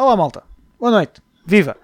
Olá 0.00 0.14
malta, 0.14 0.44
boa 0.78 0.92
noite, 0.92 1.20
viva! 1.44 1.76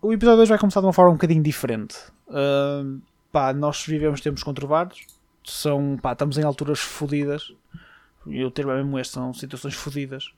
O 0.00 0.12
episódio 0.12 0.36
2 0.36 0.48
vai 0.48 0.58
começar 0.58 0.78
de 0.78 0.86
uma 0.86 0.92
forma 0.92 1.10
um 1.10 1.14
bocadinho 1.14 1.42
diferente. 1.42 1.96
Uh, 2.28 3.02
pá, 3.32 3.52
nós 3.52 3.84
vivemos 3.84 4.20
tempos 4.20 4.44
conturbados, 4.44 5.04
são, 5.42 5.98
pá, 6.00 6.12
estamos 6.12 6.38
em 6.38 6.44
alturas 6.44 6.78
fodidas, 6.78 7.52
e 8.28 8.44
o 8.44 8.50
termo 8.52 8.70
é 8.70 8.76
mesmo 8.76 8.96
este, 8.96 9.14
são 9.14 9.34
situações 9.34 9.74
fodidas. 9.74 10.32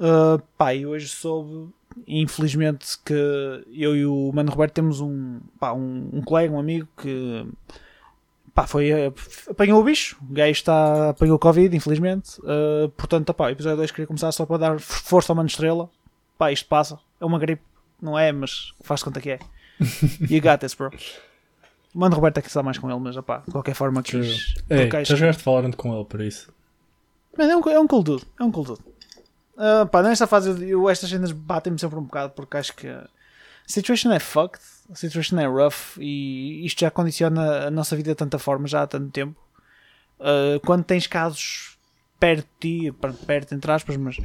Uh, 0.00 0.42
pá, 0.58 0.74
e 0.74 0.84
hoje 0.84 1.06
soube, 1.06 1.72
infelizmente, 2.08 2.98
que 3.04 3.14
eu 3.72 3.94
e 3.94 4.04
o 4.04 4.32
Mano 4.34 4.50
Roberto 4.50 4.74
temos 4.74 5.00
um, 5.00 5.38
pá, 5.60 5.72
um, 5.72 6.10
um 6.12 6.22
colega, 6.22 6.52
um 6.52 6.58
amigo 6.58 6.88
que 7.00 7.46
pá, 8.52 8.66
foi, 8.66 8.90
eh, 8.90 9.12
apanhou 9.48 9.80
o 9.80 9.84
bicho, 9.84 10.16
o 10.28 10.34
gajo 10.34 10.50
está, 10.50 11.10
apanhou 11.10 11.36
o 11.36 11.38
Covid, 11.38 11.76
infelizmente. 11.76 12.40
Uh, 12.40 12.88
portanto, 12.96 13.32
pá, 13.32 13.46
o 13.46 13.50
episódio 13.50 13.76
2 13.76 13.92
queria 13.92 14.08
começar 14.08 14.32
só 14.32 14.44
para 14.44 14.56
dar 14.56 14.80
força 14.80 15.30
ao 15.30 15.36
Mano 15.36 15.46
Estrela. 15.46 15.88
Pá, 16.40 16.50
isto 16.50 16.66
passa, 16.66 16.98
é 17.20 17.24
uma 17.26 17.38
gripe, 17.38 17.62
não 18.00 18.18
é, 18.18 18.32
mas 18.32 18.72
faz 18.80 19.02
conta 19.02 19.20
que 19.20 19.32
é. 19.32 19.38
You 20.30 20.40
got 20.40 20.56
this, 20.58 20.72
bro. 20.72 20.90
O 21.94 21.98
Mano 21.98 22.14
Roberto 22.16 22.40
que 22.40 22.46
está 22.48 22.62
mais 22.62 22.78
com 22.78 22.90
ele, 22.90 22.98
mas 22.98 23.14
pá, 23.18 23.42
de 23.46 23.52
qualquer 23.52 23.74
forma 23.74 24.02
quis. 24.02 24.54
Ei, 24.70 24.88
já 25.04 25.14
jogaste 25.16 25.42
falando 25.42 25.76
com 25.76 25.94
ele 25.94 26.04
por 26.06 26.22
isso. 26.22 26.50
É 27.36 27.54
um, 27.54 27.60
é 27.68 27.78
um 27.78 27.86
coldudo, 27.86 28.24
é 28.40 28.42
um 28.42 28.50
coldudo. 28.50 28.82
Ah, 29.58 29.84
pá, 29.84 30.02
nesta 30.02 30.26
fase 30.26 30.66
eu, 30.66 30.88
estas 30.88 31.10
cenas 31.10 31.30
batem-me 31.30 31.78
sempre 31.78 31.98
um 31.98 32.04
bocado 32.04 32.32
porque 32.32 32.56
acho 32.56 32.74
que 32.74 32.88
a 32.88 33.06
situation 33.66 34.10
é 34.12 34.18
fucked, 34.18 34.64
a 34.90 34.94
situation 34.94 35.38
é 35.38 35.46
rough 35.46 35.98
e 35.98 36.64
isto 36.64 36.80
já 36.80 36.90
condiciona 36.90 37.66
a 37.66 37.70
nossa 37.70 37.94
vida 37.96 38.12
de 38.12 38.16
tanta 38.16 38.38
forma 38.38 38.66
já 38.66 38.80
há 38.82 38.86
tanto 38.86 39.10
tempo. 39.10 39.38
Ah, 40.18 40.58
quando 40.64 40.84
tens 40.84 41.06
casos 41.06 41.76
perto 42.18 42.46
de 42.62 42.80
ti, 42.88 42.92
per- 42.92 43.12
perto 43.12 43.54
entre 43.54 43.70
aspas, 43.72 43.96
mas 43.98 44.16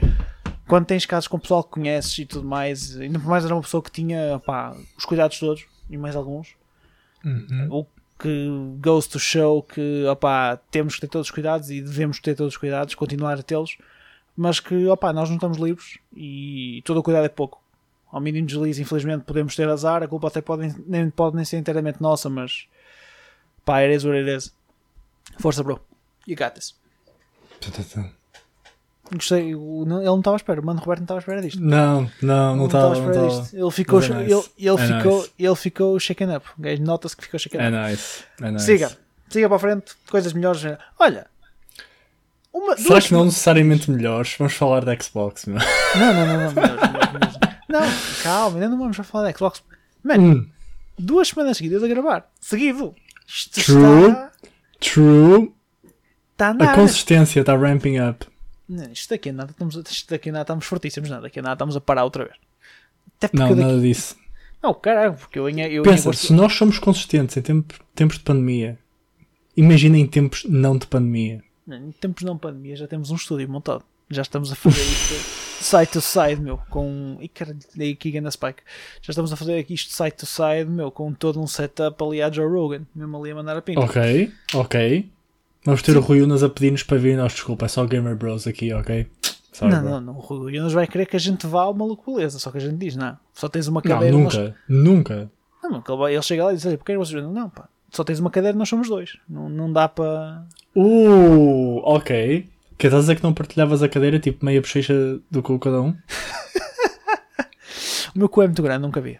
quando 0.68 0.86
tens 0.86 1.06
casos 1.06 1.28
com 1.28 1.38
pessoal 1.40 1.64
que 1.64 1.70
conheces 1.72 2.18
e 2.20 2.26
tudo 2.26 2.48
mais, 2.48 2.98
ainda 3.00 3.20
por 3.20 3.28
mais 3.28 3.46
era 3.46 3.54
uma 3.56 3.62
pessoa 3.62 3.82
que 3.84 3.92
tinha 3.92 4.42
pá, 4.46 4.76
os 4.98 5.06
cuidados 5.06 5.40
todos 5.40 5.66
e 5.90 5.98
mais 5.98 6.16
alguns, 6.16 6.56
Uhum. 7.24 7.68
o 7.72 7.86
que 8.20 8.48
goes 8.80 9.08
to 9.08 9.20
show 9.20 9.62
que 9.64 10.06
opá, 10.06 10.58
temos 10.72 10.96
que 10.96 11.02
ter 11.02 11.08
todos 11.08 11.28
os 11.28 11.32
cuidados 11.32 11.70
e 11.72 11.82
devemos 11.82 12.20
ter 12.20 12.36
todos 12.36 12.54
os 12.54 12.58
cuidados, 12.58 12.94
continuar 12.96 13.40
a 13.40 13.44
tê-los, 13.44 13.78
mas 14.38 14.60
que 14.60 14.86
opá, 14.88 15.12
nós 15.12 15.28
não 15.30 15.36
estamos 15.38 15.58
livres 15.58 15.98
e 16.16 16.82
todo 16.86 17.00
o 17.00 17.04
cuidado 17.04 17.26
é 17.26 17.30
pouco. 17.30 17.62
Ao 18.12 18.22
mínimo 18.22 18.48
deslize, 18.48 18.82
infelizmente, 18.82 19.24
podemos 19.26 19.56
ter 19.56 19.68
azar, 19.68 20.02
a 20.04 20.08
culpa 20.08 20.28
até 20.28 20.40
pode, 20.42 20.74
nem, 20.88 21.10
pode 21.10 21.36
nem 21.36 21.44
ser 21.44 21.58
inteiramente 21.58 22.02
nossa, 22.02 22.30
mas 22.30 22.68
pá, 23.66 23.80
it 23.80 23.94
is 23.96 24.06
what 24.06 24.18
it 24.18 24.30
is. 24.30 24.54
Força, 25.40 25.64
bro. 25.64 25.80
You 26.28 26.36
got 26.38 26.54
this. 26.54 26.76
Gostei, 29.14 29.50
ele 29.52 29.56
não 29.86 30.18
estava 30.18 30.36
à 30.36 30.38
espera, 30.38 30.60
o 30.60 30.66
Mano 30.66 30.80
Roberto 30.80 31.00
não 31.02 31.04
estava 31.06 31.20
à 31.20 31.22
espera 31.22 31.42
disto. 31.42 31.62
Não, 31.62 32.10
não, 32.22 32.56
não 32.56 32.66
estava. 32.66 32.96
Ele 32.98 33.72
ficou, 33.72 34.02
é 34.02 34.10
nice. 34.10 34.16
ele, 34.32 34.44
ele 34.58 34.82
É 34.82 34.88
ficou, 34.98 35.18
nice. 35.20 35.32
ele 35.38 35.56
ficou 35.56 36.00
shaken 36.00 36.36
up. 36.36 36.46
Nota-se 36.82 37.16
que 37.16 37.24
ficou 37.24 37.40
shaken 37.40 37.60
up. 37.60 37.68
É 37.68 37.90
nice. 37.90 38.24
É 38.42 38.52
nice. 38.52 38.66
Siga, 38.66 38.92
siga 39.30 39.48
para 39.48 39.56
a 39.58 39.60
frente, 39.60 39.94
coisas 40.10 40.34
melhores. 40.34 40.62
Olha, 41.00 41.28
uma, 42.52 42.76
Será 42.78 42.90
duas 42.90 43.08
que 43.08 43.14
não 43.14 43.26
necessariamente 43.26 43.92
melhores? 43.92 44.36
Vamos 44.40 44.54
falar 44.54 44.84
da 44.84 44.98
Xbox, 44.98 45.46
meu. 45.46 45.60
Não, 45.96 46.14
não, 46.14 46.26
não, 46.26 46.38
não, 46.38 46.54
melhores. 46.54 47.36
Não, 47.70 47.82
calma, 48.24 48.56
ainda 48.56 48.70
não 48.70 48.78
vamos 48.80 48.98
falar 48.98 49.26
da 49.32 49.38
Xbox. 49.38 49.62
Mano, 50.04 50.24
Hum, 50.40 50.50
duas 50.98 51.28
semanas 51.28 51.58
seguidas 51.58 51.84
a 51.84 51.88
gravar, 51.88 52.28
seguido. 52.42 52.96
Isto 53.28 53.62
True. 53.62 54.08
está, 54.08 54.32
true. 54.80 55.54
está 56.32 56.48
a 56.48 56.52
andar. 56.52 56.76
consistência 56.76 57.42
está 57.42 57.56
ramping 57.56 58.00
up. 58.00 58.26
Não, 58.68 58.92
isto 58.92 59.10
daqui 59.10 59.30
a 59.30 59.34
nada, 59.34 59.52
estamos, 59.52 59.76
isto 59.76 60.10
daqui 60.10 60.32
nada 60.32 60.42
estamos 60.44 60.66
fortíssimos, 60.66 61.10
nada, 61.10 61.24
daqui 61.24 61.40
a 61.40 61.42
nada 61.42 61.54
estamos 61.54 61.76
a 61.76 61.82
parar 61.82 62.04
outra 62.04 62.26
vez. 62.26 62.36
Até 63.18 63.28
porque 63.28 63.38
Não, 63.38 63.50
eu 63.50 63.56
daqui... 63.56 63.68
nada 63.68 63.82
disso. 63.82 64.16
Não, 64.62 64.74
caralho, 64.74 65.14
porque 65.14 65.38
eu 65.38 65.48
eu 65.48 65.84
Pensa, 65.84 66.10
agosto- 66.10 66.28
se 66.28 66.34
nós 66.34 66.54
somos 66.54 66.80
consistentes 66.80 67.38
em 67.38 67.42
tempo- 67.42 67.80
tempos 67.94 68.18
de 68.18 68.24
pandemia, 68.24 68.80
imagina 69.56 69.98
em 69.98 70.08
tempos 70.08 70.44
não 70.46 70.78
de 70.78 70.88
pandemia. 70.88 71.44
Em 71.68 71.92
tempos 71.92 72.24
não 72.24 72.38
pandemia 72.38 72.76
já 72.76 72.88
temos 72.88 73.12
um 73.12 73.16
estúdio 73.16 73.48
montado. 73.50 73.84
Já 74.10 74.22
estamos 74.22 74.52
a 74.52 74.56
fazer 74.56 74.82
isto 74.84 75.14
side 75.64 75.88
to 75.92 76.02
side, 76.02 76.40
meu, 76.40 76.58
com. 76.70 77.18
E 77.20 77.28
caralho, 77.28 77.58
aqui 77.92 78.20
na 78.22 78.30
Spike. 78.30 78.62
Já 79.02 79.10
estamos 79.12 79.34
a 79.34 79.36
fazer 79.36 79.58
aqui 79.58 79.74
isto 79.74 79.92
side 79.94 80.12
to 80.14 80.26
side, 80.28 80.66
meu, 80.70 80.92
com 80.92 81.12
todo 81.14 81.42
um 81.42 81.48
setup 81.48 82.04
ali 82.04 82.22
a 82.22 82.30
Joe 82.32 82.48
Rogan, 82.48 82.86
mesmo 82.94 83.18
ali 83.18 83.32
a 83.32 83.36
mandar 83.36 83.58
a 83.58 83.62
pinta. 83.64 83.80
Ok, 83.82 84.32
ok. 84.54 85.10
Vamos 85.66 85.82
ter 85.82 85.98
o 85.98 86.02
Rui 86.02 86.22
Unas 86.22 86.44
a 86.44 86.50
pedir-nos 86.50 86.84
para 86.84 86.98
vir. 86.98 87.18
Nós, 87.18 87.34
desculpa, 87.34 87.66
é 87.66 87.68
só 87.68 87.86
Gamer 87.86 88.16
Bros 88.16 88.46
aqui, 88.48 88.72
ok? 88.74 89.08
Sorry, 89.52 89.74
não, 89.74 89.82
bro. 89.82 89.90
não, 89.92 90.02
não, 90.02 90.14
o 90.18 90.20
Rui 90.20 90.54
Jonas 90.54 90.74
vai 90.74 90.86
querer 90.86 91.06
que 91.06 91.16
a 91.16 91.20
gente 91.20 91.48
vá 91.48 91.62
ao 91.62 91.74
maluco 91.74 92.14
beleza, 92.14 92.38
só 92.40 92.52
que 92.52 92.58
a 92.58 92.62
gente 92.62 92.76
diz, 92.76 92.96
não, 92.98 93.18
só 93.34 93.48
tens 93.48 93.68
uma 93.68 93.82
Não, 93.84 93.90
cadeira. 93.90 94.18
nós- 94.18 94.36
nunca, 94.36 94.56
nunca. 94.68 95.32
Não, 95.64 95.82
que 95.82 95.92
ele, 95.92 96.22
chega 96.22 96.44
lá 96.44 96.52
e 96.52 96.58
diz, 96.58 96.66
olha, 96.66 96.78
porque 96.78 96.92
é 96.92 96.96
que 96.96 97.00
vocês 97.00 97.24
Não, 97.24 97.50
pá, 97.50 97.70
só 97.90 98.04
tens 98.04 98.20
uma 98.20 98.30
cadeira, 98.30 98.58
nós 98.58 98.68
somos 98.68 98.90
dois. 98.90 99.18
Não, 99.30 99.48
não 99.50 99.72
dá 99.72 99.88
para. 99.88 100.46
Uh, 100.76 101.78
ok. 101.86 102.50
Que 102.78 102.88
estás 102.88 103.00
a 103.00 103.04
dizer 103.04 103.16
que 103.16 103.24
não 103.24 103.34
partilhavas 103.34 103.82
a 103.82 103.88
cadeira, 103.88 104.20
tipo 104.20 104.44
meia 104.46 104.60
bochecha 104.60 104.94
do 105.32 105.42
cu 105.42 105.58
cada 105.58 105.82
um? 105.82 105.96
O 108.14 108.20
meu 108.20 108.30
cu 108.30 108.42
é 108.42 108.46
muito 108.48 108.64
grande, 108.64 108.82
nunca 108.82 109.02
vi. 109.02 109.20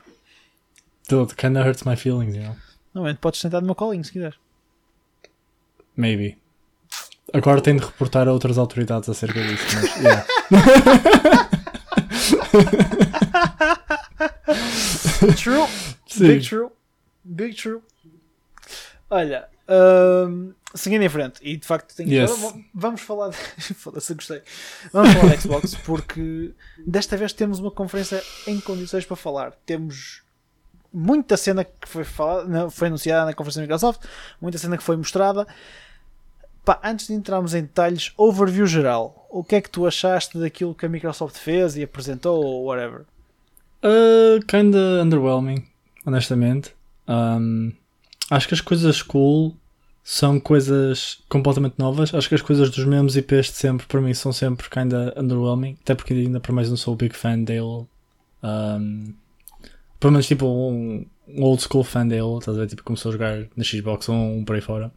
Dude, 1.10 1.36
kinda 1.36 1.62
hurts 1.62 1.84
my 1.84 1.98
feelings, 1.98 2.34
you 2.36 2.44
know? 2.44 2.56
Não, 2.94 3.16
podes 3.16 3.42
sentar 3.42 3.60
no 3.62 3.66
meu 3.66 3.76
colinho 3.76 4.04
se 4.06 4.12
quiseres. 4.12 4.38
Maybe. 5.96 6.38
Agora 7.34 7.62
tenho 7.62 7.80
de 7.80 7.86
reportar 7.86 8.28
a 8.28 8.34
outras 8.34 8.58
autoridades 8.58 9.08
acerca 9.10 9.42
disso, 9.44 9.64
mas 9.76 9.96
yeah. 9.98 10.26
True. 15.38 15.68
Sim. 16.08 16.28
Big 16.28 16.48
true. 16.48 16.70
Big 17.24 17.56
true. 17.56 17.82
Olha, 19.10 19.48
hum, 20.30 20.54
seguindo 20.74 21.04
em 21.04 21.10
frente, 21.10 21.40
e 21.42 21.58
de 21.58 21.66
facto 21.66 21.96
tenho 21.96 22.10
Yes. 22.12 22.32
agora 22.32 22.54
v- 22.54 22.66
vamos 22.74 23.02
falar 23.02 23.30
de... 23.30 23.38
Foda-se, 23.76 24.14
gostei. 24.14 24.42
Vamos 24.94 25.14
falar 25.14 25.30
da 25.30 25.38
Xbox 25.40 25.76
porque 25.76 26.54
desta 26.86 27.18
vez 27.18 27.34
temos 27.34 27.60
uma 27.60 27.72
conferência 27.72 28.22
em 28.48 28.60
condições 28.60 29.06
para 29.06 29.16
falar. 29.18 29.52
Temos 29.66 30.24
muita 30.94 31.36
cena 31.38 31.64
que 31.66 31.88
foi, 31.88 32.04
falada, 32.04 32.70
foi 32.70 32.88
anunciada 32.88 33.26
na 33.26 33.34
conferência 33.34 33.62
da 33.62 33.68
Microsoft, 33.68 34.02
muita 34.40 34.58
cena 34.58 34.78
que 34.78 34.84
foi 34.84 34.96
mostrada. 34.96 35.46
Pá, 36.66 36.80
antes 36.84 37.08
de 37.08 37.14
entrarmos 37.14 37.54
em 37.54 37.62
detalhes, 37.62 38.12
overview 38.18 38.66
geral. 38.66 39.28
O 39.30 39.44
que 39.44 39.56
é 39.56 39.62
que 39.62 39.70
tu 39.70 39.86
achaste 39.86 40.40
daquilo 40.40 40.74
que 40.74 40.88
a 40.88 40.90
Microsoft 40.90 41.38
fez 41.38 41.78
e 41.78 41.84
apresentou 41.84 42.44
ou 42.44 42.66
whatever? 42.66 43.02
Uh, 43.84 44.44
kinda 44.48 45.04
underwhelming, 45.04 45.64
honestamente. 46.04 46.74
Um, 47.08 47.72
acho 48.32 48.48
que 48.48 48.56
as 48.56 48.62
coisas 48.62 49.04
cool 49.04 49.56
são 50.04 50.40
coisas 50.40 51.20
completamente 51.30 51.76
novas. 51.78 52.12
Acho 52.16 52.28
que 52.28 52.36
as 52.36 52.42
coisas 52.42 52.72
dos 52.72 52.84
mesmos 52.84 53.16
IPs 53.16 53.48
de 53.48 53.58
sempre, 53.58 53.86
para 53.86 54.02
mim, 54.02 54.14
são 54.16 54.34
sempre 54.34 54.68
kinda 54.68 55.14
underwhelming. 55.16 55.78
Até 55.84 55.94
porque 55.94 56.16
ainda 56.16 56.40
por 56.40 56.52
mais 56.52 56.68
não 56.68 56.78
sou 56.78 56.96
big 56.96 57.16
fan 57.16 57.44
dele. 57.44 57.86
Um, 58.44 59.14
pelo 60.00 60.14
menos 60.14 60.26
tipo 60.26 60.48
um 60.48 61.06
old 61.38 61.62
school 61.62 61.84
fan 61.84 62.08
dele, 62.08 62.40
estás 62.40 62.58
a 62.58 62.62
ver? 62.62 62.68
Tipo, 62.68 62.84
começou 62.84 63.10
a 63.10 63.14
jogar 63.14 63.46
na 63.56 63.64
Xbox 63.64 64.10
ou 64.10 64.16
um 64.16 64.44
por 64.44 64.56
aí 64.56 64.62
fora. 64.62 64.92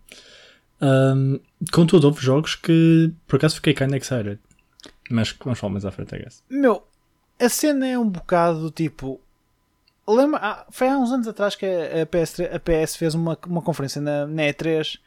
Um, 0.80 1.40
contudo, 1.72 2.06
houve 2.06 2.20
jogos 2.22 2.54
que 2.54 3.12
por 3.26 3.36
acaso 3.36 3.56
fiquei 3.56 3.74
kinda 3.74 3.96
excited. 3.96 4.38
Mas 5.10 5.34
vamos 5.42 5.58
falar 5.58 5.72
mais 5.72 5.84
à 5.84 5.90
frente, 5.90 6.14
I 6.14 6.18
guess. 6.18 6.42
Meu, 6.50 6.82
a 7.40 7.48
cena 7.48 7.86
é 7.86 7.98
um 7.98 8.08
bocado 8.08 8.70
tipo. 8.70 9.20
Lembra, 10.06 10.40
ah, 10.42 10.66
foi 10.70 10.88
há 10.88 10.96
uns 10.96 11.10
anos 11.12 11.26
atrás 11.28 11.54
que 11.54 11.66
a, 11.66 12.06
PS3 12.06 12.54
a 12.54 12.58
PS 12.58 12.96
fez 12.96 13.14
uma, 13.14 13.38
uma 13.46 13.60
conferência 13.62 14.00
na, 14.00 14.26
na 14.26 14.42
E3 14.44 14.98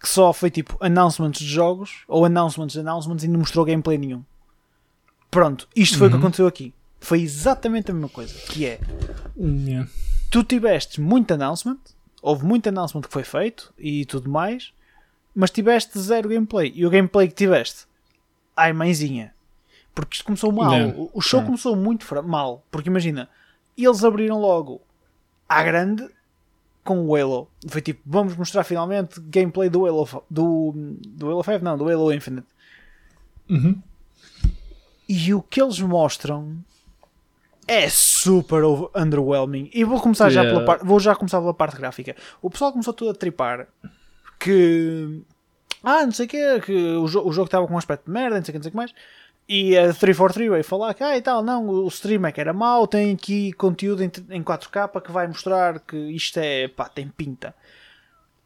que 0.00 0.08
só 0.08 0.32
foi 0.32 0.50
tipo 0.50 0.76
announcements 0.80 1.38
de 1.40 1.46
jogos 1.46 2.02
ou 2.08 2.24
announcements 2.24 2.72
de 2.72 2.80
announcements 2.80 3.22
e 3.22 3.28
não 3.28 3.40
mostrou 3.40 3.64
gameplay 3.64 3.98
nenhum. 3.98 4.24
Pronto, 5.30 5.68
isto 5.76 5.98
foi 5.98 6.06
o 6.08 6.10
que 6.10 6.16
Uhum. 6.16 6.22
aconteceu 6.22 6.46
aqui. 6.46 6.72
Foi 6.98 7.20
exatamente 7.20 7.90
a 7.90 7.94
mesma 7.94 8.08
coisa. 8.08 8.34
Que 8.48 8.66
é, 8.66 8.80
Yeah. 9.38 9.88
tu 10.30 10.42
tiveste 10.42 11.00
muito 11.00 11.32
announcement, 11.32 11.78
houve 12.20 12.44
muito 12.44 12.68
announcement 12.68 13.02
que 13.02 13.12
foi 13.12 13.22
feito 13.24 13.72
e 13.78 14.04
tudo 14.06 14.28
mais, 14.28 14.72
mas 15.34 15.50
tiveste 15.50 15.98
zero 15.98 16.28
gameplay. 16.28 16.72
E 16.74 16.86
o 16.86 16.90
gameplay 16.90 17.28
que 17.28 17.34
tiveste, 17.34 17.86
ai 18.56 18.72
mãezinha. 18.72 19.34
Porque 19.94 20.14
isto 20.14 20.24
começou 20.24 20.52
mal. 20.52 20.70
Não. 20.70 21.10
O, 21.12 21.20
show 21.20 21.40
Não. 21.40 21.46
começou 21.46 21.76
muito 21.76 22.06
mal. 22.22 22.64
Porque 22.70 22.88
imagina, 22.88 23.28
eles 23.76 24.04
abriram 24.04 24.40
logo 24.40 24.80
à 25.48 25.62
grande 25.62 26.08
com 26.84 27.06
o 27.06 27.14
Halo. 27.16 27.48
Foi 27.68 27.80
tipo, 27.80 28.00
vamos 28.06 28.36
mostrar 28.36 28.64
finalmente 28.64 29.20
gameplay 29.20 29.68
do 29.68 29.86
Halo, 29.86 30.08
do, 30.30 30.72
do 31.08 31.30
Halo 31.30 31.42
5, 31.42 31.64
não, 31.64 31.76
do 31.76 31.88
Halo 31.88 32.12
Infinite. 32.12 32.46
Uhum. 33.48 33.80
E 35.08 35.34
o 35.34 35.42
que 35.42 35.60
eles 35.60 35.80
mostram 35.80 36.56
é 37.66 37.88
super 37.88 38.62
underwhelming. 38.96 39.70
E 39.74 39.84
vou 39.84 40.00
começar 40.00 40.30
já 40.30 40.42
Yeah. 40.42 40.58
pela 40.60 40.66
parte, 40.66 40.86
vou 40.86 41.00
já 41.00 41.14
começar 41.14 41.40
pela 41.40 41.54
parte 41.54 41.76
gráfica. 41.76 42.16
O 42.40 42.48
pessoal 42.48 42.70
começou 42.72 42.94
tudo 42.94 43.10
a 43.10 43.14
tripar 43.14 43.66
que 44.40 45.22
ah, 45.84 46.04
não 46.04 46.12
sei 46.12 46.26
o 46.26 46.28
que, 46.28 46.60
que 46.60 46.72
o, 46.72 47.06
jo- 47.06 47.26
o 47.26 47.32
jogo 47.32 47.46
estava 47.46 47.66
com 47.66 47.74
um 47.74 47.78
aspecto 47.78 48.06
de 48.06 48.10
merda, 48.10 48.36
não 48.36 48.44
sei 48.44 48.52
o 48.52 48.54
que, 48.54 48.58
não 48.58 48.62
sei 48.64 48.68
o 48.68 48.72
que 48.72 48.76
mais. 48.76 48.94
E 49.48 49.76
a 49.76 49.82
343 49.92 50.50
veio 50.50 50.64
falar 50.64 50.94
que, 50.94 51.02
ah, 51.02 51.16
e 51.16 51.22
tal, 51.22 51.42
não, 51.42 51.68
o 51.68 51.88
stream 51.88 52.24
é 52.26 52.32
que 52.32 52.40
era 52.40 52.52
mau, 52.52 52.86
tem 52.86 53.12
aqui 53.12 53.52
conteúdo 53.52 54.02
em, 54.02 54.10
em 54.30 54.42
4K 54.42 55.00
que 55.02 55.10
vai 55.10 55.26
mostrar 55.26 55.80
que 55.80 55.96
isto 55.96 56.38
é, 56.38 56.68
pá, 56.68 56.88
tem 56.88 57.08
pinta. 57.08 57.54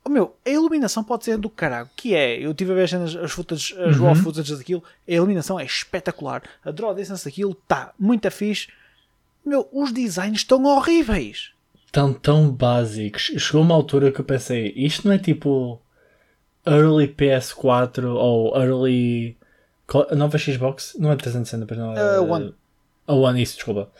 Oh, 0.07 0.09
meu, 0.11 0.35
a 0.47 0.51
iluminação 0.51 1.03
pode 1.03 1.25
ser 1.25 1.37
do 1.39 1.49
caralho, 1.51 1.89
que 1.97 2.15
é, 2.15 2.39
eu 2.39 2.55
tive 2.55 2.73
a 2.73 2.75
ver 2.75 2.85
as, 2.85 3.17
as, 3.17 3.33
footage, 3.33 3.75
as 3.83 3.97
raw 3.97 4.15
footage 4.15 4.55
daquilo, 4.57 4.83
a 5.09 5.13
iluminação 5.13 5.59
é 5.59 5.65
espetacular, 5.65 6.43
a 6.65 6.71
draw 6.71 6.95
distance 6.95 7.25
daquilo 7.25 7.53
está 7.53 7.93
muito 7.99 8.31
fixe. 8.31 8.69
Meu, 9.45 9.69
os 9.73 9.93
designs 9.93 10.39
estão 10.39 10.65
horríveis. 10.65 11.53
Estão 11.87 12.13
tão 12.15 12.51
básicos. 12.51 13.31
Chegou 13.39 13.63
uma 13.63 13.75
altura 13.75 14.11
que 14.11 14.21
eu 14.21 14.25
pensei, 14.25 14.73
isto 14.77 15.07
não 15.07 15.15
é 15.15 15.19
tipo 15.19 15.81
early 16.67 17.09
PS4 17.09 18.05
ou 18.15 18.57
early 18.57 19.37
a 20.11 20.15
nova 20.15 20.39
Xbox? 20.39 20.97
Não 20.99 21.13
é 21.13 21.17
360, 21.17 21.67
mas 21.69 21.79
não 21.79 21.97
é. 21.97 22.21
Uh, 22.21 22.31
One. 22.31 22.55
A 23.07 23.15
One, 23.15 23.43
isso, 23.43 23.57
desculpa. 23.57 23.91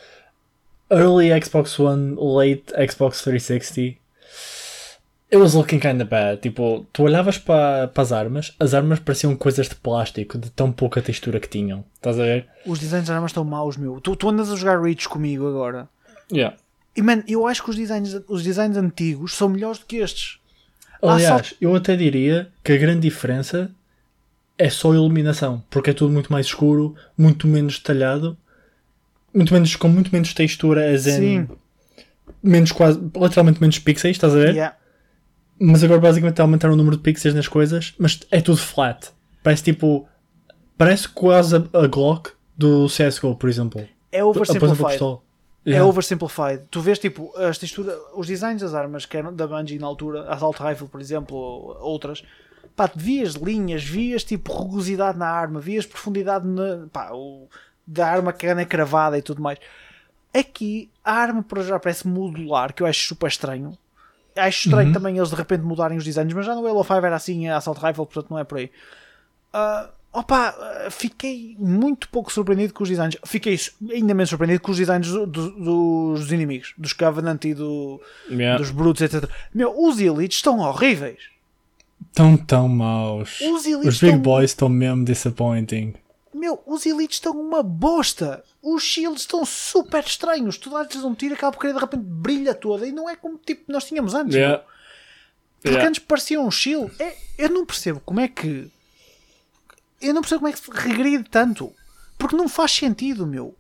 Early 0.91 1.31
Xbox 1.43 1.79
One, 1.79 2.17
late 2.17 2.73
Xbox 2.91 3.23
360. 3.23 3.99
It 5.33 5.43
was 5.43 5.55
looking 5.55 5.81
kinda 5.81 6.05
bad. 6.05 6.41
Tipo, 6.41 6.87
tu 6.93 7.03
olhavas 7.03 7.39
para 7.39 7.91
as 7.95 8.13
armas, 8.13 8.55
as 8.61 8.73
armas 8.73 9.01
pareciam 9.01 9.35
coisas 9.35 9.69
de 9.69 9.75
plástico, 9.75 10.39
de 10.39 10.51
tão 10.51 10.71
pouca 10.71 11.03
textura 11.03 11.41
que 11.41 11.49
tinham. 11.49 11.85
Estás 11.97 12.19
a 12.21 12.23
ver? 12.23 12.47
Os 12.65 12.79
designs 12.79 13.09
das 13.09 13.17
armas 13.17 13.31
estão 13.31 13.45
maus, 13.45 13.77
meu. 13.77 14.01
Tu, 14.01 14.15
tu 14.15 14.29
andas 14.29 14.53
a 14.53 14.57
jogar 14.57 14.81
Reach 14.81 15.09
comigo 15.09 15.49
agora. 15.49 15.89
Yeah. 16.33 16.57
E 16.97 17.03
man, 17.03 17.25
eu 17.27 17.47
acho 17.47 17.65
que 17.65 17.71
os 17.71 17.77
designs, 17.77 18.15
os 18.29 18.45
designs 18.45 18.77
antigos 18.77 19.35
são 19.35 19.49
melhores 19.49 19.79
do 19.79 19.87
que 19.87 19.97
estes. 19.97 20.39
Aliás, 21.09 21.49
só... 21.49 21.55
eu 21.61 21.75
até 21.75 21.97
diria 21.97 22.49
que 22.63 22.73
a 22.73 22.77
grande 22.77 23.01
diferença 23.01 23.71
é 24.57 24.71
só 24.71 24.95
iluminação, 24.95 25.63
porque 25.71 25.91
é 25.91 25.93
tudo 25.93 26.13
muito 26.13 26.33
mais 26.33 26.47
escuro, 26.47 26.95
muito 27.17 27.47
menos 27.47 27.79
detalhado, 27.79 28.37
muito 29.33 29.53
menos, 29.53 29.75
com 29.77 29.89
muito 29.89 30.13
menos 30.13 30.33
textura, 30.33 30.93
as 30.93 31.07
em 31.07 31.49
menos 32.43 32.73
quase, 32.73 33.01
literalmente 33.01 33.61
menos 33.61 33.79
pixels, 33.79 34.17
estás 34.17 34.35
a 34.35 34.39
ver? 34.39 34.55
Yeah. 34.55 34.77
Mas 35.59 35.83
agora 35.83 36.01
basicamente 36.01 36.41
aumentar 36.41 36.71
o 36.71 36.77
número 36.77 36.97
de 36.97 37.03
pixels 37.03 37.35
nas 37.35 37.49
coisas, 37.49 37.95
mas 37.99 38.21
é 38.31 38.41
tudo 38.41 38.59
flat. 38.59 39.09
Parece 39.43 39.65
tipo, 39.65 40.09
parece 40.77 41.09
quase 41.09 41.57
a, 41.57 41.79
a 41.81 41.87
Glock 41.87 42.31
do 42.57 42.87
CSGO, 42.87 43.37
por 43.37 43.49
exemplo. 43.49 43.87
É 44.13 44.23
oversimplified. 44.23 44.99
É 45.65 45.71
yeah. 45.71 45.85
É 45.85 45.89
oversimplified. 45.89 46.65
Tu 46.71 46.81
vês 46.81 46.99
tipo 46.99 47.33
as 47.37 47.57
texturas, 47.57 47.97
os 48.15 48.27
designs 48.27 48.61
das 48.61 48.75
armas 48.75 49.07
que 49.07 49.17
eram 49.17 49.35
da 49.35 49.47
Bungie 49.47 49.79
na 49.79 49.87
altura, 49.87 50.29
Assault 50.29 50.63
Rifle, 50.63 50.89
por 50.89 51.01
exemplo, 51.01 51.37
ou 51.37 51.77
outras, 51.81 52.23
pá, 52.77 52.91
vias 52.95 53.33
linhas, 53.35 53.83
vias 53.83 54.25
tipo 54.25 54.53
rugosidade 54.53 55.19
na 55.19 55.29
arma, 55.29 55.61
vias 55.61 55.87
profundidade 55.87 56.47
na, 56.47 56.87
pá, 56.93 57.11
o, 57.13 57.49
da 57.87 58.07
arma 58.09 58.33
que 58.33 58.47
é 58.47 58.65
cravada 58.65 59.17
e 59.17 59.23
tudo 59.23 59.41
mais. 59.41 59.59
Aqui 60.37 60.91
a 61.05 61.13
arma 61.13 61.43
por 61.43 61.63
já 61.63 61.79
parece 61.79 62.07
modular, 62.07 62.75
que 62.75 62.83
eu 62.83 62.87
acho 62.87 63.09
super 63.09 63.29
estranho. 63.29 63.79
Acho 64.37 64.67
estranho 64.67 64.89
uhum. 64.89 64.93
também 64.93 65.17
eles 65.17 65.31
de 65.31 65.37
repente 65.37 65.63
mudarem 65.63 65.97
os 65.97 66.05
designs, 66.05 66.33
mas 66.35 66.45
já 66.45 66.55
no 66.55 66.67
Halo 66.67 66.83
5 66.83 66.95
era 66.95 67.15
assim, 67.17 67.49
a 67.49 67.57
Assault 67.57 67.81
Rifle, 67.81 68.05
portanto 68.05 68.31
não 68.31 68.39
é 68.39 68.45
por 68.45 68.59
aí. 68.59 68.71
Uh, 69.55 69.89
opa, 70.15 70.89
fiquei 70.91 71.57
muito 71.59 72.09
pouco 72.09 72.33
surpreendido 72.33 72.73
com 72.73 72.83
os 72.83 72.89
designs. 72.89 73.17
Fiquei 73.27 73.59
ainda 73.93 74.15
menos 74.15 74.31
surpreendido 74.31 74.63
com 74.63 74.71
os 74.71 74.79
designs 74.79 75.09
do, 75.09 75.27
do, 75.27 76.15
dos 76.15 76.33
inimigos, 76.33 76.73
dos 76.79 76.93
Covenant 76.93 77.45
e 77.45 77.53
do, 77.53 78.01
yeah. 78.31 78.57
dos 78.57 78.71
Brutes, 78.71 79.03
etc. 79.03 79.29
Meu, 79.53 79.75
os 79.77 80.01
Elites 80.01 80.39
estão 80.39 80.61
horríveis. 80.61 81.35
Tão 82.13 82.37
tão 82.37 82.69
maus. 82.69 83.41
Os, 83.41 83.67
os 83.67 84.01
Big 84.01 84.19
Boys 84.19 84.51
estão 84.51 84.69
mesmo 84.69 85.05
disappointing. 85.05 85.95
Meu, 86.33 86.63
os 86.67 86.87
Elites 86.87 87.17
estão 87.17 87.33
uma 87.33 87.63
bosta. 87.63 88.43
Os 88.63 88.83
Shields 88.83 89.23
estão 89.23 89.45
super 89.45 90.03
estranhos. 90.05 90.59
Tu 90.59 90.71
dás-lhes 90.71 91.05
um 91.05 91.15
tiro, 91.15 91.35
acaba 91.35 91.53
por 91.53 91.61
querer 91.61 91.75
de 91.75 91.81
repente 91.81 92.03
brilha 92.03 92.55
toda. 92.55 92.87
E 92.87 92.93
não 92.93 93.09
é 93.09 93.17
como 93.17 93.39
tipo 93.39 93.71
nós 93.73 93.85
tínhamos 93.85 94.15
antes. 94.15 94.35
Yeah. 94.35 94.63
Porque 95.57 95.77
yeah. 95.77 95.89
antes 95.89 96.05
parecia 96.05 96.41
um 96.41 96.51
shield. 96.51 96.93
É, 96.99 97.17
eu 97.39 97.51
não 97.51 97.65
percebo 97.65 98.01
como 98.05 98.21
é 98.21 98.29
que. 98.29 98.71
Eu 100.05 100.15
não 100.15 100.21
percebo 100.21 100.41
como 100.41 100.49
é 100.49 100.53
que 100.53 100.61
se 100.61 100.71
regride 100.71 101.25
tanto. 101.25 101.73
Porque 102.19 102.37
não 102.37 102.49
faz 102.49 102.73
sentido, 102.73 103.27
meu. 103.27 103.55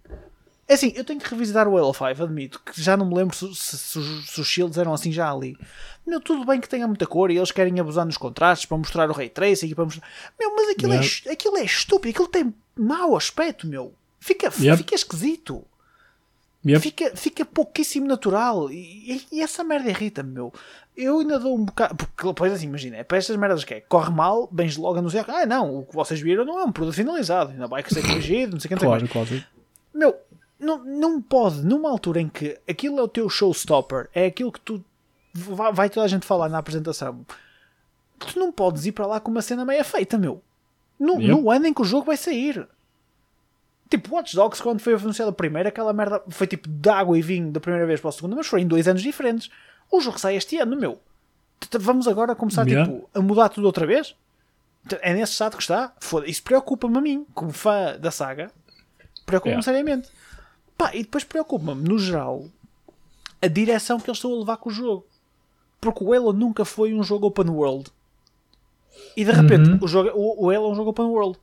É 0.67 0.75
assim, 0.75 0.93
eu 0.96 1.05
tenho 1.05 1.20
que 1.20 1.29
revisitar 1.29 1.69
o 1.69 1.76
Halo 1.76 1.93
5, 1.93 2.23
admito, 2.23 2.61
que 2.64 2.81
já 2.81 2.96
não 2.96 3.06
me 3.06 3.14
lembro 3.14 3.37
se, 3.37 3.55
se, 3.55 3.76
se, 3.76 4.23
se 4.26 4.41
os 4.41 4.46
shields 4.46 4.79
eram 4.79 4.94
assim 4.94 5.12
já 5.12 5.31
ali. 5.31 5.58
Meu, 6.06 6.20
tudo 6.20 6.44
bem 6.46 6.61
que 6.61 6.69
tenha 6.69 6.87
muita 6.87 7.06
cor 7.06 7.31
e 7.31 7.37
eles 7.37 7.50
querem 7.50 7.79
abusar 7.81 8.06
nos 8.06 8.17
contrastes 8.17 8.67
para 8.67 8.79
mostrar 8.79 9.11
o 9.11 9.12
Ray 9.12 9.29
Tracing 9.29 9.69
e 9.69 9.75
para 9.75 9.85
mostrar... 9.85 10.06
Meu, 10.38 10.55
mas 10.56 10.70
aquilo, 10.70 10.94
é 10.94 10.96
yeah. 10.96 11.20
é, 11.26 11.32
aquilo 11.32 11.56
é 11.58 11.64
estúpido, 11.64 12.11
aquilo 12.11 12.29
tem 12.29 12.55
mau 12.76 13.14
aspecto, 13.14 13.67
meu. 13.67 13.94
Fica, 14.19 14.50
yep. 14.58 14.79
fica 14.79 14.94
esquisito. 14.94 15.62
Yep. 16.66 16.81
Fica, 16.81 17.16
fica 17.16 17.44
pouquíssimo 17.44 18.06
natural. 18.06 18.70
E, 18.70 19.22
e, 19.31 19.43
essa 19.43 19.62
merda 19.62 19.90
irrita-me, 19.90 20.32
meu. 20.32 20.52
Eu 20.96 21.19
ainda 21.19 21.38
dou 21.38 21.55
um 21.56 21.64
bocado. 21.64 21.94
Porque 21.94 22.26
depois 22.26 22.52
assim, 22.52 22.66
imagina, 22.66 22.96
é 22.96 23.05
para 23.05 23.19
estas 23.19 23.37
merdas 23.37 23.64
que 23.64 23.75
é. 23.75 23.81
Corre 23.81 24.11
mal, 24.11 24.49
bens 24.50 24.76
logo 24.76 24.99
anunciar. 24.99 25.28
Ah, 25.28 25.44
não, 25.44 25.81
o 25.81 25.84
que 25.84 25.94
vocês 25.94 26.20
viram 26.20 26.44
não 26.44 26.58
é 26.58 26.64
um 26.64 26.72
produto 26.72 26.94
finalizado. 26.94 27.50
Ainda 27.50 27.66
vai 27.66 27.82
que 27.82 27.93
ser 27.93 28.00
corrigido, 28.00 28.52
não 28.52 28.61
sei 28.61 28.75
o 28.75 28.78
que. 28.78 28.84
Claro, 28.84 29.08
claro. 29.08 29.44
Meu, 29.93 30.16
não, 30.58 30.82
não 30.82 31.20
pode, 31.20 31.64
numa 31.64 31.90
altura 31.90 32.20
em 32.20 32.28
que 32.28 32.58
aquilo 32.69 32.99
é 32.99 33.02
o 33.02 33.08
teu 33.08 33.28
showstopper, 33.28 34.08
é 34.14 34.26
aquilo 34.26 34.50
que 34.50 34.60
tu 34.60 34.82
vai, 35.34 35.72
vai 35.72 35.90
toda 35.90 36.06
a 36.06 36.08
gente 36.08 36.26
falar 36.26 36.49
na 36.49 36.58
apresentação, 36.58 37.25
tu 38.19 38.38
não 38.38 38.50
podes 38.50 38.87
ir 38.87 38.93
para 38.93 39.06
lá 39.06 39.20
com 39.20 39.31
uma 39.31 39.43
cena 39.43 39.64
meia 39.64 39.84
feita, 39.84 40.17
meu. 40.17 40.43
No, 40.99 41.20
yep. 41.20 41.28
no 41.28 41.50
ano 41.50 41.67
em 41.67 41.75
que 41.75 41.82
o 41.82 41.84
jogo 41.84 42.06
vai 42.06 42.17
sair. 42.17 42.67
Tipo, 43.94 44.17
Watch 44.17 44.35
Dogs, 44.35 44.61
quando 44.61 44.81
foi 44.81 44.93
anunciado 44.93 45.31
a 45.31 45.32
primeira, 45.32 45.69
aquela 45.69 45.93
merda 45.93 46.20
foi 46.29 46.49
tipo 46.49 46.69
de 46.69 46.88
água 46.88 47.17
e 47.17 47.23
vinho 47.23 47.52
da 47.52 47.61
primeira 47.61 47.87
vez 47.87 48.00
para 48.00 48.08
a 48.08 48.12
segunda, 48.12 48.35
mas 48.35 48.49
foi 48.49 48.61
em 48.61 48.67
dois 48.67 48.88
anos 48.88 49.00
diferentes. 49.00 49.49
O 49.88 50.00
jogo 50.00 50.19
sai 50.19 50.35
este 50.35 50.58
ano, 50.58 50.76
meu. 50.76 50.99
Vamos 51.79 52.08
agora 52.08 52.35
começar 52.35 52.67
yeah. 52.67 52.93
tipo, 52.93 53.08
a 53.14 53.20
mudar 53.20 53.50
tudo 53.50 53.67
outra 53.67 53.87
vez? 53.87 54.17
É 55.00 55.14
nesse 55.14 55.35
estado 55.35 55.56
que 55.56 55.62
está? 55.62 55.93
Foda 56.00 56.29
Isso 56.29 56.43
preocupa-me 56.43 56.99
a 56.99 57.00
mim, 57.00 57.25
como 57.32 57.52
fã 57.52 57.96
da 57.96 58.11
saga. 58.11 58.50
Preocupa-me 59.25 59.52
yeah. 59.52 59.62
seriamente. 59.62 60.08
Pá, 60.76 60.91
e 60.93 61.05
depois 61.05 61.23
preocupa-me, 61.23 61.88
no 61.88 61.96
geral, 61.96 62.46
a 63.41 63.46
direção 63.46 64.00
que 64.00 64.11
eles 64.11 64.19
estão 64.19 64.35
a 64.35 64.38
levar 64.41 64.56
com 64.56 64.70
o 64.70 64.73
jogo. 64.73 65.06
Porque 65.81 66.02
o 66.02 66.12
Halo 66.12 66.32
nunca 66.32 66.64
foi 66.64 66.93
um 66.93 67.05
jogo 67.05 67.29
open 67.29 67.49
world. 67.49 67.93
E 69.17 69.25
de 69.25 69.31
repente, 69.31 69.70
uhum. 69.70 69.79
o, 69.81 69.87
jogo, 69.87 70.11
o, 70.14 70.46
o 70.46 70.50
Halo 70.50 70.67
é 70.67 70.69
um 70.73 70.75
jogo 70.75 70.91
open 70.91 71.06
world. 71.06 71.38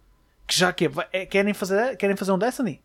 Que 0.51 0.57
já 0.57 0.73
que 0.73 0.91
é, 1.13 1.25
querem, 1.25 1.53
fazer, 1.53 1.95
querem 1.95 2.17
fazer 2.17 2.33
um 2.33 2.37
Destiny. 2.37 2.81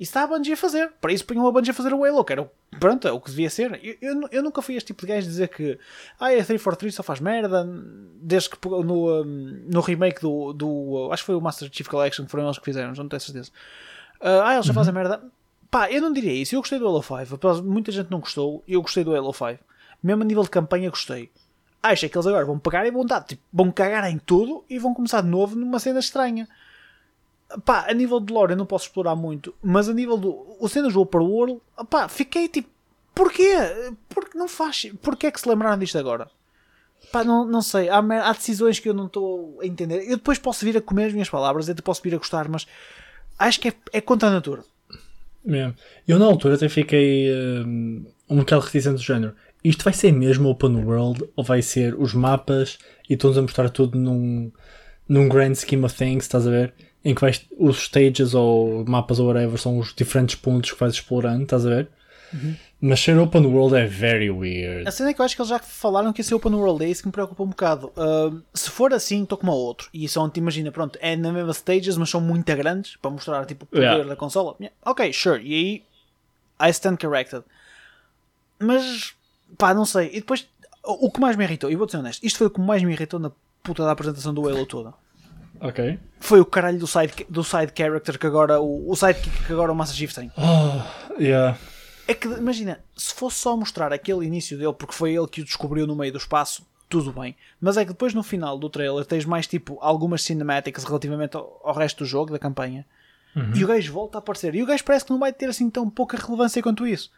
Isso 0.00 0.10
está 0.10 0.24
a 0.24 0.26
Bungie 0.26 0.54
a 0.54 0.56
fazer. 0.56 0.90
Para 1.00 1.12
isso 1.12 1.24
punham 1.24 1.46
a 1.46 1.52
Bungie 1.52 1.70
a 1.70 1.74
fazer 1.74 1.94
o 1.94 2.04
Halo, 2.04 2.24
que 2.24 2.32
era 2.32 2.50
pronto, 2.80 3.06
é 3.06 3.12
o 3.12 3.20
que 3.20 3.30
devia 3.30 3.48
ser. 3.48 3.78
Eu, 3.84 3.96
eu, 4.02 4.28
eu, 4.32 4.42
nunca 4.42 4.60
fui 4.60 4.74
este 4.74 4.88
tipo 4.88 5.02
de 5.02 5.12
gajo 5.12 5.24
dizer 5.24 5.46
que 5.46 5.78
ah, 6.18 6.26
a 6.26 6.30
343 6.30 6.92
só 6.92 7.04
faz 7.04 7.20
merda. 7.20 7.64
Desde 8.16 8.50
que 8.50 8.58
no, 8.68 9.24
no 9.24 9.80
remake 9.80 10.20
do, 10.20 10.52
do. 10.52 11.08
Acho 11.12 11.22
que 11.22 11.26
foi 11.26 11.36
o 11.36 11.40
Master 11.40 11.70
Chief 11.72 11.86
Collection, 11.86 12.26
foram 12.26 12.46
eles 12.46 12.58
que 12.58 12.64
fizeram, 12.64 12.92
não 12.92 13.08
tenho 13.08 13.20
certeza. 13.20 13.52
Uh, 14.20 14.42
ah, 14.42 14.54
eles 14.54 14.66
já 14.66 14.72
uhum. 14.72 14.74
fazem 14.74 14.92
merda. 14.92 15.22
Pá, 15.70 15.88
eu 15.92 16.02
não 16.02 16.12
diria 16.12 16.32
isso. 16.32 16.56
Eu 16.56 16.62
gostei 16.62 16.80
do 16.80 16.88
Halo 16.88 17.00
5. 17.00 17.62
Muita 17.62 17.92
gente 17.92 18.10
não 18.10 18.18
gostou. 18.18 18.64
Eu 18.66 18.82
gostei 18.82 19.04
do 19.04 19.14
Halo 19.14 19.32
5. 19.32 19.60
Mesmo 20.02 20.24
a 20.24 20.26
nível 20.26 20.42
de 20.42 20.50
campanha, 20.50 20.90
gostei. 20.90 21.30
Acho 21.80 22.08
que 22.08 22.18
eles 22.18 22.26
agora 22.26 22.44
vão 22.44 22.58
pegar 22.58 22.84
e 22.84 22.90
vão 22.90 23.06
dar, 23.06 23.22
tipo, 23.22 23.42
vão 23.52 23.70
cagar 23.70 24.10
em 24.10 24.18
tudo 24.18 24.64
e 24.68 24.80
vão 24.80 24.92
começar 24.92 25.20
de 25.20 25.28
novo 25.28 25.54
numa 25.54 25.78
cena 25.78 26.00
estranha. 26.00 26.48
Pá, 27.64 27.86
a 27.88 27.94
nível 27.94 28.20
de 28.20 28.32
lore 28.32 28.52
eu 28.52 28.56
não 28.56 28.66
posso 28.66 28.86
explorar 28.86 29.14
muito, 29.14 29.54
mas 29.62 29.88
a 29.88 29.94
nível 29.94 30.16
do. 30.16 30.56
O 30.58 30.68
cenas 30.68 30.92
do 30.92 31.08
World, 31.14 31.60
pá, 31.88 32.08
fiquei 32.08 32.48
tipo. 32.48 32.68
Porquê? 33.14 33.54
Porque 34.08 34.36
não 34.36 34.48
faz. 34.48 34.86
Porquê 35.00 35.28
é 35.28 35.30
que 35.30 35.40
se 35.40 35.48
lembraram 35.48 35.78
disto 35.78 35.96
agora? 35.98 36.28
Pá, 37.12 37.22
não, 37.22 37.44
não 37.44 37.62
sei. 37.62 37.88
Há, 37.88 37.98
há 37.98 38.32
decisões 38.32 38.80
que 38.80 38.88
eu 38.88 38.94
não 38.94 39.06
estou 39.06 39.60
a 39.62 39.66
entender. 39.66 40.02
Eu 40.02 40.16
depois 40.16 40.38
posso 40.38 40.64
vir 40.64 40.76
a 40.76 40.80
comer 40.80 41.06
as 41.06 41.12
minhas 41.12 41.30
palavras, 41.30 41.68
eu 41.68 41.74
posso 41.76 42.02
vir 42.02 42.14
a 42.14 42.18
gostar, 42.18 42.48
mas 42.48 42.66
acho 43.38 43.60
que 43.60 43.68
é, 43.68 43.74
é 43.92 44.00
contra 44.00 44.28
a 44.28 44.32
natura. 44.32 44.64
Eu 46.08 46.18
na 46.18 46.24
altura 46.24 46.54
até 46.54 46.68
fiquei 46.68 47.30
um, 47.32 48.06
um 48.28 48.38
bocado 48.38 48.64
reticente 48.64 48.96
do 48.96 49.02
género. 49.02 49.34
Isto 49.62 49.84
vai 49.84 49.92
ser 49.92 50.12
mesmo 50.12 50.48
open 50.48 50.84
world 50.84 51.24
ou 51.36 51.44
vai 51.44 51.62
ser 51.62 51.94
os 51.94 52.14
mapas 52.14 52.78
e 53.08 53.14
estão-nos 53.14 53.38
a 53.38 53.42
mostrar 53.42 53.70
tudo 53.70 53.98
num, 53.98 54.50
num 55.08 55.28
grand 55.28 55.54
scheme 55.54 55.84
of 55.84 55.94
things, 55.94 56.24
estás 56.24 56.46
a 56.46 56.50
ver? 56.50 56.74
Em 57.04 57.14
que 57.14 57.20
vais, 57.20 57.44
os 57.58 57.84
stages 57.84 58.34
ou 58.34 58.84
mapas 58.86 59.18
ou 59.18 59.26
whatever 59.26 59.58
são 59.58 59.78
os 59.78 59.94
diferentes 59.94 60.34
pontos 60.36 60.72
que 60.72 60.80
vais 60.80 60.94
explorando, 60.94 61.42
estás 61.42 61.66
a 61.66 61.68
ver? 61.68 61.88
Uhum. 62.32 62.56
Mas 62.80 63.00
ser 63.00 63.16
open 63.18 63.46
world 63.46 63.74
é 63.74 63.86
very 63.86 64.30
weird. 64.30 64.86
A 64.86 64.90
cena 64.90 65.10
é 65.10 65.14
que 65.14 65.20
eu 65.20 65.24
acho 65.24 65.34
que 65.34 65.40
eles 65.40 65.48
já 65.48 65.58
falaram 65.58 66.12
que 66.12 66.20
esse 66.20 66.34
open 66.34 66.54
world 66.54 66.84
é 66.84 66.88
isso 66.88 67.02
que 67.02 67.08
me 67.08 67.12
preocupa 67.12 67.42
um 67.42 67.48
bocado. 67.48 67.90
Uh, 67.96 68.42
se 68.52 68.68
for 68.68 68.92
assim, 68.92 69.22
estou 69.22 69.38
como 69.38 69.52
a 69.52 69.54
outro. 69.54 69.88
E 69.94 70.06
só 70.08 70.28
te 70.28 70.38
imagina, 70.38 70.70
pronto, 70.70 70.98
é 71.00 71.16
na 71.16 71.32
mesma 71.32 71.52
stages, 71.52 71.96
mas 71.96 72.10
são 72.10 72.20
muito 72.20 72.44
grandes 72.54 72.96
para 72.96 73.10
mostrar 73.10 73.46
tipo, 73.46 73.64
o 73.64 73.66
poder 73.68 73.84
yeah. 73.84 74.04
da 74.04 74.16
consola. 74.16 74.54
Yeah. 74.60 74.76
Ok, 74.84 75.12
sure. 75.12 75.42
E 75.42 75.54
aí, 75.54 76.68
I 76.68 76.70
stand 76.72 76.98
corrected. 76.98 77.42
Mas, 78.58 79.14
pá, 79.56 79.72
não 79.72 79.86
sei. 79.86 80.08
E 80.08 80.20
depois, 80.20 80.46
o 80.82 81.10
que 81.10 81.20
mais 81.20 81.36
me 81.36 81.44
irritou, 81.44 81.70
e 81.70 81.76
vou 81.76 81.88
ser 81.88 81.96
honesto, 81.96 82.22
isto 82.22 82.36
foi 82.36 82.48
o 82.48 82.50
que 82.50 82.60
mais 82.60 82.82
me 82.82 82.92
irritou 82.92 83.18
na 83.18 83.32
puta 83.62 83.82
da 83.82 83.92
apresentação 83.92 84.34
do 84.34 84.46
Halo 84.46 84.66
toda. 84.66 84.92
Ok. 85.64 85.98
Foi 86.20 86.40
o 86.40 86.44
caralho 86.44 86.78
do 86.78 86.86
side, 86.86 87.26
do 87.28 87.42
side 87.42 87.72
character 87.74 88.18
que 88.18 88.26
agora 88.26 88.60
o, 88.60 88.90
o 88.90 88.94
sidekick 88.94 89.46
que 89.46 89.52
agora 89.52 89.72
o 89.72 89.74
Master 89.74 89.96
Chief 89.96 90.14
tem. 90.14 90.30
Oh, 90.36 91.20
yeah. 91.20 91.58
É 92.06 92.12
que, 92.12 92.28
imagina, 92.28 92.80
se 92.94 93.14
fosse 93.14 93.38
só 93.38 93.56
mostrar 93.56 93.90
aquele 93.90 94.26
início 94.26 94.58
dele, 94.58 94.74
porque 94.74 94.94
foi 94.94 95.14
ele 95.14 95.26
que 95.26 95.40
o 95.40 95.44
descobriu 95.44 95.86
no 95.86 95.96
meio 95.96 96.12
do 96.12 96.18
espaço, 96.18 96.66
tudo 96.86 97.12
bem. 97.12 97.34
Mas 97.58 97.78
é 97.78 97.84
que 97.84 97.92
depois 97.92 98.12
no 98.12 98.22
final 98.22 98.58
do 98.58 98.68
trailer 98.68 99.06
tens 99.06 99.24
mais 99.24 99.46
tipo 99.46 99.78
algumas 99.80 100.22
cinemáticas 100.22 100.84
relativamente 100.84 101.34
ao, 101.34 101.60
ao 101.64 101.74
resto 101.74 102.04
do 102.04 102.06
jogo, 102.06 102.30
da 102.30 102.38
campanha, 102.38 102.84
e 103.52 103.64
o 103.64 103.66
gajo 103.66 103.92
volta 103.92 104.18
a 104.18 104.20
aparecer. 104.20 104.54
E 104.54 104.62
o 104.62 104.66
gajo 104.66 104.84
parece 104.84 105.06
que 105.06 105.10
não 105.10 105.18
vai 105.18 105.32
ter 105.32 105.48
assim 105.48 105.68
tão 105.68 105.90
pouca 105.90 106.16
relevância 106.16 106.62
quanto 106.62 106.86
isso. 106.86 107.10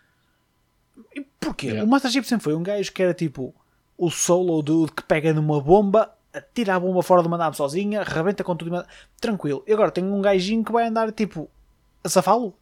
E 1.15 1.21
porquê? 1.39 1.67
Yeah. 1.67 1.85
O 1.85 1.91
Master 1.91 2.11
Chief 2.11 2.27
sempre 2.27 2.45
foi 2.45 2.55
um 2.55 2.63
gajo 2.63 2.91
que 2.93 3.03
era 3.03 3.13
tipo 3.13 3.55
o 3.99 4.11
solo 4.11 4.63
dude 4.63 4.93
que 4.93 5.03
pega 5.03 5.35
numa 5.35 5.61
bomba, 5.61 6.16
atira 6.37 6.75
a 6.75 6.81
bomba 6.81 7.03
fora 7.03 7.23
uma 7.23 7.39
nave 7.39 7.57
sozinha, 7.57 8.03
rebenta 8.03 8.45
com 8.45 8.55
tudo. 8.57 8.85
Tranquilo. 9.21 9.63
E 9.67 9.73
agora 9.73 9.91
tem 9.91 10.05
um 10.05 10.21
gajinho 10.21 10.65
que 10.65 10.73
vai 10.73 10.87
andar 10.87 11.11
tipo 11.13 11.49
a 12.05 12.09
safá-lo. 12.09 12.55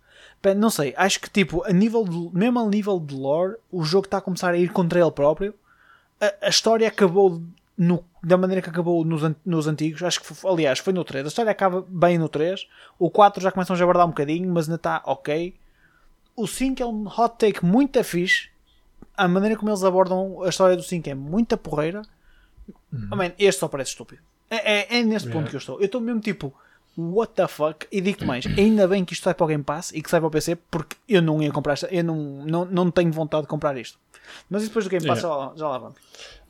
Não 0.57 0.69
sei, 0.69 0.93
acho 0.97 1.21
que 1.21 1.31
tipo, 1.31 1.65
a 1.65 1.73
nível 1.73 2.05
de, 2.05 2.31
mesmo 2.39 2.61
a 2.61 2.67
nível 2.67 3.01
de 3.01 3.15
lore, 3.15 3.57
o 3.73 3.83
jogo 3.83 4.05
está 4.07 4.19
a 4.19 4.21
começar 4.21 4.51
a 4.53 4.57
ir 4.59 4.71
contra 4.71 5.01
ele 5.01 5.11
próprio. 5.11 5.55
A, 6.21 6.47
a 6.47 6.49
história 6.51 6.87
acabou 6.87 7.43
no- 7.79 8.05
da 8.23 8.37
maneira 8.37 8.61
que 8.61 8.69
acabou 8.69 9.05
nos, 9.07 9.23
nos 9.45 9.67
antigos. 9.67 10.03
Acho 10.03 10.21
que, 10.21 10.47
aliás, 10.47 10.79
foi 10.81 10.93
no 10.93 11.03
3. 11.03 11.25
A 11.25 11.29
história 11.29 11.51
acaba 11.51 11.83
bem 11.89 12.19
no 12.19 12.29
3. 12.29 12.67
O 12.99 13.11
4 13.11 13.43
já 13.43 13.51
começam 13.51 13.75
a 13.75 13.79
jabardar 13.79 14.05
um 14.07 14.11
bocadinho, 14.11 14.53
mas 14.53 14.67
ainda 14.67 14.77
está 14.77 15.03
ok. 15.07 15.55
O 16.37 16.47
5 16.47 16.83
é 16.83 16.87
um 16.87 17.07
hot 17.07 17.37
take 17.39 17.65
muito 17.65 18.03
fixe. 18.05 18.49
A 19.17 19.27
maneira 19.27 19.57
como 19.57 19.71
eles 19.71 19.83
abordam 19.83 20.43
a 20.43 20.49
história 20.51 20.77
do 20.77 20.83
5 20.83 21.09
é 21.09 21.15
muita 21.15 21.57
porreira. 21.57 22.03
Oh, 23.11 23.17
man, 23.17 23.33
este 23.39 23.59
só 23.61 23.69
parece 23.69 23.91
estúpido. 23.91 24.23
É, 24.51 24.97
é, 24.97 24.99
é 25.01 25.03
nesse 25.03 25.27
ponto 25.27 25.35
Yeah. 25.37 25.51
que 25.51 25.57
eu 25.57 25.59
estou. 25.59 25.81
Eu 25.81 25.87
estou 25.87 26.01
mesmo 26.01 26.21
tipo, 26.21 26.55
what 26.97 27.33
the 27.35 27.49
fuck? 27.49 27.87
E 27.91 28.01
digo-te 28.01 28.25
mais, 28.25 28.47
ainda 28.47 28.87
bem 28.87 29.05
que 29.05 29.13
isto 29.15 29.25
sai 29.25 29.35
para 29.35 29.45
o 29.45 29.49
Game 29.49 29.65
Pass 29.65 29.91
e 29.93 30.01
que 30.01 30.09
sai 30.11 30.21
para 30.21 30.29
o 30.29 30.31
PC, 30.31 30.57
porque 30.71 30.97
eu 31.09 31.21
não 31.21 31.43
ia 31.43 31.51
comprar 31.51 31.73
esta, 31.73 31.87
eu 31.89 32.05
não, 32.05 32.17
não, 32.45 32.65
não 32.65 32.91
tenho 32.91 33.11
vontade 33.11 33.43
de 33.43 33.49
comprar 33.49 33.77
isto. 33.77 33.99
Mas 34.49 34.63
isso 34.63 34.71
depois 34.71 34.85
do 34.87 34.91
Game 34.91 35.07
Pass 35.07 35.21
já, 35.21 35.29
lá- 35.29 35.53
já 35.57 35.69
lá 35.69 35.79
vamos. 35.79 35.97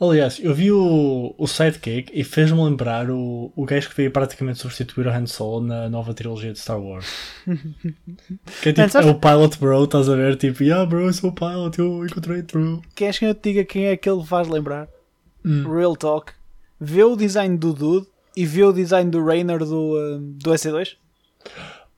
Aliás, 0.00 0.38
eu 0.40 0.54
vi 0.54 0.71
o, 0.71 1.35
o 1.37 1.47
Sidekick 1.47 2.12
e 2.14 2.23
fez-me 2.23 2.62
lembrar 2.62 3.11
o, 3.11 3.50
o 3.56 3.64
gajo 3.64 3.88
que 3.88 3.97
veio 3.97 4.11
praticamente 4.11 4.59
substituir 4.59 5.06
o 5.06 5.11
Han 5.11 5.26
Solo 5.26 5.61
na 5.66 5.88
nova 5.88 6.12
trilogia 6.14 6.52
de 6.52 6.59
Star 6.59 6.80
Wars. 6.80 7.06
que 8.62 8.68
é 8.68 8.73
tipo, 8.73 8.99
é 8.99 9.06
o 9.11 9.14
Pilot 9.18 9.59
Bro, 9.59 9.85
estás 9.85 10.09
a 10.09 10.14
ver? 10.16 10.37
Tipo, 10.37 10.62
yeah 10.62 10.85
bro, 10.85 11.06
eu 11.06 11.12
sou 11.12 11.30
o 11.30 11.33
Pilot, 11.33 11.78
eu 11.78 12.04
encontrei 12.06 12.42
True. 12.42 12.80
Queres 12.94 13.18
que 13.18 13.25
eu 13.25 13.35
te 13.35 13.50
diga 13.52 13.64
quem 13.64 13.87
é 13.87 13.97
que 13.97 14.09
ele 14.09 14.25
faz 14.25 14.47
lembrar? 14.49 14.88
Hum. 15.45 15.71
Real 15.73 15.97
Talk. 15.97 16.33
Vê 16.81 17.03
o 17.05 17.17
design 17.17 17.57
do 17.57 17.73
Dude 17.73 18.07
e 18.37 18.45
vê 18.47 18.65
o 18.65 18.73
design 18.73 19.11
do 19.11 19.25
Rainer 19.25 19.59
do, 19.59 19.93
uh, 19.95 20.19
do 20.19 20.51
SC2. 20.53 20.97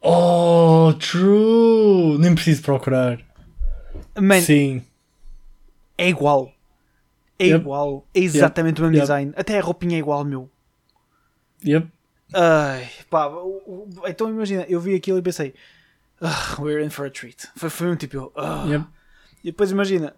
Oh, 0.00 0.92
true! 0.98 2.18
Nem 2.18 2.34
preciso 2.34 2.62
procurar. 2.62 3.20
Man, 4.18 4.40
Sim. 4.40 4.82
é 5.98 6.08
igual. 6.08 6.52
É 7.38 7.46
Yep. 7.46 7.60
igual. 7.60 8.06
É 8.14 8.20
exatamente 8.20 8.80
o 8.80 8.82
mesmo 8.84 8.96
Yep. 8.96 9.02
design. 9.02 9.32
Até 9.36 9.58
a 9.58 9.62
roupinha 9.62 9.96
é 9.96 9.98
igual, 9.98 10.24
meu. 10.24 10.48
Yep. 11.64 11.88
Ai, 12.34 12.88
pá, 13.08 13.30
então 14.08 14.28
imagina, 14.28 14.64
eu 14.68 14.80
vi 14.80 14.94
aquilo 14.94 15.18
e 15.18 15.22
pensei, 15.22 15.54
"Ah, 16.20 16.56
we're 16.58 16.84
in 16.84 16.90
for 16.90 17.06
a 17.06 17.10
treat. 17.10 17.46
Foi, 17.56 17.70
foi 17.70 17.88
um 17.90 17.96
tipo. 17.96 18.32
Yep. 18.68 18.84
e 19.42 19.46
depois 19.50 19.70
imagina, 19.70 20.14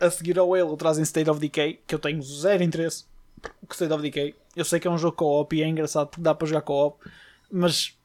a 0.00 0.10
seguir 0.10 0.38
ao 0.38 0.54
Halo 0.54 0.76
trazem 0.76 1.02
State 1.02 1.28
of 1.30 1.40
Decay, 1.40 1.80
que 1.86 1.94
eu 1.94 1.98
tenho 1.98 2.22
zero 2.22 2.62
interesse 2.62 3.04
com 3.66 3.72
State 3.72 3.92
of 3.92 4.02
Decay. 4.02 4.34
Eu 4.54 4.64
sei 4.64 4.78
que 4.80 4.86
é 4.86 4.90
um 4.90 4.98
jogo 4.98 5.16
co-op 5.16 5.54
e 5.56 5.62
é 5.62 5.66
engraçado 5.68 6.08
porque 6.08 6.22
dá 6.22 6.34
para 6.34 6.46
jogar 6.46 6.62
co-op, 6.62 6.98
mas 7.50 7.96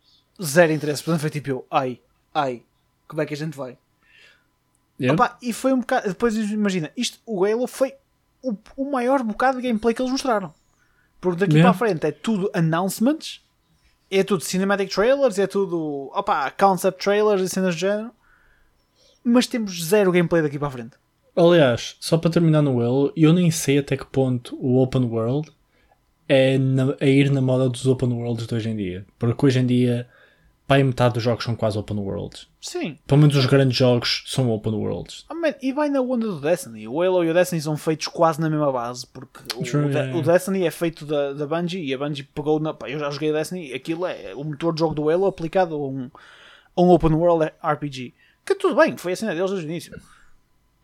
zero 0.42 0.72
interesse. 0.72 1.04
Portanto, 1.04 1.22
foi 1.22 1.30
tipo, 1.30 1.50
eu, 1.50 1.66
ai, 1.70 2.00
ai, 2.34 2.64
como 3.08 3.22
é 3.22 3.26
que 3.26 3.34
a 3.34 3.38
gente 3.38 3.56
vai? 3.58 3.78
Yep. 5.00 5.14
Opa, 5.14 5.38
e 5.42 5.54
foi 5.54 5.74
um 5.74 5.80
bocado. 5.80 6.08
Depois 6.08 6.36
imagina, 6.36 6.92
isto, 6.98 7.20
o 7.26 7.46
Halo 7.46 7.68
foi 7.68 7.94
o, 8.42 8.56
o 8.76 8.92
maior 8.92 9.22
bocado 9.24 9.62
de 9.62 9.68
gameplay 9.68 9.94
que 9.94 10.02
eles 10.02 10.12
mostraram. 10.12 10.54
Porque 11.22 11.40
daqui 11.40 11.56
Yeah. 11.56 11.72
para 11.72 11.76
a 11.76 11.88
frente 11.88 12.06
é 12.06 12.12
tudo 12.12 12.50
announcements, 12.54 13.42
é 14.10 14.24
tudo 14.24 14.44
cinematic 14.44 14.92
trailers, 14.94 15.38
é 15.40 15.48
tudo 15.48 16.12
opa, 16.14 16.50
concept 16.52 17.04
trailers 17.04 17.42
e 17.42 17.50
cenas 17.50 17.76
do 17.76 17.80
género. 17.80 18.12
Mas 19.24 19.46
temos 19.48 19.84
zero 19.84 20.12
gameplay 20.12 20.42
daqui 20.42 20.58
para 20.58 20.68
a 20.68 20.72
frente. 20.72 20.96
Aliás, 21.38 21.96
só 22.00 22.18
para 22.18 22.32
terminar 22.32 22.62
no 22.64 22.82
Halo, 22.82 23.14
eu 23.16 23.32
nem 23.32 23.52
sei 23.52 23.78
até 23.78 23.96
que 23.96 24.06
ponto 24.06 24.58
o 24.60 24.82
Open 24.82 25.04
World 25.06 25.52
é 26.28 26.58
na- 26.58 26.96
a 27.00 27.06
ir 27.06 27.30
na 27.30 27.42
moda 27.42 27.70
dos 27.70 27.86
Open 27.86 28.12
Worlds 28.12 28.48
de 28.48 28.56
hoje 28.56 28.70
em 28.70 28.76
dia. 28.76 29.06
Porque 29.20 29.46
hoje 29.46 29.60
em 29.60 29.66
dia, 29.66 30.08
pai 30.68 30.82
metade 30.84 31.14
dos 31.14 31.24
jogos 31.24 31.44
são 31.46 31.56
quase 31.56 31.78
Open 31.78 31.98
Worlds. 32.00 32.48
Sim. 32.60 32.98
Pelo 33.06 33.22
menos 33.22 33.36
os 33.36 33.46
grandes 33.46 33.78
jogos 33.78 34.24
são 34.26 34.50
Open 34.52 34.74
Worlds. 34.74 35.26
Oh, 35.30 35.36
man, 35.36 35.54
e 35.62 35.72
vai 35.72 35.90
na 35.90 36.02
onda 36.02 36.26
do 36.28 36.42
Destiny. 36.42 36.88
O 36.88 37.02
Halo 37.02 37.24
e 37.24 37.30
o 37.30 37.34
Destiny 37.34 37.62
são 37.62 37.78
feitos 37.78 38.08
quase 38.08 38.42
na 38.42 38.50
mesma 38.50 38.72
base. 38.72 39.06
Porque 39.06 39.40
o, 39.56 39.64
True, 39.64 39.86
o, 39.86 39.90
De- 39.90 39.96
yeah, 39.96 40.18
o. 40.18 40.22
Destiny 40.24 40.66
é 40.66 40.72
feito 40.72 41.06
da, 41.06 41.34
da 41.34 41.46
Bungie 41.46 41.86
e 41.86 41.94
a 41.94 41.98
Bungie 42.00 42.24
pegou 42.24 42.60
na. 42.60 42.74
pá, 42.74 42.90
eu 42.90 42.98
já 43.00 43.10
joguei 43.12 43.32
Destiny. 43.32 43.74
Aquilo 43.74 44.06
é 44.08 44.34
o 44.36 44.44
motor 44.44 44.74
de 44.74 44.80
jogo 44.80 44.96
do 44.96 45.08
Halo 45.10 45.28
aplicado 45.28 45.76
a 45.76 45.88
um, 45.88 46.10
a 46.76 46.82
um 46.82 46.90
Open 46.90 47.14
World 47.14 47.52
RPG. 47.64 48.14
Que 48.44 48.56
tudo 48.56 48.76
bem, 48.76 48.98
foi 48.98 49.14
a 49.14 49.16
cena 49.16 49.36
deles 49.36 49.52
desde 49.52 49.68
o 49.68 49.70
início. 49.70 50.02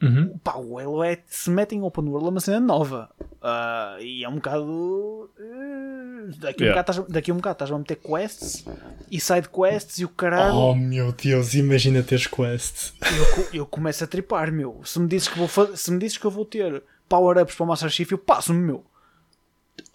Uhum. 0.03 0.37
Pá, 0.43 0.55
o 0.57 0.77
Halo 0.77 1.03
é. 1.03 1.19
Se 1.27 1.49
mete 1.49 1.75
em 1.75 1.81
Open 1.81 2.05
World 2.09 2.27
é 2.27 2.29
uma 2.29 2.39
cena 2.39 2.59
nova. 2.59 3.09
Ah, 3.41 3.97
e 3.99 4.23
é 4.23 4.29
um 4.29 4.35
bocado. 4.35 5.29
eh, 5.39 6.31
daqui, 6.39 6.63
um 6.63 6.65
Yeah. 6.67 6.81
bocado 6.81 6.91
estás, 6.91 7.07
daqui 7.09 7.31
a 7.31 7.33
um 7.33 7.37
bocado 7.37 7.53
estás 7.55 7.71
a 7.71 7.77
meter 7.77 7.95
quests 7.97 8.65
e 9.11 9.19
side 9.19 9.49
quests 9.49 9.99
e 9.99 10.05
o 10.05 10.09
caralho. 10.09 10.55
Oh 10.55 10.75
meu 10.75 11.11
Deus, 11.11 11.53
imagina 11.53 12.03
teres 12.03 12.27
quests. 12.27 12.93
Eu, 13.01 13.47
eu 13.61 13.65
começo 13.65 14.03
a 14.03 14.07
tripar, 14.07 14.51
meu. 14.51 14.81
Se 14.83 14.99
me 14.99 15.07
dizes 15.07 15.27
que 15.27 15.37
vou, 15.39 15.75
se 15.77 15.91
me 15.91 15.99
dizes 15.99 16.17
que 16.17 16.25
eu 16.25 16.31
vou 16.31 16.45
ter 16.45 16.83
power-ups 17.09 17.55
para 17.55 17.63
o 17.63 17.67
Master 17.67 17.89
Chief, 17.89 18.11
eu 18.11 18.17
passo-me, 18.17 18.59
meu. 18.59 18.85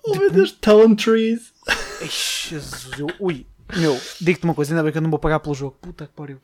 Oh 0.05 0.15
meu 0.17 0.31
Deus, 0.31 0.53
talent 0.53 1.03
trees. 1.03 1.53
Ai, 2.01 2.09
Jesus, 2.09 2.91
eu, 2.99 3.09
ui, 3.21 3.47
meu, 3.77 3.99
digo-te 4.21 4.45
uma 4.45 4.55
coisa, 4.55 4.73
ainda 4.73 4.83
bem 4.83 4.93
que 4.93 4.99
eu 4.99 5.03
não 5.03 5.11
vou 5.11 5.19
pagar 5.19 5.41
pelo 5.41 5.55
jogo. 5.55 5.77
Puta 5.81 6.07
que 6.07 6.13
pariu. 6.13 6.39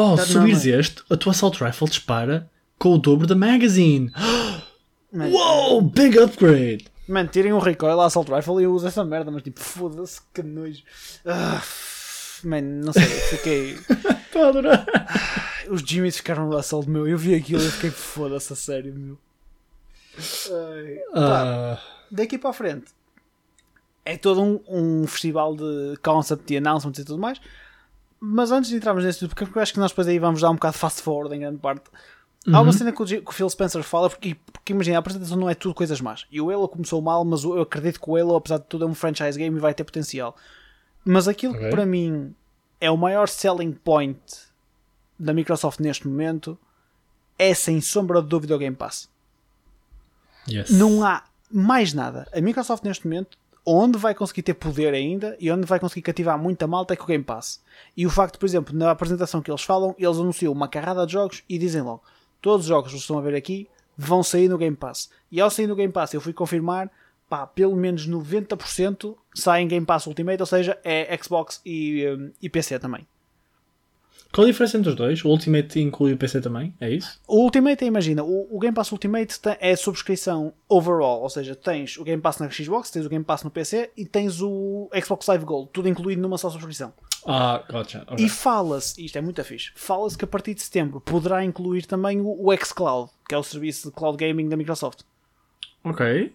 Oh, 0.00 0.16
Tá 0.16 0.24
se 0.24 0.32
subires 0.32 0.64
este, 0.66 1.02
a 1.10 1.16
tua 1.16 1.32
Assault 1.32 1.62
Rifle 1.62 1.88
dispara 1.88 2.50
com 2.78 2.94
o 2.94 2.98
dobro 2.98 3.26
da 3.26 3.34
magazine. 3.34 4.12
Man, 5.12 5.28
Uou, 5.28 5.80
big 5.80 6.18
upgrade. 6.18 6.84
man, 7.08 7.26
tirem 7.26 7.52
um 7.54 7.58
recoil 7.58 7.98
à 7.98 8.04
Assault 8.06 8.30
Rifle 8.30 8.60
e 8.60 8.64
eu 8.64 8.72
uso 8.74 8.86
essa 8.86 9.02
merda, 9.02 9.30
mas 9.30 9.42
tipo, 9.42 9.58
foda-se, 9.58 10.20
que 10.34 10.42
nojo. 10.42 10.82
Ah, 11.24 11.62
man, 12.44 12.60
não 12.60 12.92
sei, 12.92 13.02
fiquei. 13.04 13.78
Estou 14.26 14.42
a 14.44 14.48
adorar. 14.48 14.86
Os 15.70 15.80
Jimmys 15.80 16.18
ficaram 16.18 16.46
no 16.50 16.56
assalto, 16.58 16.90
meu. 16.90 17.08
Eu 17.08 17.16
vi 17.16 17.34
aquilo 17.34 17.62
e 17.62 17.70
fiquei, 17.70 17.90
foda-se, 17.90 18.52
a 18.52 18.56
sério, 18.56 18.94
meu. 18.94 19.18
Ai, 20.18 20.96
pá, 21.14 21.20
Ah, 21.22 21.78
daqui 22.10 22.36
para 22.36 22.50
a 22.50 22.52
frente 22.52 22.92
é 24.04 24.16
todo 24.18 24.42
um, 24.42 24.60
um 24.68 25.06
festival 25.06 25.56
de 25.56 25.96
concept 26.02 26.52
e 26.52 26.56
announcements 26.58 26.98
e 26.98 27.04
tudo 27.04 27.18
mais. 27.18 27.40
Mas 28.20 28.50
antes 28.50 28.70
de 28.70 28.76
entrarmos 28.76 29.04
nesse, 29.04 29.26
porque 29.28 29.44
eu 29.44 29.62
acho 29.62 29.72
que 29.72 29.78
nós 29.78 29.90
depois 29.92 30.08
aí 30.08 30.18
vamos 30.18 30.40
dar 30.40 30.50
um 30.50 30.54
bocado 30.54 30.74
de 30.74 30.78
fast 30.80 31.02
forward 31.02 31.34
em 31.36 31.40
grande 31.40 31.58
parte. 31.58 31.84
Há 32.52 32.60
uma 32.60 32.72
cena 32.72 32.90
que 32.92 33.02
o, 33.02 33.06
que 33.06 33.34
Phil 33.34 33.50
Spencer 33.50 33.82
fala, 33.82 34.08
porque, 34.08 34.34
porque 34.52 34.72
imagina, 34.72 34.96
a 34.96 35.00
apresentação 35.00 35.36
não 35.36 35.50
é 35.50 35.54
tudo 35.54 35.74
coisas 35.74 36.00
más. 36.00 36.24
E 36.30 36.40
o 36.40 36.50
Halo 36.50 36.66
começou 36.68 37.00
mal, 37.02 37.22
mas 37.24 37.44
eu 37.44 37.60
acredito 37.60 38.00
que 38.00 38.08
o 38.10 38.16
Halo, 38.16 38.36
apesar 38.36 38.58
de 38.58 38.64
tudo, 38.64 38.84
é 38.84 38.88
um 38.88 38.94
franchise 38.94 39.38
game 39.38 39.54
e 39.56 39.60
vai 39.60 39.74
ter 39.74 39.84
potencial. 39.84 40.34
Mas 41.04 41.28
aquilo 41.28 41.52
que 41.52 41.60
Ok. 41.60 41.70
para 41.70 41.84
mim 41.84 42.34
é 42.80 42.90
o 42.90 42.96
maior 42.96 43.28
selling 43.28 43.72
point 43.72 44.18
da 45.18 45.34
Microsoft 45.34 45.78
neste 45.80 46.08
momento 46.08 46.58
é 47.38 47.52
sem 47.52 47.80
sombra 47.80 48.22
de 48.22 48.28
dúvida 48.28 48.54
o 48.54 48.58
Game 48.58 48.74
Pass. 48.76 49.08
yes. 50.48 50.70
Não 50.70 51.04
há 51.04 51.24
mais 51.50 51.92
nada. 51.92 52.26
A 52.32 52.40
Microsoft 52.40 52.82
neste 52.84 53.06
momento, 53.06 53.36
onde 53.70 53.98
vai 53.98 54.14
conseguir 54.14 54.42
ter 54.42 54.54
poder 54.54 54.94
ainda 54.94 55.36
e 55.38 55.50
onde 55.50 55.66
vai 55.66 55.78
conseguir 55.78 56.02
cativar 56.02 56.38
muita 56.38 56.66
malta 56.66 56.94
é 56.94 56.96
com 56.96 57.04
o 57.04 57.06
Game 57.06 57.22
Pass. 57.22 57.62
E 57.96 58.06
o 58.06 58.10
facto, 58.10 58.38
por 58.38 58.46
exemplo, 58.46 58.74
na 58.74 58.90
apresentação 58.90 59.42
que 59.42 59.50
eles 59.50 59.62
falam, 59.62 59.94
eles 59.98 60.16
anunciam 60.16 60.52
uma 60.52 60.68
carrada 60.68 61.04
de 61.06 61.12
jogos 61.12 61.42
e 61.48 61.58
dizem 61.58 61.82
logo: 61.82 62.02
todos 62.40 62.64
os 62.64 62.68
jogos 62.68 62.92
que 62.92 62.98
estão 62.98 63.18
a 63.18 63.22
ver 63.22 63.34
aqui 63.34 63.68
vão 63.96 64.22
sair 64.22 64.48
no 64.48 64.56
Game 64.56 64.76
Pass. 64.76 65.10
E 65.30 65.40
ao 65.40 65.50
sair 65.50 65.66
no 65.66 65.76
Game 65.76 65.92
Pass, 65.92 66.14
eu 66.14 66.20
fui 66.20 66.32
confirmar, 66.32 66.90
pá, 67.28 67.46
pelo 67.46 67.76
menos 67.76 68.08
90% 68.08 69.14
saem 69.34 69.68
Game 69.68 69.84
Pass 69.84 70.06
Ultimate, 70.06 70.40
ou 70.40 70.46
seja, 70.46 70.78
é 70.82 71.18
Xbox 71.22 71.60
e, 71.66 72.06
hum, 72.08 72.30
e 72.40 72.48
PC 72.48 72.78
também. 72.78 73.06
Qual 74.32 74.46
a 74.46 74.50
diferença 74.50 74.76
entre 74.76 74.90
os 74.90 74.94
dois? 74.96 75.24
O 75.24 75.28
Ultimate 75.28 75.80
inclui 75.80 76.12
o 76.12 76.16
PC 76.18 76.40
também? 76.40 76.74
É 76.80 76.90
isso? 76.90 77.18
O 77.26 77.42
Ultimate, 77.44 77.84
imagina, 77.84 78.22
o, 78.22 78.46
o 78.54 78.58
Game 78.58 78.74
Pass 78.74 78.92
Ultimate 78.92 79.40
tem- 79.40 79.56
é 79.58 79.74
subscrição 79.74 80.52
overall, 80.68 81.22
ou 81.22 81.30
seja, 81.30 81.56
tens 81.56 81.96
o 81.96 82.04
Game 82.04 82.20
Pass 82.20 82.38
na 82.38 82.48
Xbox, 82.50 82.90
tens 82.90 83.06
o 83.06 83.08
Game 83.08 83.24
Pass 83.24 83.42
no 83.42 83.50
PC 83.50 83.90
e 83.96 84.04
tens 84.04 84.40
o 84.42 84.90
Xbox 85.02 85.26
Live 85.26 85.44
Gold, 85.44 85.70
tudo 85.72 85.88
incluído 85.88 86.20
numa 86.20 86.36
só 86.36 86.50
subscrição. 86.50 86.92
Ah, 87.26 87.64
gotcha. 87.70 88.04
ok. 88.06 88.24
E 88.24 88.28
fala-se, 88.28 89.04
isto 89.04 89.16
é 89.16 89.20
muito 89.20 89.42
fixe, 89.42 89.70
fala-se 89.74 90.16
que 90.16 90.24
a 90.24 90.28
partir 90.28 90.54
de 90.54 90.62
setembro 90.62 91.00
poderá 91.00 91.42
incluir 91.44 91.86
também 91.86 92.20
o, 92.20 92.28
o 92.48 92.56
xCloud, 92.56 93.10
que 93.28 93.34
é 93.34 93.38
o 93.38 93.42
serviço 93.42 93.88
de 93.88 93.94
cloud 93.94 94.16
gaming 94.18 94.48
da 94.48 94.56
Microsoft. 94.56 95.00
Ok. 95.82 96.34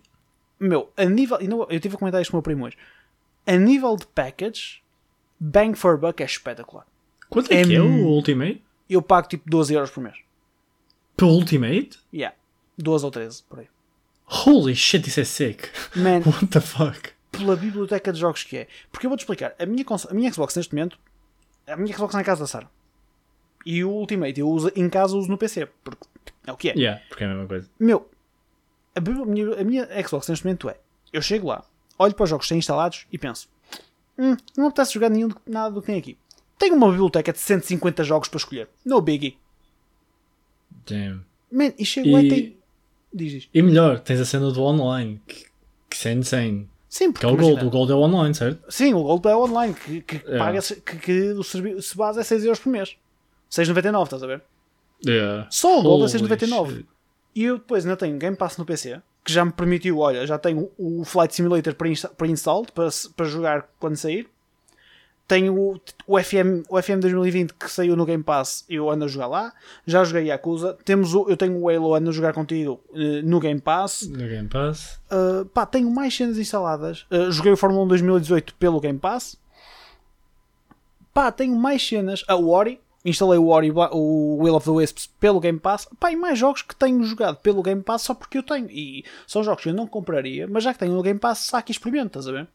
Meu, 0.59 0.89
a 0.97 1.05
nível. 1.05 1.37
Eu 1.69 1.79
tive 1.79 1.95
a 1.95 1.99
comentar 1.99 2.21
isto 2.21 2.31
com 2.31 2.37
o 2.37 2.39
meu 2.39 2.43
primo 2.43 2.65
hoje. 2.65 2.77
a 3.45 3.55
nível 3.55 3.95
de 3.97 4.07
package, 4.07 4.81
bang 5.39 5.77
for 5.77 5.97
buck 5.97 6.21
é 6.23 6.25
espetacular. 6.25 6.85
Quanto 7.33 7.51
é, 7.51 7.61
É 7.61 7.63
que 7.63 7.75
é 7.75 7.81
o 7.81 8.05
Ultimate? 8.07 8.63
Eu 8.89 9.01
pago 9.01 9.27
tipo 9.27 9.49
12 9.49 9.73
euros 9.73 9.89
por 9.89 10.01
mês. 10.01 10.15
Para 11.17 11.25
o 11.25 11.29
Ultimate? 11.29 11.99
Yeah. 12.13 12.35
12 12.77 13.05
ou 13.05 13.11
13, 13.11 13.43
por 13.49 13.59
aí. 13.59 13.67
Holy 14.27 14.75
shit, 14.75 15.07
isso 15.07 15.19
é 15.19 15.23
sick. 15.23 15.69
Man, 15.95 16.21
What 16.29 16.47
the 16.47 16.61
fuck? 16.61 17.11
pela 17.31 17.55
biblioteca 17.55 18.13
de 18.13 18.19
jogos 18.19 18.43
que 18.43 18.57
é. 18.57 18.67
Porque 18.91 19.07
eu 19.07 19.09
vou-te 19.09 19.21
explicar. 19.21 19.55
A 19.57 19.65
minha, 19.65 19.83
a 20.09 20.13
minha 20.13 20.31
Xbox 20.31 20.55
neste 20.55 20.73
momento. 20.73 20.99
A 21.65 21.75
minha 21.75 21.95
Xbox 21.95 22.13
em 22.15 22.23
casa 22.23 22.41
da 22.41 22.47
Sara. 22.47 22.69
E 23.65 23.83
o 23.83 23.89
Ultimate 23.89 24.39
eu 24.39 24.47
uso 24.47 24.71
em 24.75 24.87
casa 24.89 25.15
uso 25.17 25.29
no 25.29 25.37
PC. 25.37 25.67
Porque 25.83 26.05
é 26.45 26.51
o 26.51 26.57
que 26.57 26.69
é. 26.69 26.73
Yeah, 26.73 27.01
porque 27.09 27.23
é 27.23 27.27
a 27.27 27.29
mesma 27.31 27.47
coisa. 27.47 27.69
Meu, 27.79 28.09
a, 28.95 29.25
minha, 29.25 29.59
a 29.59 29.63
minha 29.63 30.07
Xbox 30.07 30.27
neste 30.27 30.45
momento 30.45 30.69
é. 30.69 30.77
Eu 31.11 31.21
chego 31.21 31.47
lá, 31.47 31.63
olho 31.97 32.13
para 32.13 32.23
os 32.23 32.29
jogos 32.29 32.45
que 32.45 32.49
têm 32.49 32.59
instalados 32.59 33.07
e 33.11 33.17
penso: 33.17 33.49
hum, 34.17 34.35
não 34.55 34.65
me 34.65 34.67
apetece 34.67 34.93
jogar 34.93 35.09
nenhum, 35.09 35.29
nada 35.47 35.73
do 35.73 35.81
que 35.81 35.87
tem 35.87 35.97
aqui. 35.97 36.17
Tenho 36.57 36.75
uma 36.75 36.89
biblioteca 36.89 37.31
de 37.33 37.39
150 37.39 38.03
jogos 38.03 38.27
para 38.29 38.37
escolher. 38.37 38.69
No 38.85 39.01
biggie. 39.01 39.37
Damn. 40.87 41.25
Man, 41.51 41.73
e 41.77 41.85
chego 41.85 42.17
e 42.19 42.29
tem. 42.29 42.57
Diz, 43.13 43.31
diz. 43.31 43.49
E 43.53 43.61
melhor, 43.61 43.99
tens 43.99 44.19
a 44.19 44.25
cena 44.25 44.51
do 44.51 44.61
online, 44.63 45.21
que, 45.27 45.45
que 45.89 45.95
isso 45.95 46.07
é 46.07 46.13
insane. 46.13 46.69
Sim, 46.89 47.07
Que 47.11 47.13
porque 47.13 47.25
é 47.25 47.29
o 47.29 47.33
imagina- 47.33 47.53
Gold. 47.61 47.67
O 47.67 47.69
Gold 47.69 47.91
é 47.91 47.95
online, 47.95 48.35
certo? 48.35 48.71
Sim, 48.71 48.93
o 48.93 49.03
Gold 49.03 49.27
é 49.27 49.35
online, 49.35 49.73
que, 49.73 50.01
que, 50.01 50.15
É. 50.27 50.37
paga, 50.37 50.59
que, 50.61 50.95
que 50.97 51.21
o 51.33 51.43
serviço 51.43 51.97
base 51.97 52.19
é 52.19 52.23
6€ 52.23 52.59
por 52.59 52.69
mês. 52.69 52.95
6,99, 53.51 54.03
estás 54.05 54.23
a 54.23 54.27
ver? 54.27 54.41
Yeah. 55.05 55.47
Só 55.51 55.79
o 55.79 55.83
Gold 55.83 56.03
é 56.03 56.17
Holy 56.17 56.27
6,99. 56.37 56.69
shit. 56.75 56.85
E 57.35 57.43
eu 57.43 57.57
depois 57.57 57.83
ainda 57.85 57.97
tenho 57.97 58.17
Game 58.17 58.35
Pass 58.37 58.57
no 58.57 58.65
PC, 58.65 59.01
que 59.23 59.31
já 59.33 59.43
me 59.45 59.51
permitiu, 59.51 59.99
olha, 59.99 60.25
já 60.25 60.37
tenho 60.37 60.71
o 60.77 61.03
Flight 61.03 61.33
Simulator 61.35 61.73
pre-insta- 61.75 62.09
pre-installed 62.09 62.71
para, 62.71 62.89
para 63.15 63.25
jogar 63.25 63.69
quando 63.79 63.95
sair. 63.95 64.27
Tenho 65.33 65.55
o, 65.57 65.81
o, 66.05 66.19
FM, 66.21 66.63
o 66.69 66.81
FM 66.81 66.99
2020 66.99 67.53
que 67.53 67.69
saiu 67.71 67.95
no 67.95 68.05
Game 68.05 68.21
Pass 68.23 68.65
e 68.69 68.75
eu 68.75 68.89
ando 68.89 69.05
a 69.05 69.07
jogar 69.07 69.27
lá. 69.27 69.53
Já 69.85 70.03
joguei 70.03 70.25
Yakuza. 70.27 70.77
Temos 70.85 71.15
o, 71.15 71.27
eu 71.27 71.35
tenho 71.35 71.57
o 71.59 71.69
Halo, 71.69 71.95
ando 71.95 72.09
a 72.09 72.13
jogar 72.13 72.33
contigo 72.33 72.79
eh, 72.93 73.21
no 73.23 73.39
Game 73.39 73.59
Pass. 73.59 74.07
No 74.07 74.17
Game 74.27 74.47
Pass. 74.47 74.99
Uh, 75.11 75.45
pá, 75.45 75.65
tenho 75.65 75.89
mais 75.89 76.15
cenas 76.15 76.37
instaladas. 76.37 77.05
Uh, 77.09 77.31
joguei 77.31 77.51
o 77.51 77.57
Fórmula 77.57 77.83
1 77.85 77.87
2018 77.87 78.55
pelo 78.55 78.79
Game 78.79 78.99
Pass. 78.99 79.37
Pá, 81.13 81.31
tenho 81.31 81.55
mais 81.55 81.85
cenas. 81.87 82.23
A 82.27 82.35
Ori. 82.35 82.79
Instalei 83.05 83.37
o 83.37 83.47
Ori, 83.49 83.69
o 83.91 84.37
Will 84.41 84.55
of 84.55 84.65
the 84.65 84.71
Wisps 84.71 85.07
pelo 85.19 85.41
Game 85.41 85.59
Pass. 85.59 85.87
Pá, 85.99 86.09
e 86.11 86.15
mais 86.15 86.39
jogos 86.39 86.61
que 86.61 86.73
tenho 86.73 87.03
jogado 87.03 87.35
pelo 87.37 87.61
Game 87.61 87.81
Pass 87.83 88.03
só 88.03 88.13
porque 88.13 88.37
eu 88.37 88.43
tenho. 88.43 88.69
E 88.69 89.03
são 89.27 89.43
jogos 89.43 89.61
que 89.63 89.69
eu 89.69 89.73
não 89.73 89.85
compraria, 89.85 90.47
mas 90.47 90.63
já 90.63 90.71
que 90.73 90.79
tenho 90.79 90.93
no 90.93 91.01
Game 91.01 91.19
Pass, 91.19 91.39
saque 91.39 91.71
e 91.71 91.73
experimento, 91.73 92.17
estás 92.19 92.27
a 92.29 92.31
ver? 92.31 92.47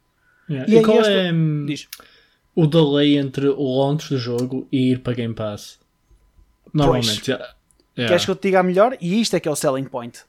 Yeah. 0.48 0.72
E 0.72 0.78
E, 0.78 0.82
qual 0.82 0.98
esta- 1.00 1.10
é 1.12 1.30
hum, 1.32 1.66
Diz. 1.66 1.86
O 2.60 2.66
delay 2.66 3.16
entre 3.16 3.48
o 3.48 3.78
launch 3.78 4.08
do 4.08 4.18
jogo 4.18 4.66
e 4.72 4.90
ir 4.90 4.98
para 5.00 5.12
Game 5.14 5.32
Pass? 5.32 5.78
Normalmente. 6.74 7.30
yeah. 7.30 7.54
Yeah. 7.96 8.08
Queres 8.10 8.24
que 8.24 8.30
eu 8.32 8.36
te 8.36 8.42
diga 8.42 8.60
a 8.60 8.62
melhor? 8.64 8.96
E 9.00 9.20
isto 9.20 9.36
é 9.36 9.40
que 9.40 9.48
é 9.48 9.50
o 9.50 9.56
selling 9.56 9.84
point. 9.84 10.20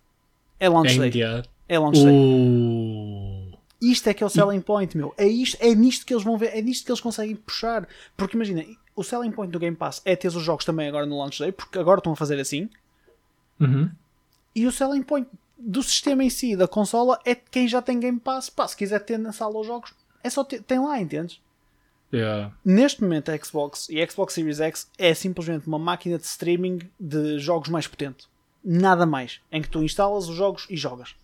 É 0.59 0.65
É 0.65 0.69
launch 0.69 0.89
day. 0.89 0.97
imediato. 0.97 1.49
É 1.67 1.79
launch 1.79 1.99
day. 2.03 2.13
Uh, 2.13 3.57
Isto 3.81 4.09
é 4.09 4.13
que 4.13 4.23
é 4.23 4.27
o 4.27 4.29
selling 4.29 4.61
point, 4.61 4.95
meu. 4.95 5.13
É, 5.17 5.25
isto, 5.27 5.57
é 5.59 5.73
nisto 5.73 6.05
que 6.05 6.13
eles 6.13 6.23
vão 6.23 6.37
ver, 6.37 6.55
é 6.55 6.61
nisto 6.61 6.85
que 6.85 6.91
eles 6.91 7.01
conseguem 7.01 7.35
puxar. 7.35 7.87
Porque 8.15 8.35
imagina, 8.35 8.63
o 8.95 9.03
selling 9.03 9.31
point 9.31 9.51
do 9.51 9.57
Game 9.59 9.75
Pass 9.75 10.01
é 10.05 10.15
ter 10.15 10.27
os 10.27 10.43
jogos 10.43 10.65
também 10.65 10.87
agora 10.87 11.05
no 11.07 11.17
launch 11.17 11.39
day, 11.39 11.51
porque 11.51 11.79
agora 11.79 11.99
estão 11.99 12.13
a 12.13 12.15
fazer 12.15 12.39
assim. 12.39 12.69
uhum. 13.59 13.89
E 14.55 14.67
o 14.67 14.71
selling 14.71 15.03
point 15.03 15.27
do 15.57 15.81
sistema 15.81 16.23
em 16.23 16.29
si, 16.29 16.55
da 16.55 16.67
consola, 16.67 17.19
é 17.25 17.33
quem 17.35 17.67
já 17.67 17.81
tem 17.81 17.99
Game 17.99 18.19
Pass. 18.19 18.49
Pá, 18.49 18.67
se 18.67 18.75
quiser 18.75 18.99
ter 18.99 19.17
na 19.17 19.31
sala 19.31 19.57
os 19.59 19.65
jogos, 19.67 19.93
é 20.23 20.29
só 20.29 20.43
ter, 20.43 20.61
tem 20.63 20.79
lá, 20.79 20.99
entendes? 21.01 21.39
Yeah. 22.11 22.51
Neste 22.65 23.03
momento 23.03 23.29
a 23.29 23.37
Xbox 23.37 23.87
e 23.89 24.01
a 24.01 24.09
Xbox 24.09 24.33
Series 24.33 24.59
X 24.59 24.89
é 24.97 25.13
simplesmente 25.13 25.67
uma 25.67 25.77
máquina 25.77 26.17
de 26.17 26.25
streaming 26.25 26.79
de 26.99 27.37
jogos 27.37 27.69
mais 27.69 27.85
potente. 27.87 28.27
Nada 28.63 29.05
mais. 29.05 29.39
Em 29.51 29.61
que 29.61 29.69
tu 29.69 29.83
instalas 29.83 30.27
os 30.27 30.35
jogos 30.35 30.65
e 30.69 30.75
jogas. 30.75 31.15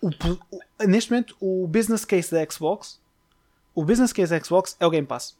O 0.00 0.08
o- 0.08 0.86
neste 0.86 1.10
momento, 1.10 1.36
o 1.40 1.66
business 1.66 2.04
case 2.04 2.30
da 2.30 2.44
Xbox, 2.50 3.00
o 3.74 3.84
business 3.84 4.12
case 4.12 4.30
da 4.36 4.42
Xbox 4.42 4.76
é 4.80 4.86
o 4.86 4.90
Game 4.90 5.06
Pass. 5.06 5.36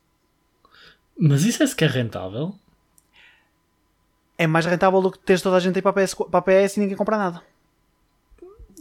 Mas 1.19 1.45
isso 1.45 1.63
é 1.63 1.67
sequer 1.67 1.91
rentável? 1.91 2.55
É 4.37 4.47
mais 4.47 4.67
rentável 4.67 5.01
do 5.01 5.13
que 5.13 5.19
teres 5.19 5.41
toda 5.43 5.57
a 5.57 5.61
gente 5.61 5.77
aí 5.77 5.83
para 5.83 5.91
a 6.03 6.05
PS, 6.07 6.15
para 6.15 6.39
a 6.39 6.43
PS 6.43 6.77
e 6.77 6.81
ninguém 6.81 6.97
comprar 6.97 7.17
nada. 7.19 7.43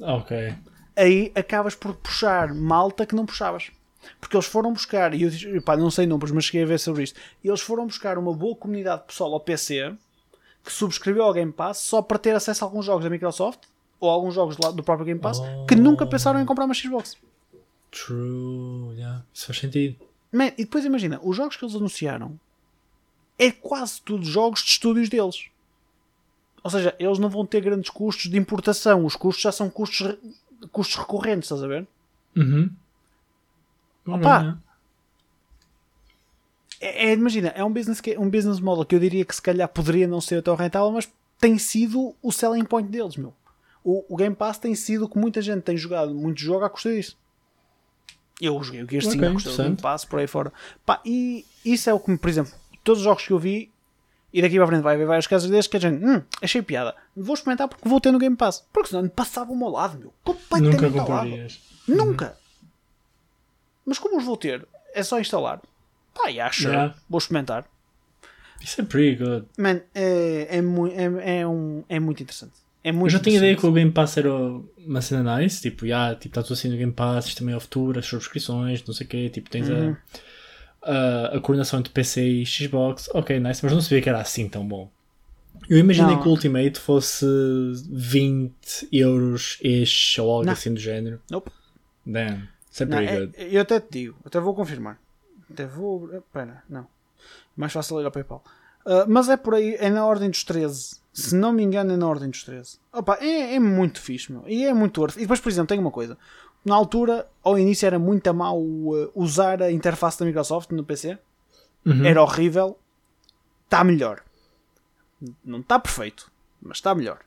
Ok. 0.02 0.56
Aí 0.96 1.32
acabas 1.36 1.76
por 1.76 1.96
puxar 1.96 2.54
malta 2.54 3.06
que 3.06 3.16
não 3.16 3.26
puxavas. 3.26 3.72
Porque 4.20 4.36
eles 4.36 4.46
foram 4.46 4.74
buscar, 4.74 5.14
e 5.14 5.24
eu 5.24 5.30
disse- 5.30 5.62
pá, 5.62 5.76
não 5.78 5.92
sei 5.92 6.06
números, 6.06 6.32
mas 6.32 6.46
cheguei 6.46 6.64
a 6.64 6.66
ver 6.66 6.80
sobre 6.80 7.04
isto. 7.04 7.20
Eles 7.44 7.62
foram 7.62 7.86
buscar 7.86 8.18
uma 8.18 8.34
boa 8.34 8.56
comunidade 8.56 9.02
de 9.02 9.08
pessoal 9.08 9.34
ao 9.34 9.40
PC 9.40 9.94
que 10.64 10.72
subscreveu 10.72 11.24
ao 11.24 11.34
Game 11.34 11.52
Pass 11.52 11.78
só 11.80 12.02
para 12.02 12.18
ter 12.18 12.36
acesso 12.36 12.64
a 12.64 12.68
alguns 12.68 12.86
jogos 12.86 13.04
da 13.04 13.10
Microsoft 13.10 13.60
ou 14.00 14.10
a 14.10 14.14
alguns 14.14 14.34
jogos 14.34 14.56
do 14.56 14.84
próprio 14.84 15.06
Game 15.06 15.20
Pass 15.20 15.40
que 15.68 15.76
nunca 15.76 16.06
pensaram 16.06 16.40
em 16.42 16.46
comprar 16.46 16.66
uma 16.66 16.74
Xbox. 16.74 17.18
True. 17.92 18.96
Yeah. 18.96 19.24
Isso 19.34 19.46
faz 19.46 19.60
sentido. 19.60 19.96
Man, 20.32 20.48
e 20.58 20.64
depois 20.66 20.84
imagina, 20.84 21.20
os 21.24 21.36
jogos 21.38 21.56
que 21.56 21.64
eles 21.64 21.76
anunciaram 21.76 22.40
é 23.38 23.52
quase 23.52 24.02
tudo 24.02 24.26
jogos 24.26 24.62
de 24.62 24.70
estúdios 24.72 25.10
deles. 25.10 25.46
Ou 26.64 26.72
seja, 26.72 26.96
eles 26.98 27.20
não 27.20 27.30
vão 27.30 27.46
ter 27.46 27.62
grandes 27.62 27.90
custos 27.90 28.32
de 28.32 28.38
importação. 28.38 29.06
Os 29.06 29.16
custos 29.16 29.44
já 29.44 29.52
são 29.52 29.70
custos, 29.70 30.16
custos 30.72 30.96
recorrentes, 30.96 31.46
estás 31.52 31.62
a 31.62 31.68
ver? 31.68 31.86
Uhum. 32.36 32.70
Opa! 34.06 34.40
Yeah. 34.40 34.58
É, 36.84 37.10
é, 37.10 37.14
imagina, 37.14 37.48
é 37.50 37.64
um 37.64 37.72
business, 37.72 38.02
que, 38.02 38.18
um 38.18 38.30
business 38.30 38.60
model 38.60 38.84
que 38.84 38.94
eu 38.94 39.00
diria 39.00 39.24
que 39.24 39.34
se 39.34 39.42
calhar 39.42 39.68
poderia 39.70 40.06
não 40.06 40.20
ser 40.20 40.42
tão 40.44 40.56
rentável, 40.56 40.92
mas 40.92 41.10
tem 41.40 41.58
sido 41.58 42.14
o 42.22 42.32
selling 42.32 42.66
point 42.66 42.90
deles, 42.90 43.16
meu. 43.16 43.34
O, 43.84 44.04
o 44.10 44.18
Game 44.18 44.36
Pass 44.36 44.58
tem 44.58 44.76
sido 44.76 45.08
que 45.08 45.18
muita 45.18 45.42
gente 45.42 45.62
tem 45.62 45.78
jogado 45.78 46.14
muito 46.14 46.42
jogo 46.42 46.66
à 46.66 46.70
custa 46.70 46.94
disso. 46.94 47.18
Eu 48.42 48.62
joguei 48.62 48.84
o 48.84 48.90
Gears 48.90 49.06
5 49.06 49.18
Ok, 49.18 49.28
à 49.28 49.34
custa 49.34 49.50
do 49.52 49.58
Game. 49.58 49.78
Pass, 49.78 50.04
por 50.04 50.20
aí 50.20 50.28
fora. 50.28 50.52
Pá, 50.86 51.02
e 51.06 51.46
isso 51.64 51.90
é 51.90 51.94
o 51.94 52.00
que, 52.00 52.18
por 52.18 52.30
exemplo, 52.30 52.52
todos 52.84 53.00
os 53.00 53.06
jogos 53.06 53.26
que 53.26 53.32
eu 53.32 53.40
vi, 53.40 53.72
e 54.34 54.42
daqui 54.42 54.58
para 54.58 54.68
frente 54.68 54.82
vai 54.82 54.96
haver 54.96 55.06
vários 55.06 55.28
casos 55.28 55.50
destes 55.50 55.70
que 55.70 55.78
a 55.78 55.80
gente, 55.80 56.04
hum, 56.04 56.22
achei 56.42 56.62
piada. 56.62 56.96
Vou 57.16 57.34
experimentar 57.34 57.68
porque 57.70 57.88
vou 57.88 58.02
ter 58.02 58.12
no 58.12 58.20
Game 58.20 58.36
Pass. 58.36 58.66
Porque 58.74 58.90
senão 58.90 59.04
me 59.04 59.10
passava 59.10 59.52
ao 59.52 59.56
meu 59.56 59.70
lado, 59.70 59.98
meu. 59.98 60.14
Completamente 60.24 60.82
Nunca 60.82 61.00
comprarias. 61.00 61.62
Nunca. 61.88 62.38
Mas 63.86 64.00
como 64.00 64.18
os 64.18 64.24
vou 64.26 64.38
ter, 64.38 64.68
é 64.94 65.04
só 65.04 65.20
instalar. 65.20 65.62
Pá, 66.14 66.28
yeah, 66.30 66.52
sure. 66.54 66.70
Yeah. 66.70 66.96
Vou 67.10 67.18
experimentar. 67.18 67.66
Isso 68.62 68.80
é 68.80 68.84
pretty 68.86 69.24
good. 69.24 69.46
Man, 69.58 69.82
é, 69.94 70.48
é, 70.50 70.58
é, 70.60 71.40
é, 71.42 71.48
um, 71.48 71.84
é 71.90 72.00
muito 72.00 72.24
interessante. 72.24 72.54
É 72.84 72.90
Eu 72.90 72.94
muito 72.94 73.12
já 73.12 73.20
tinha 73.20 73.38
ideia 73.38 73.56
que 73.56 73.66
o 73.66 73.72
Game 73.72 73.92
Pass 73.92 74.18
era 74.18 74.30
uma 74.78 75.02
cena 75.02 75.38
nice, 75.38 75.62
tipo, 75.62 75.88
já, 75.88 76.14
tipo, 76.16 76.28
está 76.28 76.44
tudo 76.44 76.54
assim 76.54 76.70
no 76.70 76.78
Game 76.78 76.92
Pass, 76.92 77.28
isto 77.28 77.40
também 77.40 77.54
é 77.54 77.58
o 77.58 77.60
futuro, 77.62 78.00
as 78.00 78.06
subscrições, 78.06 78.84
não 78.86 78.94
sei 78.94 79.06
o 79.06 79.10
quê, 79.10 79.30
tipo, 79.30 79.50
tens 79.50 79.70
Uhum. 79.70 79.96
a, 80.82 80.92
a, 80.92 81.26
a 81.38 81.40
coordenação 81.40 81.80
entre 81.80 81.92
PC 81.94 82.22
e 82.26 82.46
Xbox, 82.46 83.10
ok, 83.14 83.40
nice, 83.40 83.62
mas 83.64 83.74
não 83.74 83.82
sabia 83.82 84.02
que 84.02 84.10
era 84.10 84.20
assim 84.20 84.48
tão 84.50 84.68
bom. 84.68 84.90
Eu 85.70 85.78
imaginei 85.78 86.14
Não. 86.16 86.22
que 86.22 86.28
o 86.28 86.32
Ultimate 86.32 86.78
fosse 86.80 87.26
20 87.90 88.54
euros 88.92 89.58
ish 89.64 90.20
ou 90.20 90.30
algo 90.30 90.46
Não. 90.46 90.54
assim 90.54 90.74
do 90.74 90.80
género. 90.80 91.22
Nope. 91.32 91.52
Damn, 92.06 92.50
é 92.80 92.86
Não, 92.86 92.98
é- 92.98 93.20
good. 93.20 93.34
eu 93.38 93.62
até 93.62 93.80
te 93.80 93.88
digo, 93.92 94.18
até 94.26 94.40
vou 94.40 94.56
confirmar. 94.56 95.00
Até 95.52 95.66
vou. 95.66 96.14
Espera, 96.16 96.64
não. 96.70 96.88
Mais 97.56 97.72
fácil 97.72 98.02
ir 98.02 98.06
ao 98.06 98.12
PayPal. 98.12 98.44
Ah, 98.86 99.06
mas 99.08 99.30
é 99.30 99.38
por 99.38 99.56
aí, 99.56 99.76
é 99.80 99.90
na 99.90 100.06
ordem 100.06 100.30
dos 100.30 100.44
13. 100.44 101.02
Se 101.14 101.36
não 101.36 101.54
me 101.54 101.62
engano, 101.64 101.94
é 101.94 101.98
na 101.98 102.08
ordem 102.08 102.30
dos 102.30 102.44
13. 102.44 102.80
Opa, 102.92 103.18
é, 103.22 103.56
é 103.56 103.60
muito 103.60 104.02
fixe, 104.02 104.32
meu. 104.32 104.44
E 104.48 104.66
é 104.66 104.74
muito 104.74 105.00
worth. 105.00 105.16
E 105.18 105.22
depois, 105.22 105.40
por 105.40 105.50
exemplo, 105.50 105.68
tem 105.68 105.80
uma 105.80 105.92
coisa. 105.92 106.18
Na 106.66 106.76
altura, 106.76 107.28
ao 107.44 107.60
início, 107.60 107.86
era 107.86 108.00
muito 108.00 108.28
a 108.28 108.34
mal 108.34 108.60
uh, 108.60 109.12
usar 109.14 109.62
a 109.62 109.72
interface 109.72 110.18
da 110.20 110.26
Microsoft 110.26 110.72
no 110.72 110.84
PC. 110.84 111.18
Uhum. 111.86 112.04
Era 112.06 112.22
horrível. 112.22 112.80
Está 113.66 113.84
melhor. 113.84 114.24
Não 115.44 115.60
está 115.60 115.80
perfeito, 115.80 116.32
mas 116.62 116.78
está 116.78 116.96
melhor. 116.96 117.20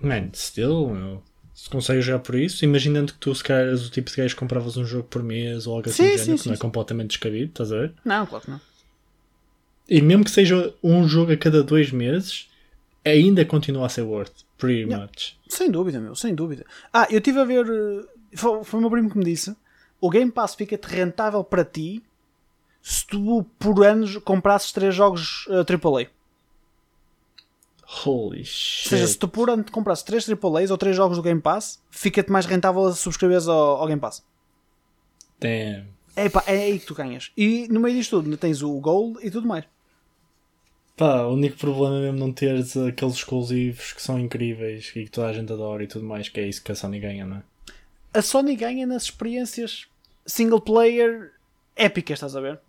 Man, 0.00 0.30
still, 0.34 0.88
meu. 0.88 1.22
Se 1.62 1.70
consegues 1.70 2.04
jogar 2.04 2.18
por 2.18 2.34
isso, 2.34 2.64
imaginando 2.64 3.12
que 3.12 3.20
tu 3.20 3.32
se 3.32 3.44
calhar 3.44 3.72
o 3.72 3.88
tipo 3.88 4.10
de 4.10 4.16
gajo 4.16 4.34
que 4.34 4.40
compravas 4.40 4.76
um 4.76 4.84
jogo 4.84 5.04
por 5.04 5.22
mês 5.22 5.64
ou 5.64 5.76
algo 5.76 5.88
assim 5.88 6.02
Sim, 6.02 6.10
género, 6.10 6.24
sim, 6.24 6.36
que 6.36 6.42
sim, 6.42 6.48
não 6.48 6.56
é 6.56 6.58
completamente 6.58 7.10
descabido, 7.10 7.50
estás 7.50 7.70
a 7.70 7.76
ver? 7.76 7.94
Não, 8.04 8.26
claro 8.26 8.44
que 8.44 8.50
não. 8.50 8.60
E 9.88 10.02
mesmo 10.02 10.24
que 10.24 10.32
seja 10.32 10.74
um 10.82 11.06
jogo 11.06 11.30
a 11.30 11.36
cada 11.36 11.62
dois 11.62 11.92
meses, 11.92 12.50
ainda 13.04 13.44
continua 13.44 13.86
a 13.86 13.88
ser 13.88 14.02
worth, 14.02 14.32
pretty 14.58 14.86
much. 14.86 15.38
Sem 15.48 15.70
dúvida, 15.70 16.00
meu, 16.00 16.16
sem 16.16 16.34
dúvida. 16.34 16.66
Ah, 16.92 17.06
eu 17.08 17.18
estive 17.18 17.38
a 17.38 17.44
ver. 17.44 17.64
eh, 17.64 18.06
Foi, 18.34 18.64
foi 18.64 18.78
o 18.78 18.80
meu 18.80 18.90
primo 18.90 19.08
que 19.08 19.18
me 19.18 19.24
disse: 19.24 19.54
o 20.00 20.10
Game 20.10 20.32
Pass 20.32 20.56
fica-te 20.56 20.88
rentável 20.88 21.44
para 21.44 21.64
ti 21.64 22.02
se 22.82 23.06
tu 23.06 23.44
por 23.60 23.86
anos 23.86 24.16
comprasses 24.16 24.72
3 24.72 24.92
jogos 24.92 25.46
eh, 25.48 25.62
AAA. 25.64 26.08
Holy 28.04 28.38
Ou 28.38 28.44
shit. 28.44 28.88
seja, 28.88 29.06
se 29.06 29.18
tu 29.18 29.28
por 29.28 29.50
ano 29.50 29.62
te 29.62 29.70
comprasses 29.70 30.02
3 30.04 30.30
AAAs 30.30 30.70
ou 30.70 30.78
3 30.78 30.96
jogos 30.96 31.16
do 31.18 31.22
Game 31.22 31.40
Pass, 31.40 31.80
fica-te 31.90 32.30
mais 32.32 32.46
rentável 32.46 32.86
a 32.86 32.92
subscreveres 32.92 33.46
ao, 33.48 33.76
ao 33.76 33.86
Game 33.86 34.00
Pass. 34.00 34.24
Damn. 35.38 35.86
É, 36.14 36.28
pá, 36.28 36.42
é 36.46 36.56
aí 36.56 36.78
que 36.78 36.86
tu 36.86 36.94
ganhas. 36.94 37.30
E 37.36 37.68
no 37.68 37.80
meio 37.80 37.96
disto 37.96 38.22
tudo 38.22 38.36
tens 38.36 38.62
o 38.62 38.72
Gold 38.80 39.18
e 39.22 39.30
tudo 39.30 39.46
mais. 39.46 39.64
Pá, 40.96 41.22
o 41.22 41.34
único 41.34 41.56
problema 41.56 41.96
é 41.98 42.00
mesmo 42.02 42.18
não 42.18 42.32
teres 42.32 42.76
aqueles 42.76 43.14
exclusivos 43.14 43.92
que 43.92 44.02
são 44.02 44.18
incríveis 44.18 44.92
e 44.94 45.04
que 45.04 45.10
toda 45.10 45.28
a 45.28 45.32
gente 45.32 45.52
adora 45.52 45.82
e 45.82 45.86
tudo 45.86 46.04
mais, 46.04 46.28
que 46.28 46.38
é 46.40 46.46
isso 46.46 46.62
que 46.62 46.72
a 46.72 46.74
Sony 46.74 47.00
ganha, 47.00 47.24
não 47.24 47.38
é? 47.38 47.42
A 48.14 48.22
Sony 48.22 48.54
ganha 48.56 48.86
nas 48.86 49.04
experiências 49.04 49.86
single 50.26 50.60
player 50.60 51.32
épicas, 51.74 52.18
estás 52.18 52.36
a 52.36 52.40
ver? 52.40 52.60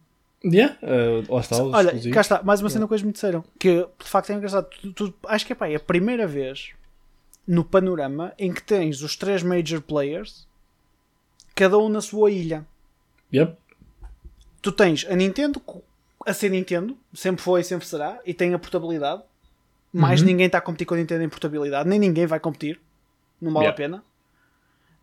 Yeah, 0.45 0.77
uh, 0.83 1.39
está, 1.39 1.63
Olha, 1.63 2.11
cá 2.11 2.19
está, 2.21 2.43
mais 2.43 2.59
uma 2.59 2.69
cena 2.69 2.85
que 2.87 2.93
hoje 2.93 3.05
me 3.05 3.13
disseram. 3.13 3.43
Que 3.57 3.87
de 3.97 4.09
facto 4.09 4.29
é 4.31 4.33
engraçado. 4.35 4.67
Tu- 4.69 4.91
tu- 4.91 5.13
acho 5.27 5.45
que 5.45 5.53
é, 5.53 5.55
pá, 5.55 5.69
é 5.69 5.75
a 5.75 5.79
primeira 5.79 6.27
vez 6.27 6.71
no 7.47 7.63
panorama 7.63 8.33
em 8.37 8.51
que 8.53 8.61
tens 8.61 9.01
os 9.01 9.15
três 9.15 9.41
major 9.41 9.81
players, 9.81 10.45
cada 11.55 11.77
um 11.77 11.87
na 11.87 12.01
sua 12.01 12.29
ilha. 12.29 12.65
Yep. 13.33 13.55
Tu 14.61 14.71
tens 14.73 15.05
a 15.09 15.15
Nintendo 15.15 15.61
a 16.25 16.33
ser 16.33 16.49
Nintendo, 16.49 16.97
sempre 17.13 17.41
foi 17.41 17.61
e 17.61 17.63
sempre 17.63 17.85
será, 17.87 18.19
e 18.25 18.33
tem 18.33 18.53
a 18.53 18.59
portabilidade. 18.59 19.21
Mais 19.93 20.19
Uhum. 20.21 20.27
ninguém 20.27 20.47
está 20.47 20.57
a 20.57 20.61
competir 20.61 20.85
com 20.87 20.93
a 20.93 20.97
Nintendo 20.97 21.23
em 21.23 21.29
portabilidade, 21.29 21.87
nem 21.87 21.99
ninguém 21.99 22.25
vai 22.25 22.39
competir. 22.39 22.79
Não 23.41 23.51
vale 23.53 23.65
Yeah. 23.65 23.73
a 23.73 23.77
pena. 23.77 24.03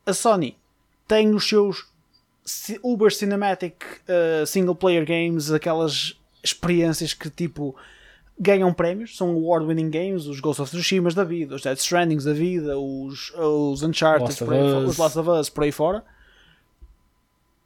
A 0.05 0.13
Sony 0.13 0.57
tem 1.07 1.35
os 1.35 1.47
seus 1.49 1.90
Uber 2.83 3.13
Cinematic 3.13 3.75
uh, 4.09 4.47
single 4.47 4.75
player 4.75 5.05
games, 5.05 5.51
aquelas 5.53 6.19
experiências 6.43 7.13
que 7.15 7.29
tipo 7.31 7.77
ganham 8.39 8.73
prémios, 8.73 9.17
são 9.17 9.31
award-winning 9.31 9.91
games, 9.91 10.27
os 10.27 10.41
Ghost 10.41 10.63
of 10.63 10.71
Tsushima 10.71 11.11
da 11.11 11.25
vida, 11.25 11.55
os 11.55 11.63
Dead 11.63 11.77
Strandings 11.77 12.25
da 12.25 12.33
vida, 12.33 12.79
os, 12.79 13.31
os 13.35 13.83
Uncharted, 13.83 14.29
Last 14.31 14.45
aí 14.45 14.85
os 14.87 14.97
Last 14.97 15.19
of 15.19 15.29
Us, 15.29 15.51
por 15.51 15.65
aí 15.65 15.73
fora. 15.73 16.03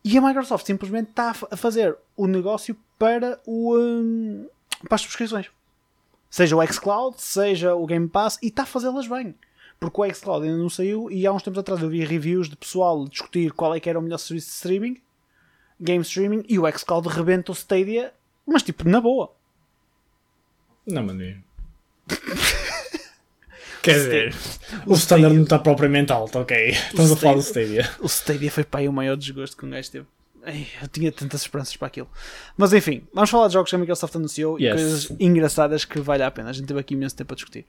E 0.04 0.18
a 0.18 0.20
Microsoft 0.20 0.66
simplesmente 0.66 1.10
está 1.10 1.30
a 1.30 1.34
fa- 1.34 1.48
a 1.50 1.56
fazer 1.56 1.96
o 2.16 2.26
negócio 2.26 2.76
para, 2.98 3.40
o, 3.46 3.76
hum, 3.78 4.46
para 4.88 4.96
as 4.96 5.00
subscrições. 5.02 5.46
Seja 6.28 6.56
o 6.56 6.66
xCloud, 6.66 7.16
seja 7.22 7.74
o 7.74 7.86
Game 7.86 8.08
Pass, 8.08 8.38
e 8.42 8.48
está 8.48 8.64
a 8.64 8.66
fazê-las 8.66 9.06
bem. 9.06 9.34
Porque 9.80 10.00
o 10.00 10.14
xCloud 10.14 10.46
ainda 10.46 10.56
não 10.58 10.70
saiu 10.70 11.10
e 11.10 11.26
há 11.26 11.32
uns 11.32 11.42
tempos 11.42 11.58
atrás 11.58 11.82
eu 11.82 11.88
vi 11.88 12.04
reviews 12.04 12.48
de 12.48 12.56
pessoal 12.56 13.06
discutir 13.08 13.52
qual 13.52 13.74
é 13.74 13.80
que 13.80 13.88
era 13.90 13.98
o 13.98 14.02
melhor 14.02 14.18
serviço 14.18 14.48
de 14.48 14.54
streaming, 14.54 15.00
game 15.80 16.02
streaming, 16.02 16.44
e 16.48 16.58
o 16.58 16.70
xCloud 16.70 17.08
rebenta 17.08 17.52
o 17.52 17.54
Stadia, 17.54 18.12
mas 18.46 18.62
tipo, 18.62 18.88
na 18.88 19.00
boa. 19.00 19.32
Não, 20.86 21.02
mano. 21.02 21.22
Quer 23.82 23.92
dizer, 23.94 24.34
o 24.86 24.94
standard 24.94 25.34
não 25.34 25.42
está 25.42 25.58
propriamente 25.58 26.10
alto, 26.10 26.38
ok. 26.38 26.68
Estamos 26.70 27.12
a 27.12 27.16
falar 27.16 27.34
do 27.34 27.40
Stadia. 27.40 27.90
O 28.00 28.06
Stadia 28.06 28.50
foi 28.50 28.64
para 28.64 28.80
aí 28.80 28.88
o 28.88 28.92
maior 28.92 29.14
desgosto 29.16 29.56
que 29.58 29.66
um 29.66 29.70
gajo 29.70 29.90
teve. 29.90 30.06
Ai, 30.42 30.66
eu 30.80 30.88
tinha 30.88 31.12
tantas 31.12 31.42
esperanças 31.42 31.76
para 31.76 31.88
aquilo. 31.88 32.08
Mas 32.56 32.72
enfim, 32.72 33.06
vamos 33.12 33.28
falar 33.28 33.48
de 33.48 33.54
jogos 33.54 33.68
que 33.70 33.76
a 33.76 33.78
Microsoft 33.78 34.14
anunciou 34.16 34.58
e 34.58 34.64
Yes. 34.64 34.74
coisas 34.74 35.10
engraçadas 35.20 35.84
que 35.84 36.00
vale 36.00 36.22
a 36.22 36.30
pena. 36.30 36.48
A 36.48 36.52
gente 36.52 36.66
teve 36.66 36.80
aqui 36.80 36.94
imenso 36.94 37.14
tempo 37.16 37.32
a 37.32 37.36
discutir. 37.36 37.66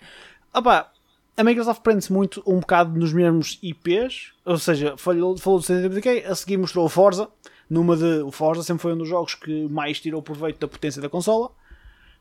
Opa, 0.54 0.90
a 1.38 1.44
Microsoft 1.44 1.82
prende-se 1.82 2.12
muito 2.14 2.42
um 2.46 2.60
bocado 2.60 2.98
nos 2.98 3.12
mesmos 3.14 3.60
IPs, 3.62 4.32
ou 4.46 4.58
seja, 4.58 4.96
falou, 4.98 5.38
falou 5.38 5.60
do 5.60 5.64
State 5.64 5.86
of 5.86 5.96
Decay, 5.96 6.26
a 6.26 6.36
seguir 6.36 6.58
mostrou 6.58 6.86
o 6.86 6.90
Forza, 6.90 7.28
numa 7.70 7.96
de. 7.98 8.22
O 8.22 8.32
Forza 8.32 8.64
sempre 8.64 8.82
foi 8.84 8.94
um 8.94 8.98
dos 8.98 9.10
jogos 9.10 9.36
que 9.36 9.68
mais 9.68 10.00
tirou 10.00 10.22
proveito 10.22 10.60
da 10.60 10.68
potência 10.68 11.02
da 11.02 11.10
consola. 11.10 11.52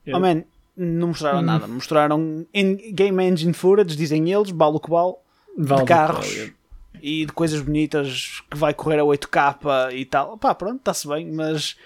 Yeah. 0.07 0.17
Oh 0.17 0.21
man, 0.35 0.45
não 0.77 1.09
mostraram 1.09 1.39
Hum. 1.39 1.43
nada. 1.43 1.67
Mostraram 1.67 2.47
Game 2.93 3.23
Engine 3.23 3.53
Footage, 3.53 3.97
dizem 3.97 4.33
eles, 4.33 4.51
balo 4.51 4.81
que 4.81 4.91
Vale 4.91 5.83
de 5.83 5.87
carros 5.87 6.27
que 6.29 6.55
e 7.01 7.27
de 7.27 7.33
coisas 7.33 7.61
bonitas 7.61 8.43
que 8.51 8.57
vai 8.57 8.73
correr 8.73 8.99
a 8.99 9.05
8K 9.05 9.93
e 9.93 10.05
tal. 10.05 10.39
Pá, 10.39 10.55
pronto, 10.55 10.79
está-se 10.79 11.07
bem, 11.07 11.31
mas 11.31 11.77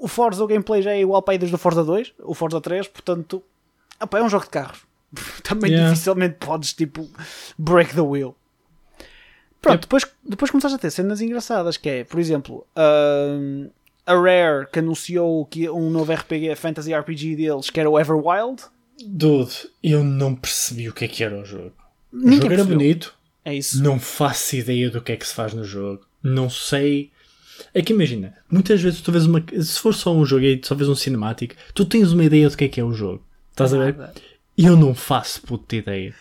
o 0.00 0.08
Forza, 0.08 0.42
o 0.42 0.46
gameplay 0.46 0.82
já 0.82 0.92
é 0.92 1.00
igual 1.00 1.22
para 1.22 1.32
aí 1.34 1.38
desde 1.38 1.54
o 1.54 1.58
Forza 1.58 1.84
2, 1.84 2.14
o 2.20 2.34
Forza 2.34 2.60
3, 2.60 2.88
portanto, 2.88 3.42
opá, 4.00 4.18
é 4.18 4.22
um 4.22 4.28
jogo 4.28 4.44
de 4.44 4.50
carros. 4.50 4.86
Também 5.42 5.70
Yeah. 5.70 5.90
dificilmente 5.92 6.36
podes, 6.38 6.72
tipo, 6.72 7.08
break 7.58 7.94
the 7.94 8.00
wheel. 8.00 8.36
Pronto, 9.60 9.74
Yep. 9.76 9.80
depois, 9.82 10.06
depois 10.28 10.50
começaste 10.50 10.76
a 10.76 10.78
ter 10.78 10.90
cenas 10.90 11.20
engraçadas, 11.20 11.76
que 11.76 11.88
é, 11.88 12.04
por 12.04 12.20
exemplo, 12.20 12.66
hum, 12.76 13.68
a 14.06 14.14
Rare 14.14 14.66
que 14.72 14.78
anunciou 14.78 15.44
que 15.46 15.68
um 15.68 15.90
novo 15.90 16.12
RPG, 16.12 16.54
Fantasy 16.54 16.94
RPG 16.94 17.36
deles, 17.36 17.70
que 17.70 17.80
era 17.80 17.90
o 17.90 17.98
Everwild. 17.98 18.62
Dude, 19.04 19.52
eu 19.82 20.04
não 20.04 20.34
percebi 20.34 20.88
o 20.88 20.92
que 20.92 21.04
é 21.04 21.08
que 21.08 21.24
era 21.24 21.38
o 21.40 21.44
jogo. 21.44 21.72
O 22.12 22.16
Ninguém 22.16 22.32
jogo 22.34 22.46
era 22.46 22.56
percebeu. 22.56 22.78
bonito, 22.78 23.14
É 23.44 23.54
isso. 23.54 23.82
não 23.82 23.98
faço 23.98 24.56
ideia 24.56 24.88
do 24.90 25.00
que 25.02 25.12
é 25.12 25.16
que 25.16 25.26
se 25.26 25.34
faz 25.34 25.52
no 25.52 25.64
jogo. 25.64 26.06
Não 26.22 26.48
sei. 26.48 27.10
É 27.74 27.82
que 27.82 27.92
imagina, 27.92 28.34
muitas 28.50 28.80
vezes 28.80 29.00
tu 29.00 29.10
vês 29.10 29.26
uma. 29.26 29.42
Se 29.62 29.80
for 29.80 29.94
só 29.94 30.14
um 30.14 30.24
jogo 30.24 30.44
e 30.44 30.60
só 30.62 30.74
vês 30.74 30.88
um 30.88 30.94
cinematic, 30.94 31.54
tu 31.74 31.84
tens 31.84 32.12
uma 32.12 32.24
ideia 32.24 32.48
do 32.48 32.56
que 32.56 32.64
é 32.64 32.68
que 32.68 32.80
é 32.80 32.84
o 32.84 32.92
jogo. 32.92 33.22
Estás 33.50 33.72
a 33.74 33.78
ver? 33.78 33.96
E 34.56 34.64
eu 34.66 34.76
não 34.76 34.94
faço 34.94 35.42
puta 35.42 35.76
ideia. 35.76 36.14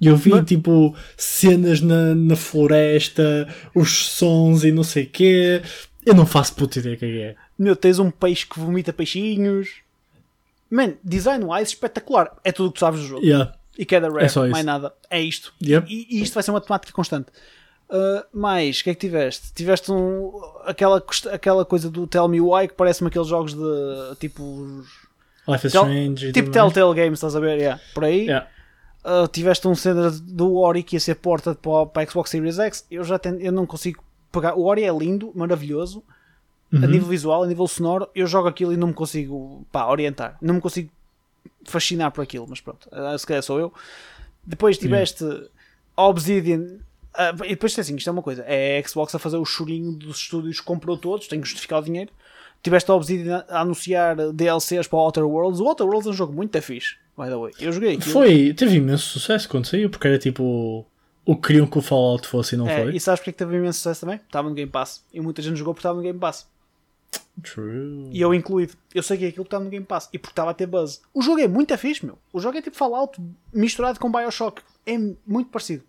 Eu 0.00 0.16
vi 0.16 0.30
Mas- 0.30 0.44
tipo 0.46 0.94
cenas 1.16 1.80
na, 1.80 2.14
na 2.14 2.36
floresta, 2.36 3.48
os 3.74 4.08
sons 4.08 4.64
e 4.64 4.70
não 4.72 4.82
sei 4.84 5.04
o 5.04 5.08
quê. 5.10 5.62
Eu 6.04 6.14
não 6.14 6.26
faço 6.26 6.54
puta 6.54 6.78
ideia 6.78 6.96
do 6.96 6.98
que 6.98 7.04
é 7.04 7.08
que 7.10 7.20
é. 7.20 7.36
Meu, 7.58 7.74
tens 7.74 7.98
um 7.98 8.10
peixe 8.10 8.46
que 8.46 8.58
vomita 8.60 8.92
peixinhos. 8.92 9.68
Man, 10.70 10.94
design-wise 11.02 11.70
espetacular. 11.70 12.36
É 12.44 12.52
tudo 12.52 12.68
o 12.68 12.72
que 12.72 12.76
tu 12.78 12.80
sabes 12.80 13.00
do 13.00 13.06
jogo. 13.06 13.24
Yeah. 13.24 13.54
E 13.78 13.84
que 13.84 13.94
é 13.94 14.00
da 14.00 14.08
Rare, 14.08 14.24
É 14.24 14.28
só 14.28 14.44
isso. 14.44 14.52
mais 14.52 14.64
nada. 14.64 14.92
É 15.08 15.20
isto. 15.20 15.52
Yep. 15.62 15.86
E, 15.92 16.18
e 16.18 16.22
isto 16.22 16.34
vai 16.34 16.42
ser 16.42 16.50
uma 16.50 16.60
temática 16.60 16.92
constante. 16.92 17.28
Uh, 17.88 18.24
mais, 18.38 18.80
o 18.80 18.84
que 18.84 18.90
é 18.90 18.94
que 18.94 19.00
tiveste? 19.00 19.52
Tiveste 19.54 19.92
um, 19.92 20.32
aquela, 20.64 21.02
aquela 21.32 21.64
coisa 21.64 21.88
do 21.88 22.06
Tell 22.06 22.26
Me 22.28 22.40
Why 22.40 22.68
que 22.68 22.74
parece-me 22.74 23.08
aqueles 23.08 23.28
jogos 23.28 23.54
de 23.54 24.16
tipo. 24.18 24.84
Life 25.48 25.66
is 25.66 25.72
Tel- 25.72 25.82
Strange 25.84 26.32
tipo. 26.32 26.50
Telltale 26.50 26.94
Games, 26.94 27.18
estás 27.18 27.36
a 27.36 27.40
ver? 27.40 27.58
Yeah, 27.58 27.80
por 27.94 28.04
aí. 28.04 28.26
Yeah. 28.26 28.46
Uh, 29.04 29.28
tiveste 29.28 29.68
um 29.68 29.74
cena 29.74 30.10
do 30.10 30.56
Ori 30.56 30.82
que 30.82 30.96
ia 30.96 31.00
ser 31.00 31.14
porta 31.16 31.54
para, 31.54 31.86
para 31.86 32.02
a 32.02 32.06
Xbox 32.06 32.30
Series 32.30 32.58
X. 32.58 32.84
Eu 32.90 33.04
já 33.04 33.18
ten- 33.18 33.38
eu 33.40 33.52
não 33.52 33.64
consigo 33.66 34.02
pegar. 34.32 34.54
O 34.54 34.64
Ori 34.64 34.82
é 34.84 34.92
lindo, 34.92 35.30
maravilhoso. 35.34 36.02
Uhum. 36.72 36.82
A 36.82 36.86
nível 36.88 37.06
visual, 37.08 37.44
a 37.44 37.46
nível 37.46 37.68
sonoro, 37.68 38.08
eu 38.12 38.26
jogo 38.26 38.48
aquilo 38.48 38.72
e 38.72 38.76
não 38.76 38.88
me 38.88 38.92
consigo 38.94 39.64
pá, 39.70 39.86
orientar. 39.86 40.36
Não 40.42 40.54
me 40.54 40.60
consigo 40.60 40.90
fascinar 41.64 42.10
por 42.10 42.22
aquilo, 42.22 42.44
mas 42.48 42.60
pronto, 42.60 42.88
ah, 42.90 43.16
se 43.16 43.24
calhar 43.24 43.42
sou 43.42 43.60
eu. 43.60 43.72
Depois 44.44 44.76
tiveste 44.76 45.24
Obsidian. 45.96 46.78
ah, 47.14 47.32
e 47.44 47.50
depois 47.50 47.78
assim, 47.78 47.94
isto 47.96 48.08
é 48.08 48.12
uma 48.12 48.22
coisa: 48.22 48.42
é 48.46 48.78
a 48.78 48.88
Xbox 48.88 49.14
a 49.14 49.18
fazer 49.20 49.36
o 49.36 49.44
chorinho 49.44 49.92
dos 49.92 50.18
estúdios 50.18 50.58
que 50.60 50.66
comprou 50.66 50.96
todos, 50.98 51.28
tem 51.28 51.40
que 51.40 51.46
justificar 51.46 51.80
o 51.80 51.84
dinheiro. 51.84 52.10
Tiveste 52.62 52.90
a 52.90 52.94
Obsidian 52.94 53.44
a 53.48 53.60
anunciar 53.60 54.16
DLCs 54.32 54.88
para 54.88 54.98
o 54.98 55.02
Outer 55.02 55.24
Worlds. 55.26 55.60
O 55.60 55.64
Outer 55.66 55.86
Worlds 55.86 56.06
é 56.06 56.10
um 56.10 56.14
jogo 56.14 56.32
muito 56.32 56.60
fixe, 56.60 56.96
by 57.16 57.26
the 57.26 57.36
way. 57.36 57.52
Eu 57.60 57.70
joguei 57.72 57.94
aquilo. 57.94 58.12
Foi, 58.12 58.52
teve 58.54 58.76
imenso 58.76 59.04
sucesso 59.04 59.48
quando 59.48 59.66
saiu, 59.66 59.88
porque 59.88 60.08
era 60.08 60.18
tipo 60.18 60.84
o 61.24 61.36
que 61.36 61.48
queriam 61.48 61.66
que 61.66 61.78
o 61.78 61.82
Fallout 61.82 62.26
fosse 62.26 62.54
e 62.54 62.58
não 62.58 62.68
É, 62.68 62.82
foi. 62.82 62.96
e 62.96 63.00
sabes 63.00 63.20
porque 63.20 63.30
é 63.30 63.32
que 63.32 63.38
teve 63.38 63.56
imenso 63.56 63.78
sucesso 63.78 64.00
também? 64.00 64.16
Estava 64.16 64.48
no 64.48 64.54
Game 64.54 64.70
Pass. 64.70 65.04
E 65.12 65.20
muita 65.20 65.42
gente 65.42 65.56
jogou 65.56 65.74
porque 65.74 65.80
estava 65.80 65.96
no 65.96 66.02
Game 66.02 66.18
Pass. 66.18 66.46
True. 67.42 68.08
E 68.10 68.20
eu 68.20 68.32
incluído. 68.34 68.72
Eu 68.94 69.02
sei 69.02 69.18
que 69.18 69.24
é 69.26 69.28
aquilo 69.28 69.44
que 69.44 69.48
está 69.48 69.60
no 69.60 69.68
Game 69.70 69.84
Pass. 69.84 70.08
E 70.12 70.18
porque 70.18 70.32
estava 70.32 70.50
a 70.50 70.54
ter 70.54 70.66
buzz. 70.66 71.02
O 71.12 71.20
jogo 71.22 71.40
é 71.40 71.46
muito 71.46 71.76
fixe, 71.76 72.04
meu. 72.04 72.18
O 72.32 72.40
jogo 72.40 72.56
é 72.58 72.62
tipo 72.62 72.76
Fallout 72.76 73.20
misturado 73.52 74.00
com 74.00 74.10
Bioshock. 74.10 74.62
É 74.86 74.96
muito 75.26 75.50
parecido. 75.50 75.82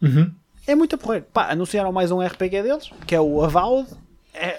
Uhum. 0.00 0.32
É 0.66 0.74
muito 0.74 0.94
a 0.94 0.98
porreiro. 0.98 1.26
Pá, 1.32 1.50
anunciaram 1.50 1.92
mais 1.92 2.10
um 2.10 2.20
RPG 2.24 2.62
deles, 2.62 2.90
que 3.06 3.14
é 3.14 3.20
o 3.20 3.42
Avowed. 3.44 3.88
É, 4.32 4.58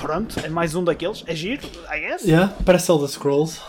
pronto, 0.00 0.38
é 0.40 0.48
mais 0.48 0.74
um 0.74 0.84
daqueles. 0.84 1.24
É 1.26 1.34
giro, 1.34 1.66
I 1.92 2.00
guess. 2.00 2.24
Yeah, 2.24 2.54
parece 2.64 2.90
Elder 2.90 3.08
Scrolls. 3.08 3.60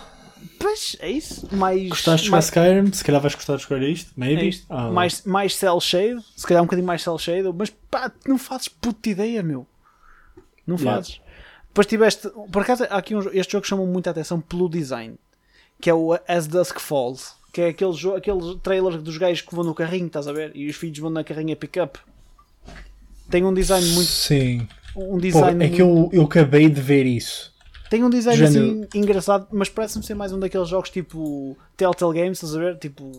Pois, 0.59 0.95
é 0.99 1.09
isso. 1.09 1.47
Mais, 1.55 1.87
Gostaste 1.89 2.25
de 2.25 2.31
mais, 2.31 2.45
Skyrim? 2.45 2.91
Se 2.91 3.03
calhar 3.03 3.21
vais 3.21 3.35
gostar 3.35 3.55
de 3.57 3.63
jogar 3.63 3.81
isto, 3.83 4.11
maybe. 4.15 4.41
é 4.41 4.45
isto. 4.45 4.65
Ah, 4.69 4.89
mais, 4.89 5.23
mais 5.23 5.55
cel 5.55 5.79
shade. 5.79 6.23
Se 6.35 6.45
calhar 6.47 6.61
um 6.63 6.65
bocadinho 6.65 6.87
mais 6.87 7.01
cel 7.03 7.17
shade. 7.17 7.47
Mas 7.55 7.69
pá, 7.91 8.11
não 8.27 8.37
fazes 8.37 8.67
puta 8.67 9.09
ideia, 9.09 9.41
meu. 9.43 9.67
Não 10.65 10.75
Yeah. 10.77 10.97
fazes. 10.97 11.21
Depois 11.67 11.87
tiveste. 11.87 12.29
Por 12.51 12.61
acaso, 12.61 12.83
há 12.89 12.97
aqui 12.97 13.15
um, 13.15 13.21
este 13.33 13.51
jogo 13.53 13.67
chamou 13.67 13.85
muita 13.87 14.09
atenção 14.09 14.41
pelo 14.41 14.67
design. 14.67 15.15
Que 15.79 15.89
é 15.89 15.93
o 15.93 16.17
As 16.27 16.47
Dusk 16.47 16.79
Falls. 16.79 17.33
Que 17.53 17.61
é 17.61 17.67
aquele, 17.69 17.93
jo- 17.93 18.15
aquele 18.15 18.57
trailer 18.61 18.97
dos 18.99 19.17
gajos 19.17 19.41
que 19.41 19.53
vão 19.55 19.63
no 19.63 19.73
carrinho, 19.75 20.07
estás 20.07 20.27
a 20.27 20.33
ver? 20.33 20.51
E 20.55 20.67
os 20.69 20.75
filhos 20.75 20.97
vão 20.99 21.09
na 21.09 21.23
carrinha 21.23 21.55
pick-up. 21.55 21.99
Tem 23.29 23.43
um 23.45 23.53
design 23.53 23.85
muito. 23.91 24.09
Sim. 24.09 24.67
Um 24.97 25.11
Pô, 25.11 25.17
design 25.17 25.63
é 25.65 25.69
que 25.69 25.81
eu, 25.81 26.09
eu 26.11 26.23
acabei 26.23 26.69
de 26.69 26.81
ver 26.81 27.05
isso. 27.05 27.53
Tem 27.89 28.03
um 28.03 28.09
design 28.09 28.37
Género- 28.37 28.65
assim 28.81 28.87
engraçado, 28.99 29.47
mas 29.51 29.69
parece-me 29.69 30.03
ser 30.03 30.13
mais 30.15 30.33
um 30.33 30.39
daqueles 30.39 30.67
jogos 30.67 30.89
tipo 30.89 31.55
Telltale 31.77 32.13
Games, 32.19 32.37
estás 32.37 32.55
a 32.55 32.59
ver? 32.59 32.77
Tipo, 32.77 33.11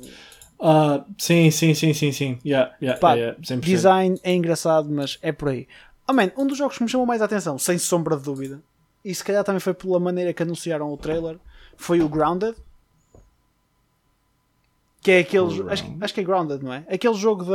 Ah, 0.60 1.04
sim, 1.16 1.50
sim, 1.50 1.72
sim, 1.72 1.94
sim, 1.94 2.10
sim. 2.12 2.38
Yeah, 2.44 2.74
yeah, 2.82 3.00
Pá, 3.00 3.14
yeah, 3.14 3.38
100%. 3.40 3.60
design 3.60 4.20
é 4.22 4.34
engraçado, 4.34 4.90
mas 4.90 5.18
é 5.22 5.30
por 5.32 5.48
aí. 5.50 5.68
Oh 6.08 6.12
man, 6.12 6.30
um 6.36 6.46
dos 6.46 6.58
jogos 6.58 6.76
que 6.76 6.82
me 6.82 6.88
chamou 6.90 7.06
mais 7.06 7.22
a 7.22 7.26
atenção, 7.26 7.58
sem 7.58 7.78
sombra 7.78 8.16
de 8.16 8.24
dúvida, 8.24 8.60
e 9.04 9.14
se 9.14 9.22
calhar 9.22 9.44
também 9.44 9.60
foi 9.60 9.72
pela 9.72 10.00
maneira 10.00 10.32
que 10.34 10.42
anunciaram 10.42 10.92
o 10.92 10.96
trailer, 10.96 11.38
foi 11.76 12.00
o 12.02 12.08
Grounded. 12.08 12.56
Que 15.00 15.12
é 15.12 15.18
aquele. 15.20 15.46
Acho, 15.70 15.84
acho 16.00 16.14
que 16.14 16.20
é 16.20 16.24
Grounded, 16.24 16.62
não 16.62 16.72
é? 16.72 16.84
Aquele 16.88 17.14
jogo 17.14 17.44
da. 17.44 17.54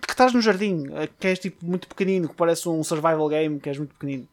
Que 0.00 0.10
estás 0.12 0.32
no 0.32 0.40
jardim, 0.40 0.86
eh, 0.94 1.08
que 1.18 1.28
és 1.28 1.38
tipo 1.38 1.64
muito 1.64 1.86
pequenino, 1.88 2.28
que 2.28 2.34
parece 2.34 2.68
um 2.68 2.82
survival 2.84 3.28
game, 3.28 3.58
que 3.60 3.68
és 3.68 3.78
muito 3.78 3.94
pequenino. 3.94 4.26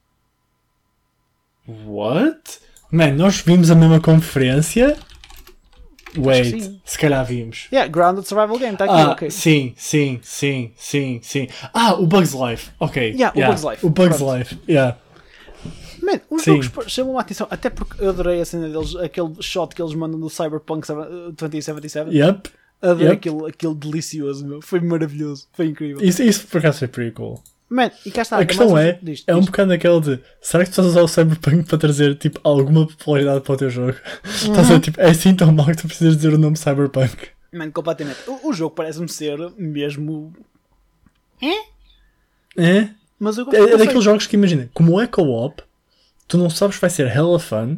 What? 1.67 2.60
Man, 2.91 3.12
nós 3.13 3.39
vimos 3.41 3.71
a 3.71 3.76
mesma 3.76 3.99
conferência? 3.99 4.97
Wait, 6.15 6.80
se 6.86 6.97
calhar 6.99 7.26
vimos. 7.26 7.67
Yeah, 7.71 7.89
Grounded 7.91 8.28
Survival 8.28 8.60
Game, 8.60 8.73
está 8.73 8.86
aqui, 8.86 8.93
Ah, 8.93 9.12
ok. 9.13 9.32
sim, 9.32 9.73
sim, 9.76 10.19
sim, 10.21 10.71
sim, 10.78 11.19
sim. 11.23 11.47
Ah, 11.73 11.95
o 11.95 12.06
Bugs 12.06 12.34
Life. 12.34 12.69
Ok. 12.80 13.13
Yeah, 13.15 13.34
o 13.36 13.47
Bugs 13.49 13.63
Life. 13.63 13.86
O 13.86 13.89
Bugs 13.89 14.17
Pronto. 14.17 14.38
Life, 14.38 14.60
yeah. 14.69 14.97
Man, 16.04 16.19
os 16.30 16.43
Sim. 16.43 16.62
jogos 16.62 16.91
chamam 16.91 17.17
a 17.17 17.21
atenção, 17.21 17.47
até 17.49 17.69
porque 17.69 18.04
eu 18.04 18.10
adorei 18.10 18.41
a 18.41 18.45
cena 18.45 18.67
deles, 18.69 18.93
aquele 18.97 19.34
shot 19.41 19.73
que 19.73 19.82
eles 19.82 19.95
mandam 19.95 20.19
do 20.19 20.30
Cyberpunk 20.30 20.86
7- 20.86 21.32
2077. 21.36 22.12
Yep. 22.15 22.49
Adorei 22.84 23.08
Yep. 23.08 23.15
aquilo, 23.17 23.46
aquilo 23.46 23.74
delicioso, 23.76 24.46
meu. 24.46 24.62
Foi 24.62 24.80
maravilhoso, 24.82 25.48
foi 25.54 25.67
incrível. 25.67 26.04
Isso, 26.04 26.22
isso 26.22 26.46
por 26.48 26.58
acaso 26.60 26.80
foi 26.80 26.88
pretty 26.89 27.12
cool. 27.12 27.41
Man, 27.69 27.89
e 28.06 28.12
cá 28.12 28.22
está. 28.22 28.38
a 28.38 28.46
questão 28.46 28.78
é, 28.78 29.00
diz, 29.02 29.24
é 29.26 29.36
um 29.36 29.41
bocado 29.41 29.74
aquele 29.74 30.00
de 30.02 30.19
será 30.41 30.63
que 30.63 30.69
tu 30.69 30.74
estás 30.74 30.88
a 30.88 30.89
usar 30.91 31.02
o 31.02 31.08
Cyberpunk 31.08 31.63
para 31.67 31.78
trazer 31.80 32.15
tipo 32.17 32.39
alguma 32.43 32.86
popularidade 32.86 33.41
para 33.41 33.54
o 33.54 33.58
teu 33.58 33.69
jogo? 33.69 33.98
Estás 34.26 34.69
a 34.69 34.74
Uhum. 34.74 34.80
tipo, 34.80 35.02
é 35.02 35.10
assim 35.10 35.34
tão 35.34 35.52
mal 35.52 35.65
que 35.67 35.78
tu 35.78 35.88
precisas 35.88 36.15
dizer 36.17 36.34
o 36.34 36.38
nome 36.38 36.56
Cyberpunk. 36.58 37.30
Man, 37.52 37.72
completamente. 37.72 38.19
O, 38.28 38.50
o 38.50 38.54
jogo 38.54 38.76
parece-me 38.76 39.10
ser 39.10 39.39
mesmo. 39.58 40.34
É? 42.58 42.89
Mas 43.19 43.38
eu 43.38 43.48
É, 43.52 43.58
é 43.74 43.78
daqueles 43.78 44.04
jogos 44.04 44.28
que 44.28 44.36
imagina, 44.36 44.69
como 44.74 45.00
é 45.00 45.08
co-op, 45.08 45.63
tu 46.28 46.38
não 46.38 46.50
sabes 46.50 46.76
se 46.76 46.82
vai 46.82 46.89
ser 46.89 47.08
hella 47.08 47.39
fun 47.39 47.78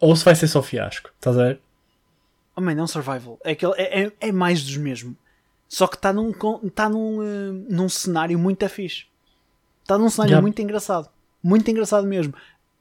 ou 0.00 0.16
se 0.16 0.24
vai 0.24 0.34
ser 0.34 0.48
só 0.48 0.62
fiasco. 0.62 1.10
Estás 1.16 1.38
a 1.38 1.44
ver? 1.44 1.60
Oh, 2.60 2.64
man, 2.64 2.72
é 2.78 2.82
um 2.82 2.86
survival. 2.86 3.38
É, 3.44 3.52
aquele, 3.52 3.72
é, 3.76 4.02
é, 4.04 4.12
é 4.20 4.32
mais 4.32 4.62
dos 4.62 4.76
mesmo. 4.76 5.16
Só 5.68 5.86
que 5.86 5.96
está 5.96 6.12
num, 6.12 6.32
tá 6.74 6.88
num, 6.88 7.22
eh, 7.22 7.52
num 7.68 7.88
cenário 7.88 8.38
muito 8.38 8.68
fixe. 8.68 9.04
Está 9.82 9.96
num 9.96 10.10
cenário 10.10 10.34
muito 10.42 10.60
engraçado. 10.60 11.08
Muito 11.42 11.70
engraçado 11.70 12.06
mesmo. 12.06 12.34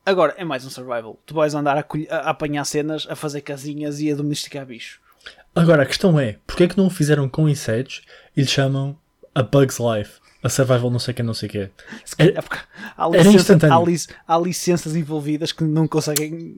Agora, 0.06 0.34
é 0.38 0.44
mais 0.44 0.65
um 0.65 0.70
survival. 0.70 1.20
Tu 1.26 1.34
vais 1.36 1.54
andar 1.54 1.78
a, 1.78 1.86
a- 2.10 2.30
apanhar 2.32 2.65
cenas, 2.65 3.06
a 3.10 3.15
fazer 3.15 3.42
casinhas 3.42 4.00
e 4.02 4.12
a 4.12 4.15
domesticar 4.15 4.65
bichos. 4.65 5.00
Agora, 5.56 5.84
a 5.84 5.86
questão 5.86 6.20
é, 6.20 6.38
porque 6.48 6.63
é 6.63 6.68
que 6.68 6.78
não 6.78 6.88
o 6.88 6.89
fizeram 6.89 7.28
com 7.30 7.48
insetos 7.48 8.02
e 8.36 8.42
lhe 8.42 8.48
chamam 8.48 8.98
a 9.36 9.44
Bug's 9.44 9.78
Life? 9.80 10.20
A 10.42 10.48
Survival 10.50 10.89
não 10.89 11.00
sei 11.00 11.13
que 11.13 11.22
não 11.22 11.34
sei 11.34 11.50
quê. 11.50 11.70
Se 12.06 12.15
calhar, 12.15 12.38
é 12.38 12.42
porque 12.42 12.58
há, 12.98 13.08
licença- 13.10 13.54
há 13.76 13.80
lic- 13.84 14.15
há 14.28 14.38
licenças 14.39 14.96
envolvidas 14.96 15.52
que 15.52 15.63
não 15.63 15.88
conseguem. 15.88 16.58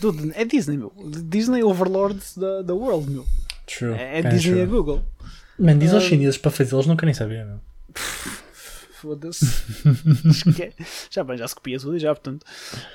Dude, 0.00 0.32
é 0.34 0.44
Disney, 0.44 0.76
meu. 0.76 0.92
Disney 1.24 1.62
Overlords 1.62 2.36
da, 2.36 2.62
da 2.62 2.74
world, 2.74 3.10
meu. 3.10 3.26
True. 3.66 3.94
É, 3.94 4.18
é 4.18 4.22
kinda 4.22 4.28
Disney 4.36 4.52
a 4.62 4.66
true. 4.66 4.76
Google. 4.76 5.04
Man, 5.58 5.78
diz 5.78 5.92
aos 5.92 6.04
Um, 6.04 6.08
chineses 6.08 6.36
para 6.38 6.50
fazer, 6.50 6.74
eles 6.74 6.86
não 6.86 6.96
querem 6.96 7.14
saber, 7.14 7.44
não. 7.44 7.60
Foda-se. 9.00 9.44
Esque- 10.30 10.72
já 11.10 11.22
bem, 11.22 11.36
já 11.36 11.46
se 11.46 11.54
copia 11.54 11.78
tudo 11.78 11.96
e 11.96 12.00
já, 12.00 12.14
portanto. 12.14 12.42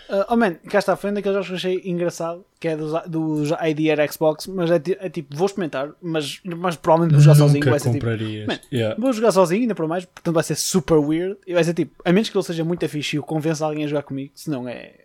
Uh, 0.10 0.26
oh 0.30 0.36
man, 0.36 0.56
cá 0.56 0.80
está, 0.80 0.96
foi 0.96 1.12
um 1.12 1.14
daqueles 1.14 1.36
jogos 1.36 1.48
que 1.48 1.54
eu 1.54 1.58
achei 1.58 1.82
engraçado, 1.92 2.44
que 2.60 2.68
é 2.68 2.76
dos, 2.76 2.92
dos 3.08 3.50
ID 3.52 3.90
Air 3.92 4.12
Xbox, 4.12 4.48
mas 4.48 4.72
é, 4.72 4.82
é 5.00 5.10
tipo, 5.10 5.36
vou 5.38 5.46
experimentar, 5.46 5.92
mas, 6.02 6.42
mas 6.44 6.76
provavelmente 6.76 7.14
vou 7.14 7.22
jogar 7.22 7.36
sozinho, 7.36 7.60
Nunca 7.60 7.70
vai 7.70 7.80
ser 7.80 7.92
tipo. 7.92 8.06
Man, 8.48 8.60
Yeah. 8.72 8.96
vou 9.00 9.14
jogar 9.14 9.32
sozinho, 9.32 9.62
ainda 9.62 9.76
para 9.76 9.88
mais, 9.88 10.04
portanto 10.06 10.34
vai 10.34 10.44
ser 10.44 10.56
super 10.56 10.96
weird, 10.98 11.38
e 11.46 11.54
vai 11.54 11.64
ser 11.64 11.76
tipo, 11.76 11.94
a 12.04 12.12
menos 12.12 12.28
que 12.30 12.36
ele 12.38 12.44
seja 12.44 12.64
muito 12.64 12.90
fixe 12.90 13.16
e 13.16 13.20
eu 13.20 13.24
convença 13.24 13.64
alguém 13.64 13.84
a 13.86 13.88
jogar 13.88 14.02
comigo, 14.04 14.32
senão 14.34 14.68
é... 14.68 15.02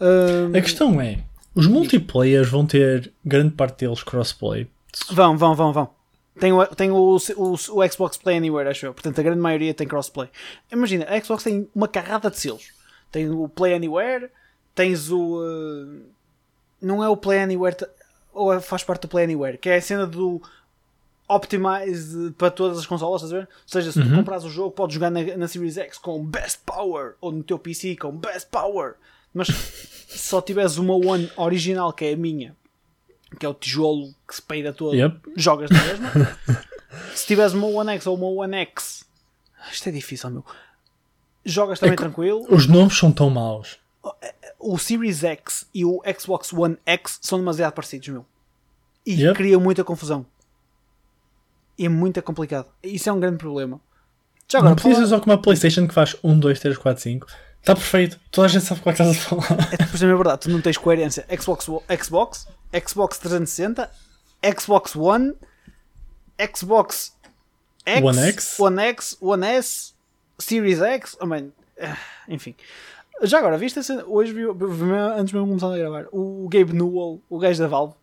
Uh, 0.00 0.56
A 0.56 0.60
questão 0.60 1.00
é, 1.00 1.18
os 1.54 1.66
multiplayers 1.66 2.48
vão 2.48 2.66
ter 2.66 3.12
grande 3.24 3.54
parte 3.54 3.84
deles 3.84 4.02
crossplay. 4.02 4.68
Vão, 5.10 5.36
vão, 5.36 5.54
vão, 5.54 5.72
vão. 5.72 5.90
Tem, 6.40 6.52
o, 6.52 6.66
tem 6.66 6.90
o, 6.90 6.96
o, 7.36 7.52
o 7.52 7.88
Xbox 7.90 8.16
Play 8.16 8.36
Anywhere, 8.38 8.68
acho 8.68 8.86
eu. 8.86 8.94
Portanto, 8.94 9.18
a 9.20 9.22
grande 9.22 9.40
maioria 9.40 9.74
tem 9.74 9.86
crossplay. 9.86 10.28
Imagina, 10.72 11.06
a 11.08 11.20
Xbox 11.20 11.44
tem 11.44 11.68
uma 11.74 11.86
carrada 11.86 12.30
de 12.30 12.38
selos. 12.38 12.70
Tem 13.10 13.28
o 13.30 13.48
Play 13.48 13.74
Anywhere, 13.74 14.30
tens 14.74 15.10
o. 15.10 15.40
uh, 15.42 16.00
não 16.80 17.04
é 17.04 17.08
o 17.08 17.16
Play 17.16 17.38
Anywhere, 17.40 17.76
ou 18.32 18.52
é- 18.52 18.60
faz 18.60 18.82
parte 18.82 19.02
do 19.02 19.08
Play 19.08 19.24
Anywhere, 19.24 19.58
que 19.58 19.68
é 19.68 19.76
a 19.76 19.82
cena 19.82 20.06
do 20.06 20.40
Optimize 21.28 22.32
para 22.36 22.50
todas 22.50 22.78
as 22.78 22.86
consolas, 22.86 23.22
estás 23.22 23.32
a 23.32 23.36
ver? 23.44 23.48
Ou 23.52 23.68
seja, 23.68 23.92
se 23.92 24.02
tu 24.02 24.14
compras 24.14 24.44
o 24.44 24.50
jogo, 24.50 24.70
podes 24.72 24.94
jogar 24.94 25.10
na, 25.10 25.22
na 25.36 25.48
Series 25.48 25.76
X 25.78 25.96
com 25.98 26.22
Best 26.24 26.60
Power, 26.66 27.14
ou 27.20 27.30
no 27.32 27.42
teu 27.42 27.58
PC 27.58 27.96
com 27.96 28.10
Best 28.12 28.48
Power. 28.50 28.94
Mas 29.34 29.48
se 29.48 30.18
só 30.18 30.40
tiveres 30.42 30.76
uma 30.76 30.94
One 30.94 31.30
original, 31.36 31.92
que 31.92 32.04
é 32.04 32.12
a 32.12 32.16
minha, 32.16 32.54
que 33.38 33.46
é 33.46 33.48
o 33.48 33.54
tijolo 33.54 34.14
que 34.28 34.34
se 34.34 34.42
peida 34.42 34.72
todo, 34.72 34.94
Yep. 34.94 35.20
jogas 35.36 35.70
na 35.70 35.82
mesma. 35.82 36.10
se 37.14 37.26
tiveres 37.26 37.52
uma 37.54 37.66
One 37.66 37.92
X 37.92 38.06
ou 38.06 38.16
uma 38.16 38.26
One 38.44 38.56
X, 38.56 39.04
isto 39.72 39.88
é 39.88 39.92
difícil, 39.92 40.30
meu. 40.30 40.44
Jogas 41.44 41.80
também 41.80 41.94
É 41.94 41.96
tranquilo. 41.96 42.46
Os 42.50 42.66
nomes 42.66 42.96
são 42.96 43.10
tão 43.10 43.28
maus. 43.30 43.78
O 44.58 44.78
Series 44.78 45.24
X 45.24 45.66
e 45.74 45.84
o 45.84 46.00
Xbox 46.20 46.52
One 46.52 46.76
X 46.86 47.18
são 47.22 47.38
demasiado 47.38 47.72
parecidos, 47.72 48.08
meu. 48.08 48.24
E 49.04 49.14
Yep. 49.22 49.34
cria 49.36 49.58
muita 49.58 49.82
confusão. 49.82 50.24
E 51.78 51.86
é 51.86 51.88
muito 51.88 52.22
complicado. 52.22 52.66
Isso 52.82 53.08
é 53.08 53.12
um 53.12 53.18
grande 53.18 53.38
problema. 53.38 53.80
Já 54.48 54.58
agora, 54.58 54.70
não 54.70 54.76
precisas 54.76 54.96
falar- 54.98 55.06
usar 55.06 55.20
como 55.20 55.32
a 55.32 55.38
Playstation 55.38 55.88
que 55.88 55.94
faz 55.94 56.14
1, 56.22 56.38
2, 56.38 56.60
3, 56.60 56.76
4, 56.78 57.02
5. 57.02 57.26
Está 57.62 57.76
perfeito. 57.76 58.18
Toda 58.32 58.46
a 58.46 58.50
gente 58.50 58.64
sabe 58.64 58.80
qual 58.80 58.92
é 58.92 58.96
que 58.96 59.02
estás 59.04 59.16
a 59.16 59.28
falar. 59.28 59.68
É, 59.72 59.76
por 59.76 59.94
exemplo, 59.94 60.14
é 60.14 60.16
verdade, 60.16 60.40
tu 60.40 60.50
não 60.50 60.60
tens 60.60 60.76
coerência. 60.76 61.24
Xbox, 61.40 61.66
Xbox, 62.02 62.48
Xbox 62.88 63.18
360, 63.18 63.88
Xbox 64.58 64.96
One, 64.96 65.34
Xbox 66.52 67.16
X, 67.86 68.02
One 68.04 68.18
X? 68.18 68.58
One 68.58 68.82
X, 68.82 69.16
One 69.20 69.46
S, 69.46 69.92
Series 70.40 70.80
X, 70.80 71.16
oh, 71.20 71.26
man, 71.26 71.50
ah, 71.80 71.96
enfim. 72.28 72.56
Já 73.22 73.38
agora, 73.38 73.56
viste? 73.56 73.78
Hoje, 74.08 74.34
antes 75.16 75.32
mesmo 75.32 75.46
de 75.46 75.60
começar 75.60 75.72
a 75.72 75.78
gravar, 75.78 76.06
o 76.10 76.48
Gabe 76.48 76.72
Newell, 76.72 77.22
o 77.30 77.38
gajo 77.38 77.60
da 77.60 77.68
Valve, 77.68 77.94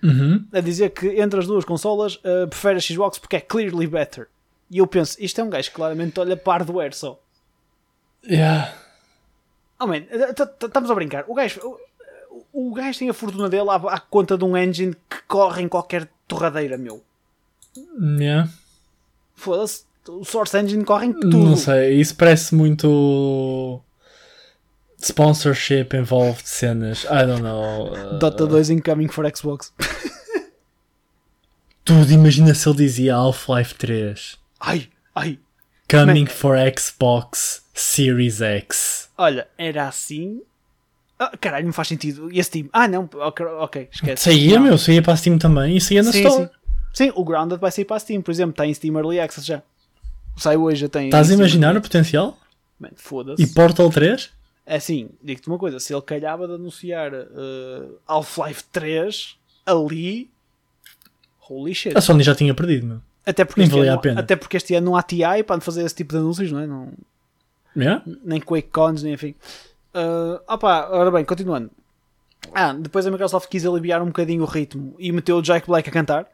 Uhum. 0.00 0.46
a 0.52 0.60
dizer 0.60 0.90
que 0.90 1.20
entre 1.20 1.40
as 1.40 1.46
duas 1.46 1.64
consolas 1.64 2.20
ah, 2.22 2.46
prefere 2.46 2.76
a 2.76 2.80
Xbox 2.80 3.18
porque 3.18 3.36
é 3.36 3.40
clearly 3.40 3.86
better. 3.86 4.28
E 4.70 4.78
eu 4.78 4.86
penso, 4.86 5.16
isto 5.18 5.40
é 5.40 5.44
um 5.44 5.48
gajo 5.48 5.70
que 5.70 5.74
claramente 5.74 6.20
olha 6.20 6.36
para 6.36 6.58
hardware 6.58 6.92
só. 6.94 7.18
Yeah. 8.22 8.74
Oh 9.80 9.86
man, 9.86 10.02
estamos 10.64 10.90
a 10.90 10.94
brincar. 10.94 11.24
O 11.28 11.34
gajo, 11.34 11.60
o, 12.52 12.70
o 12.70 12.74
gajo 12.74 12.98
tem 12.98 13.08
a 13.08 13.14
fortuna 13.14 13.48
dele 13.48 13.70
à, 13.70 13.76
à 13.76 14.00
conta 14.00 14.36
de 14.36 14.44
um 14.44 14.56
engine 14.56 14.94
que 15.08 15.18
corre 15.28 15.62
em 15.62 15.68
qualquer 15.68 16.08
torradeira, 16.26 16.76
meu. 16.76 17.02
Yeah. 18.18 18.50
Foda-se, 19.34 19.84
o 20.08 20.24
Source 20.24 20.58
Engine 20.58 20.84
corre 20.84 21.06
em 21.06 21.12
tudo. 21.12 21.38
Não 21.38 21.56
sei, 21.56 21.94
isso 22.00 22.16
parece 22.16 22.54
muito 22.54 23.80
sponsorship 25.00 25.94
involved 25.94 26.48
cenas. 26.48 27.04
I 27.04 27.24
don't 27.24 27.42
know. 27.42 27.92
uh, 27.92 28.18
Dota 28.18 28.46
2 28.46 28.70
incoming 28.70 29.08
for 29.08 29.24
Xbox. 29.34 29.72
Tudo, 31.84 32.12
imagina 32.12 32.52
se 32.54 32.68
ele 32.68 32.76
dizia 32.78 33.14
Half-Life 33.14 33.74
3. 33.76 34.36
Ai, 34.60 34.88
ai. 35.14 35.38
Coming 35.90 36.26
for 36.26 36.56
Xbox 36.76 37.62
Series 37.74 38.40
X. 38.40 39.08
Olha, 39.16 39.48
era 39.56 39.88
assim. 39.88 40.42
Ah, 41.18 41.36
caralho, 41.40 41.66
não 41.66 41.72
faz 41.72 41.88
sentido. 41.88 42.30
E 42.32 42.38
esse 42.38 42.50
time? 42.50 42.70
Ah, 42.72 42.86
não, 42.86 43.08
ok, 43.12 43.44
ok, 43.46 43.88
esquece. 43.90 44.22
Saía, 44.24 44.56
Não. 44.56 44.62
meu, 44.66 44.78
saía 44.78 45.02
para 45.02 45.14
a 45.14 45.16
Steam 45.16 45.38
também 45.38 45.76
e 45.76 45.80
saía 45.80 46.02
na 46.02 46.12
Sim, 46.12 46.24
Store. 46.26 46.44
sim. 46.44 46.50
Sim, 46.94 47.12
o 47.14 47.24
Grounded 47.24 47.58
vai 47.60 47.70
sair 47.70 47.84
para 47.84 47.96
a 47.96 48.00
Steam, 48.00 48.22
por 48.22 48.30
exemplo, 48.30 48.50
está 48.50 48.66
em 48.66 48.74
Steam 48.74 48.94
Early 48.96 49.18
Access 49.20 49.46
já. 49.46 49.62
Sai 50.36 50.56
hoje, 50.56 50.82
já 50.82 50.88
tem. 50.88 51.06
Estás 51.06 51.30
a 51.30 51.34
imaginar 51.34 51.76
o 51.76 51.80
potencial? 51.80 52.38
Man, 52.78 52.90
foda-se. 52.94 53.42
E 53.42 53.46
Portal 53.48 53.90
3? 53.90 54.30
É 54.66 54.76
assim, 54.76 55.08
digo-te 55.22 55.48
uma 55.48 55.58
coisa: 55.58 55.80
se 55.80 55.92
ele 55.92 56.02
calhava 56.02 56.46
de 56.46 56.54
anunciar 56.54 57.12
uh, 57.12 57.98
Half-Life 58.06 58.64
3 58.72 59.36
ali, 59.66 60.30
holy 61.48 61.74
shit. 61.74 61.96
A 61.96 62.00
Sony 62.00 62.22
já 62.22 62.34
tinha 62.34 62.54
perdido, 62.54 62.86
meu. 62.86 63.00
Até 63.28 63.44
porque, 63.44 63.60
nem 63.60 63.66
este 63.68 63.76
valia 63.76 63.90
ano, 63.92 63.98
a 63.98 64.02
pena. 64.02 64.20
até 64.20 64.36
porque 64.36 64.56
este 64.56 64.74
ano 64.74 64.86
não 64.90 64.96
há 64.96 65.02
TI 65.02 65.42
para 65.46 65.60
fazer 65.60 65.84
esse 65.84 65.94
tipo 65.94 66.12
de 66.12 66.18
anúncios, 66.18 66.50
não 66.50 66.60
é? 66.60 66.66
Não, 66.66 66.88
Yeah? 67.76 68.02
nem 68.24 68.40
QuakeCons, 68.40 69.02
nem 69.02 69.12
enfim. 69.12 69.34
Uh, 69.94 70.40
opa, 70.48 70.88
ora 70.90 71.10
bem, 71.10 71.24
continuando. 71.24 71.70
Ah, 72.54 72.72
depois 72.72 73.06
a 73.06 73.10
Microsoft 73.10 73.48
quis 73.48 73.66
aliviar 73.66 74.00
um 74.02 74.06
bocadinho 74.06 74.42
o 74.42 74.46
ritmo 74.46 74.94
e 74.98 75.12
meteu 75.12 75.36
o 75.36 75.42
Jack 75.42 75.66
Black 75.66 75.88
a 75.88 75.92
cantar. 75.92 76.26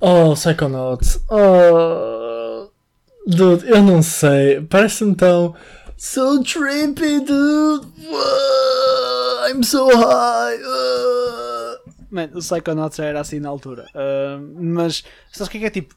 Oh, 0.00 0.34
Psychonauts. 0.34 1.20
Oh. 1.30 2.68
Dude, 3.26 3.66
eu 3.68 3.82
não 3.82 4.02
sei. 4.02 4.60
Parece-me 4.62 5.14
tão. 5.14 5.54
So 5.96 6.42
trippy, 6.42 7.20
dude. 7.20 7.86
I'm 9.48 9.62
so 9.62 9.88
high. 9.88 10.56
Uh. 10.56 11.41
Man, 12.12 12.28
o 12.34 12.40
Psychonauts 12.40 12.98
já 12.98 13.06
era 13.06 13.20
assim 13.20 13.40
na 13.40 13.48
altura. 13.48 13.88
Uh, 13.94 14.62
mas, 14.62 15.02
sabes 15.32 15.48
o 15.48 15.50
que 15.50 15.56
é 15.56 15.60
que 15.60 15.66
é 15.66 15.70
tipo? 15.70 15.96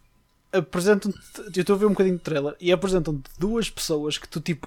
Apresentam-te. 0.54 1.19
Eu 1.54 1.62
estou 1.62 1.75
a 1.75 1.80
ver 1.80 1.86
um 1.86 1.89
bocadinho 1.89 2.15
de 2.15 2.21
trailer 2.21 2.56
e 2.60 2.71
apresentam-te 2.71 3.30
duas 3.38 3.69
pessoas 3.69 4.17
que 4.17 4.25
tu 4.25 4.39
tipo. 4.39 4.65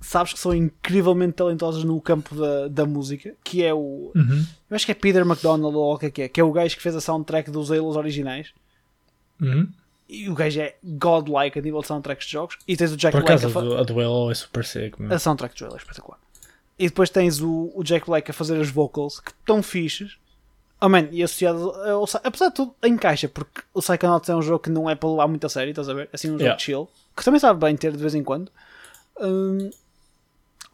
sabes 0.00 0.32
que 0.32 0.40
são 0.40 0.52
incrivelmente 0.52 1.34
talentosos 1.34 1.84
no 1.84 2.00
campo 2.00 2.34
da, 2.34 2.66
da 2.66 2.84
música, 2.84 3.34
que 3.44 3.62
é 3.62 3.72
o. 3.72 4.10
Uhum. 4.16 4.44
Eu 4.68 4.74
acho 4.74 4.84
que 4.84 4.90
é 4.90 4.96
Peter 4.96 5.22
McDonald 5.22 5.76
ou 5.76 5.94
o 5.94 5.98
que 5.98 6.06
é 6.06 6.10
que 6.10 6.22
é, 6.22 6.28
que 6.28 6.40
é 6.40 6.44
o 6.44 6.50
gajo 6.50 6.74
que 6.74 6.82
fez 6.82 6.96
a 6.96 7.00
soundtrack 7.00 7.48
dos 7.48 7.70
Halos 7.70 7.94
originais. 7.94 8.52
Uhum. 9.40 9.68
E 10.08 10.28
o 10.28 10.34
gajo 10.34 10.60
é 10.60 10.74
godlike 10.82 11.56
a 11.56 11.62
nível 11.62 11.82
de 11.82 11.86
soundtracks 11.86 12.26
de 12.26 12.32
jogos. 12.32 12.58
E 12.66 12.76
tens 12.76 12.92
o 12.92 12.96
Jack 12.96 13.16
Por 13.16 13.22
acaso, 13.22 13.46
a, 13.46 13.60
a 13.60 13.64
do, 13.64 13.76
a 13.76 13.82
do 13.84 14.00
Halo 14.00 14.32
é 14.32 14.34
super 14.34 14.64
sick, 14.64 15.00
meu. 15.00 15.14
a 15.14 15.18
soundtrack 15.20 15.54
de 15.54 15.60
Joel 15.60 15.74
é 15.74 15.76
espetacular. 15.76 16.18
E 16.78 16.86
depois 16.88 17.08
tens 17.10 17.40
o, 17.40 17.72
o 17.74 17.82
Jack 17.82 18.06
Black 18.06 18.30
a 18.30 18.34
fazer 18.34 18.60
as 18.60 18.68
vocals 18.68 19.18
que 19.20 19.30
estão 19.30 19.62
fixes. 19.62 20.18
Oh 20.78 20.88
man, 20.90 21.08
e 21.10 21.22
associado 21.22 21.70
ao, 21.70 22.04
apesar 22.22 22.48
de 22.48 22.54
tudo, 22.54 22.74
encaixa, 22.84 23.28
porque 23.28 23.62
o 23.72 23.80
Psychonauts 23.80 24.28
é 24.28 24.36
um 24.36 24.42
jogo 24.42 24.58
que 24.60 24.68
não 24.70 24.90
é 24.90 24.94
para 24.94 25.08
levar 25.08 25.26
muito 25.26 25.46
a 25.46 25.48
sério, 25.48 25.70
estás 25.70 25.88
a 25.88 25.94
ver? 25.94 26.10
Assim, 26.12 26.28
um 26.28 26.32
jogo 26.32 26.42
Yeah. 26.42 26.58
chill, 26.58 26.88
que 27.16 27.24
também 27.24 27.40
sabe 27.40 27.58
bem 27.58 27.74
ter 27.76 27.92
de 27.92 27.98
vez 27.98 28.14
em 28.14 28.22
quando. 28.22 28.52
Hum, 29.18 29.70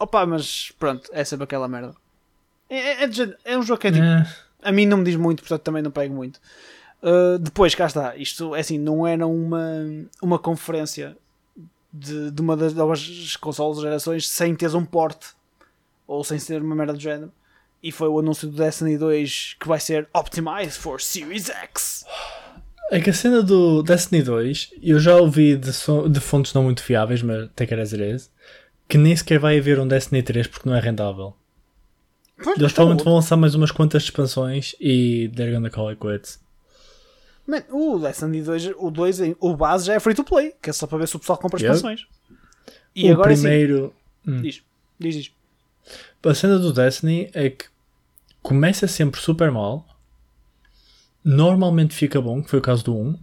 opa, 0.00 0.26
mas 0.26 0.72
pronto, 0.76 1.08
é 1.12 1.22
sempre 1.24 1.44
aquela 1.44 1.68
merda. 1.68 1.94
É, 2.68 3.04
é, 3.04 3.04
é 3.04 3.08
é 3.44 3.58
um 3.58 3.62
jogo 3.62 3.80
que 3.80 3.86
é 3.86 3.92
tipo, 3.92 4.04
É. 4.04 4.26
a 4.62 4.72
mim 4.72 4.86
não 4.86 4.96
me 4.98 5.04
diz 5.04 5.14
muito, 5.14 5.40
portanto 5.40 5.62
também 5.62 5.82
não 5.82 5.90
pego 5.92 6.12
muito. 6.12 6.40
Uh, 7.00 7.38
depois, 7.38 7.72
cá 7.74 7.86
está, 7.86 8.16
isto 8.16 8.56
é 8.56 8.60
assim, 8.60 8.78
não 8.78 9.06
era 9.06 9.24
uma, 9.26 9.64
uma 10.20 10.38
conferência 10.38 11.16
de, 11.92 12.30
de 12.32 12.40
uma 12.40 12.56
das 12.56 12.74
novas 12.74 13.36
consoles 13.36 13.80
gerações 13.80 14.28
sem 14.28 14.54
teres 14.56 14.74
um 14.74 14.84
porte 14.84 15.28
ou 16.12 16.24
sem 16.24 16.38
ser 16.38 16.60
uma 16.62 16.74
merda 16.74 16.92
do 16.92 17.00
género. 17.00 17.32
E 17.82 17.90
foi 17.90 18.08
o 18.08 18.18
anúncio 18.18 18.48
do 18.48 18.56
Destiny 18.56 18.96
2 18.96 19.56
que 19.60 19.66
vai 19.66 19.80
ser 19.80 20.08
Optimized 20.14 20.78
for 20.78 21.00
Series 21.00 21.48
X. 21.48 22.04
É 22.90 23.00
que 23.00 23.10
a 23.10 23.14
cena 23.14 23.42
do 23.42 23.82
Destiny 23.82 24.22
2, 24.22 24.74
eu 24.82 25.00
já 25.00 25.16
ouvi 25.16 25.56
de, 25.56 25.72
so- 25.72 26.08
de 26.08 26.20
fontes 26.20 26.52
não 26.52 26.62
muito 26.64 26.82
fiáveis, 26.82 27.22
mas 27.22 27.48
take 27.56 27.72
it 27.74 27.82
as 27.82 27.92
it 27.92 28.02
is, 28.04 28.30
que 28.88 28.98
nem 28.98 29.16
sequer 29.16 29.38
vai 29.38 29.58
haver 29.58 29.80
um 29.80 29.88
Destiny 29.88 30.22
3 30.22 30.46
porque 30.46 30.68
não 30.68 30.76
é 30.76 30.80
rentável. 30.80 31.34
Pois, 32.36 32.58
Eles 32.58 32.72
tá 32.72 32.76
provavelmente 32.76 33.04
vão 33.04 33.14
lançar 33.14 33.36
mais 33.36 33.54
umas 33.54 33.70
quantas 33.70 34.02
expansões 34.04 34.74
e 34.80 35.30
they're 35.34 35.52
gonna 35.52 35.70
call 35.70 35.88
it 35.88 36.00
quits. 36.00 36.40
Man, 37.46 37.62
o 37.70 37.98
Destiny 37.98 38.42
2, 38.42 38.70
o 38.76 38.90
2, 38.90 39.20
em- 39.20 39.36
o 39.40 39.56
base 39.56 39.86
já 39.86 39.94
é 39.94 40.00
free 40.00 40.14
to 40.14 40.22
play, 40.24 40.54
que 40.62 40.70
é 40.70 40.72
só 40.72 40.86
para 40.86 40.98
ver 40.98 41.08
se 41.08 41.16
o 41.16 41.18
pessoal 41.18 41.38
compra 41.38 41.58
Yep. 41.60 41.74
expansões. 41.74 42.06
E 42.94 43.08
o 43.08 43.12
agora 43.14 43.32
primeiro. 43.32 43.92
sim, 44.24 44.40
diz, 44.42 44.62
diz, 45.00 45.14
diz. 45.14 45.32
A 46.24 46.34
cena 46.34 46.58
do 46.58 46.72
Destiny 46.72 47.30
é 47.34 47.50
que 47.50 47.64
começa 48.42 48.86
sempre 48.86 49.20
super 49.20 49.50
mal, 49.50 49.86
normalmente 51.24 51.94
fica 51.94 52.20
bom, 52.20 52.42
que 52.42 52.50
foi 52.50 52.58
o 52.58 52.62
caso 52.62 52.84
do 52.84 52.96
1. 52.96 53.18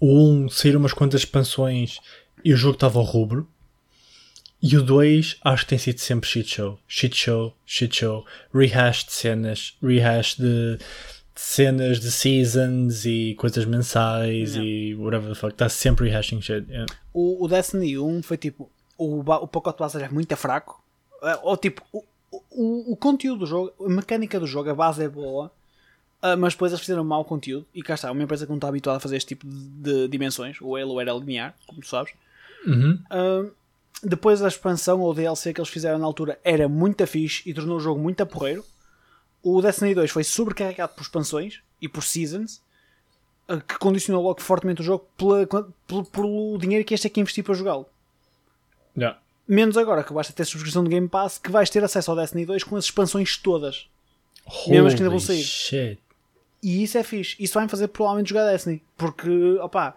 O 0.00 0.28
1 0.44 0.48
saíram 0.50 0.80
umas 0.80 0.92
quantas 0.92 1.22
expansões 1.22 1.98
e 2.44 2.52
o 2.52 2.56
jogo 2.56 2.74
estava 2.74 2.98
ao 2.98 3.04
rubro. 3.04 3.48
E 4.62 4.76
o 4.76 4.82
2 4.82 5.38
acho 5.44 5.62
que 5.64 5.68
tem 5.70 5.78
sido 5.78 5.98
sempre 6.00 6.28
shit 6.28 6.48
show. 6.48 6.78
Shit 6.86 7.16
show, 7.16 7.54
shit 7.64 7.94
show. 7.96 8.26
Rehash 8.52 9.04
de 9.04 9.12
cenas, 9.12 9.76
rehash 9.82 10.34
de, 10.36 10.76
de 10.78 10.84
cenas 11.40 12.00
de 12.00 12.10
seasons 12.10 13.04
e 13.04 13.34
coisas 13.38 13.64
mensais 13.64 14.54
Yeah. 14.54 14.64
e 14.64 14.94
whatever 14.96 15.28
the 15.30 15.34
fuck. 15.34 15.52
Está 15.52 15.68
sempre 15.68 16.08
rehashing 16.10 16.40
shit. 16.42 16.66
yeah. 16.68 16.86
O, 17.12 17.44
o 17.44 17.48
Destiny 17.48 17.98
1 17.98 18.22
foi 18.22 18.36
tipo, 18.36 18.70
o, 18.96 19.20
o 19.20 19.48
pacote 19.48 19.78
base 19.78 19.96
era 19.96 20.10
muito 20.10 20.36
fraco. 20.36 20.82
Eh, 21.22 21.38
Ou 21.42 21.56
tipo, 21.56 21.82
o, 21.92 22.04
o, 22.50 22.92
o 22.92 22.96
conteúdo 22.96 23.40
do 23.40 23.46
jogo, 23.46 23.72
a 23.84 23.88
mecânica 23.88 24.38
do 24.38 24.46
jogo, 24.46 24.70
a 24.70 24.74
base 24.74 25.02
é 25.04 25.08
boa. 25.08 25.50
ah, 26.22 26.36
mas 26.36 26.54
depois 26.54 26.72
eles 26.72 26.80
fizeram 26.80 27.04
mau 27.04 27.24
conteúdo 27.24 27.66
e 27.74 27.82
cá 27.82 27.94
está, 27.94 28.10
uma 28.10 28.22
empresa 28.22 28.44
que 28.44 28.50
não 28.50 28.56
está 28.56 28.68
habituada 28.68 28.96
a 28.96 29.00
fazer 29.00 29.16
este 29.16 29.28
tipo 29.28 29.46
de, 29.46 29.82
de 29.82 30.08
dimensões, 30.08 30.58
o 30.60 30.76
Halo 30.76 31.00
era 31.00 31.12
linear, 31.12 31.54
como 31.66 31.80
tu 31.80 31.86
sabes. 31.88 32.12
Uhum. 32.66 32.98
Ah, 33.10 33.44
depois 34.02 34.42
a 34.42 34.48
expansão 34.48 35.00
ou 35.00 35.12
DLC 35.14 35.52
que 35.52 35.60
eles 35.60 35.70
fizeram 35.70 35.98
na 35.98 36.06
altura 36.06 36.38
era 36.44 36.68
muito 36.68 37.04
fixe 37.06 37.48
e 37.48 37.54
tornou 37.54 37.78
o 37.78 37.80
jogo 37.80 38.00
muito 38.00 38.24
porreiro. 38.26 38.64
O 39.42 39.60
Destiny 39.62 39.94
2 39.94 40.10
foi 40.10 40.24
sobrecarregado 40.24 40.94
por 40.94 41.02
expansões 41.02 41.60
e 41.80 41.88
por 41.88 42.02
seasons, 42.02 42.60
ah, 43.48 43.56
que 43.60 43.78
condicionou 43.78 44.22
logo 44.22 44.40
fortemente 44.42 44.80
o 44.82 44.84
jogo 44.84 45.06
pela, 45.16 45.46
pelo, 45.86 46.04
pelo 46.04 46.58
dinheiro 46.58 46.84
que 46.84 46.94
este 46.94 47.06
é 47.06 47.10
que 47.10 47.20
investir 47.20 47.42
para 47.44 47.54
jogá-lo. 47.54 47.86
Yeah. 48.96 49.18
Menos 49.48 49.76
agora 49.78 50.04
que 50.04 50.12
basta 50.12 50.32
ter 50.32 50.44
subscrição 50.44 50.84
do 50.84 50.90
Game 50.90 51.08
Pass 51.08 51.38
que 51.38 51.50
vais 51.50 51.70
ter 51.70 51.82
acesso 51.82 52.10
ao 52.10 52.16
Destiny 52.16 52.44
2 52.44 52.64
com 52.64 52.76
as 52.76 52.84
expansões 52.84 53.36
todas. 53.38 53.88
Mesmo 54.66 54.86
as 54.86 54.94
que 54.94 55.00
ainda 55.00 55.10
vão 55.10 55.16
Holy 55.18 55.26
sair. 55.26 55.42
Shit. 55.42 55.98
E 56.62 56.82
isso 56.82 56.98
é 56.98 57.02
fixe. 57.02 57.34
Isso 57.40 57.54
vai-me 57.54 57.70
fazer 57.70 57.88
provavelmente 57.88 58.28
jogar 58.28 58.50
Destiny. 58.50 58.82
Porque, 58.96 59.58
opá, 59.62 59.94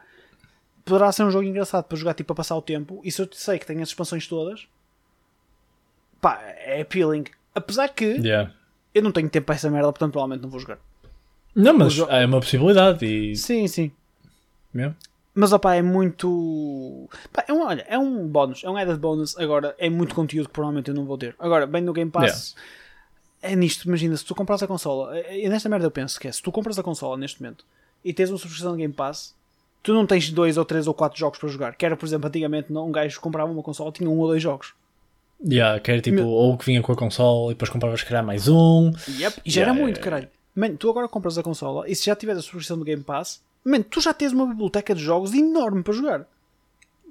poderá 0.86 1.12
ser 1.12 1.24
um 1.24 1.32
jogo 1.32 1.46
engraçado 1.46 1.84
para 1.84 1.98
jogar 1.98 2.14
tipo 2.14 2.28
para 2.28 2.36
passar 2.38 2.56
o 2.56 2.62
tempo. 2.62 3.02
E 3.04 3.12
se 3.12 3.22
eu 3.22 3.28
sei 3.34 3.60
que 3.60 3.66
tem 3.66 3.82
as 3.82 3.90
expansões 3.90 4.26
todas, 4.28 4.68
pá, 6.22 6.40
é 6.42 6.82
appealing. 6.82 7.26
Apesar 7.54 7.90
que 7.90 8.06
Yeah. 8.06 8.54
eu 8.94 9.02
não 9.02 9.12
tenho 9.12 9.30
tempo 9.30 9.48
para 9.48 9.56
essa 9.56 9.70
merda, 9.70 9.92
portanto 9.92 10.12
provavelmente 10.14 10.44
não 10.44 10.50
vou 10.50 10.60
jogar. 10.60 10.80
Não, 11.54 11.74
mas 11.74 11.98
é 12.00 12.26
uma 12.26 12.40
possibilidade 12.40 13.06
e. 13.06 13.36
Sim, 13.36 13.68
sim. 13.68 13.92
Yeah. 14.74 14.96
Mas 15.34 15.54
opá, 15.54 15.76
é 15.76 15.82
muito. 15.82 17.08
Pá, 17.32 17.46
é 17.48 17.54
um, 17.54 17.62
olha, 17.66 17.86
é 17.88 17.98
um 17.98 18.28
bónus, 18.28 18.64
é 18.64 18.70
um 18.70 18.76
added 18.76 18.98
bonus. 19.00 19.38
Agora 19.38 19.74
é 19.78 19.90
muito 19.90 20.14
conteúdo 20.14 20.48
que 20.48 20.54
provavelmente 20.54 20.90
eu 20.90 20.94
não 20.96 21.06
vou 21.06 21.18
ter. 21.18 21.36
Agora, 21.40 21.66
bem 21.66 21.82
no 21.82 21.94
Game 21.94 22.12
Pass, 22.12 22.54
é 23.42 23.56
nisto. 23.56 23.88
Imagina, 23.88 24.16
se 24.18 24.26
tu 24.26 24.36
compras 24.36 24.62
a 24.62 24.68
consola, 24.68 25.18
e 25.30 25.48
nesta 25.48 25.70
merda 25.70 25.86
eu 25.86 25.92
penso 25.92 26.20
que 26.20 26.28
é: 26.28 26.32
se 26.32 26.42
tu 26.42 26.52
compras 26.52 26.78
a 26.78 26.84
consola 26.84 27.16
neste 27.18 27.42
momento 27.42 27.66
e 28.04 28.14
tens 28.14 28.30
uma 28.30 28.38
subscrição 28.38 28.72
do 28.72 28.78
Game 28.78 28.94
Pass, 28.94 29.34
tu 29.82 29.94
não 29.94 30.06
tens 30.06 30.30
dois 30.32 30.58
ou 30.58 30.66
três 30.66 30.86
ou 30.86 30.94
quatro 30.94 31.18
jogos 31.18 31.40
para 31.40 31.48
jogar. 31.50 31.76
Que 31.76 31.86
era, 31.86 31.96
por 31.96 32.06
exemplo, 32.06 32.28
antigamente 32.28 32.74
um 32.74 32.92
gajo 32.92 33.20
comprava 33.22 33.50
uma 33.52 33.64
consola 33.64 33.92
tinha 33.92 34.10
um 34.10 34.20
ou 34.20 34.28
dois 34.28 34.42
jogos. 34.44 34.74
Yeah, 35.44 35.80
que 35.80 35.90
era 35.90 36.02
tipo, 36.02 36.18
Meu- 36.18 36.28
ou 36.28 36.56
que 36.58 36.66
vinha 36.66 36.82
com 36.84 36.92
a 36.92 36.96
console 36.96 37.48
e 37.52 37.54
depois 37.56 37.70
compravas, 37.72 38.04
calhar, 38.04 38.24
mais 38.24 38.48
um. 38.48 38.92
Yep. 39.08 39.42
E 39.46 39.50
já 39.50 39.62
Yeah, 39.62 39.72
era 39.72 39.74
muito, 39.74 39.98
yeah, 39.98 40.04
caralho. 40.04 40.28
Man, 40.54 40.76
tu 40.76 40.90
agora 40.90 41.08
compras 41.08 41.38
a 41.38 41.42
consola 41.42 41.90
e 41.90 41.96
se 41.96 42.06
já 42.06 42.16
tiveres 42.16 42.40
a 42.40 42.42
subscrição 42.44 42.78
do 42.78 42.84
Game 42.86 43.02
Pass, 43.02 43.42
man, 43.64 43.82
tu 43.82 44.02
já 44.02 44.14
tens 44.14 44.32
uma 44.32 44.48
biblioteca 44.48 44.94
de 44.96 45.04
jogos 45.04 45.34
enorme 45.34 45.84
para 45.84 45.94
jogar. 45.94 46.26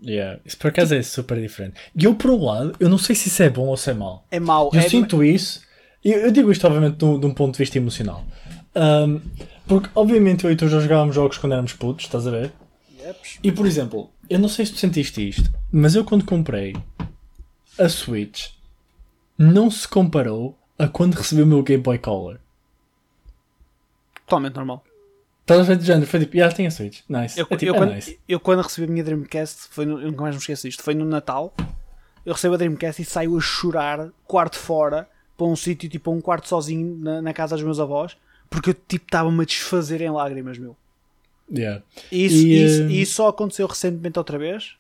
Yeah. 0.03 0.41
Isso 0.45 0.57
por 0.57 0.69
acaso 0.69 0.95
é 0.95 1.03
super 1.03 1.41
diferente. 1.41 1.75
E 1.95 2.05
eu, 2.05 2.15
por 2.15 2.31
um 2.31 2.45
lado, 2.45 2.75
eu 2.81 2.89
não 2.89 2.99
sei 2.99 3.15
se 3.15 3.29
isso 3.29 3.43
é 3.43 3.51
bom 3.51 3.67
ou 3.67 3.77
se 3.77 3.91
é 3.91 3.95
mau. 3.95 4.25
É 4.31 4.41
mau. 4.41 4.71
Eu 4.73 4.81
é 4.81 4.89
sinto 4.89 5.23
isso, 5.23 5.63
e 6.05 6.13
eu 6.13 6.31
digo 6.31 6.51
isto, 6.51 6.67
obviamente, 6.67 6.97
de 6.97 7.05
um, 7.05 7.21
de 7.21 7.27
um 7.27 7.35
ponto 7.35 7.53
de 7.53 7.59
vista 7.59 7.77
emocional. 7.79 8.25
Um, 8.75 9.21
porque, 9.67 9.91
obviamente, 9.95 10.45
eu 10.45 10.51
e 10.51 10.57
tu 10.57 10.69
já 10.69 10.81
jogávamos 10.81 11.15
jogos 11.15 11.39
quando 11.39 11.53
éramos 11.53 11.75
putos, 11.75 12.07
estás 12.07 12.27
a 12.27 12.31
ver? 12.31 12.53
Yep. 12.99 13.19
E, 13.43 13.53
por 13.53 13.67
exemplo, 13.67 14.11
eu 14.29 14.39
não 14.39 14.49
sei 14.49 14.67
se 14.67 14.73
tu 14.73 14.79
sentiste 14.79 15.29
isto, 15.29 15.51
mas 15.71 15.95
eu, 15.95 16.05
quando 16.05 16.25
comprei 16.25 16.75
a 17.79 17.89
Switch, 17.89 18.49
não 19.37 19.71
se 19.71 19.87
comparou 19.87 20.57
a 20.79 20.89
quando 20.89 21.15
recebi 21.15 21.43
o 21.43 21.47
meu 21.47 21.63
Game 21.63 21.83
Boy 21.83 21.99
Color. 21.99 22.39
Totalmente 24.27 24.57
normal. 24.57 24.85
Estás 25.51 25.61
a 25.61 25.63
ver 25.65 25.77
de 25.79 25.85
género? 25.85 26.07
Foi 26.07 26.21
tipo, 26.21 26.37
já 26.37 26.53
tem 26.53 26.67
a 26.67 26.71
Switch. 26.71 27.01
Nice. 27.09 27.39
Eu, 27.39 27.47
é 27.51 27.57
tipo, 27.57 27.73
eu 27.73 27.75
é 27.75 27.79
quando, 27.79 27.95
nice. 27.95 28.19
eu 28.29 28.39
quando 28.39 28.63
recebi 28.63 28.87
a 28.87 28.91
minha 28.91 29.03
Dreamcast, 29.03 29.69
foi 29.71 29.85
no, 29.85 30.01
eu 30.01 30.07
nunca 30.11 30.23
mais 30.23 30.35
me 30.37 30.41
esqueço 30.41 30.69
disto, 30.69 30.83
foi 30.83 30.95
no 30.95 31.05
Natal. 31.05 31.53
Eu 32.25 32.35
recebo 32.35 32.55
a 32.55 32.57
Dreamcast 32.57 33.03
e 33.03 33.05
saio 33.05 33.37
a 33.37 33.41
chorar, 33.41 34.11
quarto 34.27 34.57
fora, 34.57 35.09
para 35.37 35.47
um 35.47 35.57
sítio, 35.57 35.89
tipo, 35.89 36.13
um 36.13 36.21
quarto 36.21 36.49
sozinho 36.49 36.97
na, 37.01 37.21
na 37.21 37.33
casa 37.33 37.57
dos 37.57 37.65
meus 37.65 37.81
avós, 37.81 38.17
porque 38.49 38.71
eu 38.71 38.75
tipo 38.75 39.07
estava-me 39.07 39.43
a 39.43 39.45
desfazer 39.45 40.01
em 40.01 40.11
lágrimas, 40.11 40.57
meu. 40.57 40.77
Yeah. 41.53 41.83
E 42.13 42.27
isso, 42.27 42.37
E, 42.37 42.65
isso, 42.65 42.83
eh, 42.83 42.87
e 42.87 43.03
isso 43.03 43.15
só 43.15 43.29
aconteceu 43.29 43.67
recentemente 43.67 44.19
outra 44.19 44.39
vez, 44.39 44.77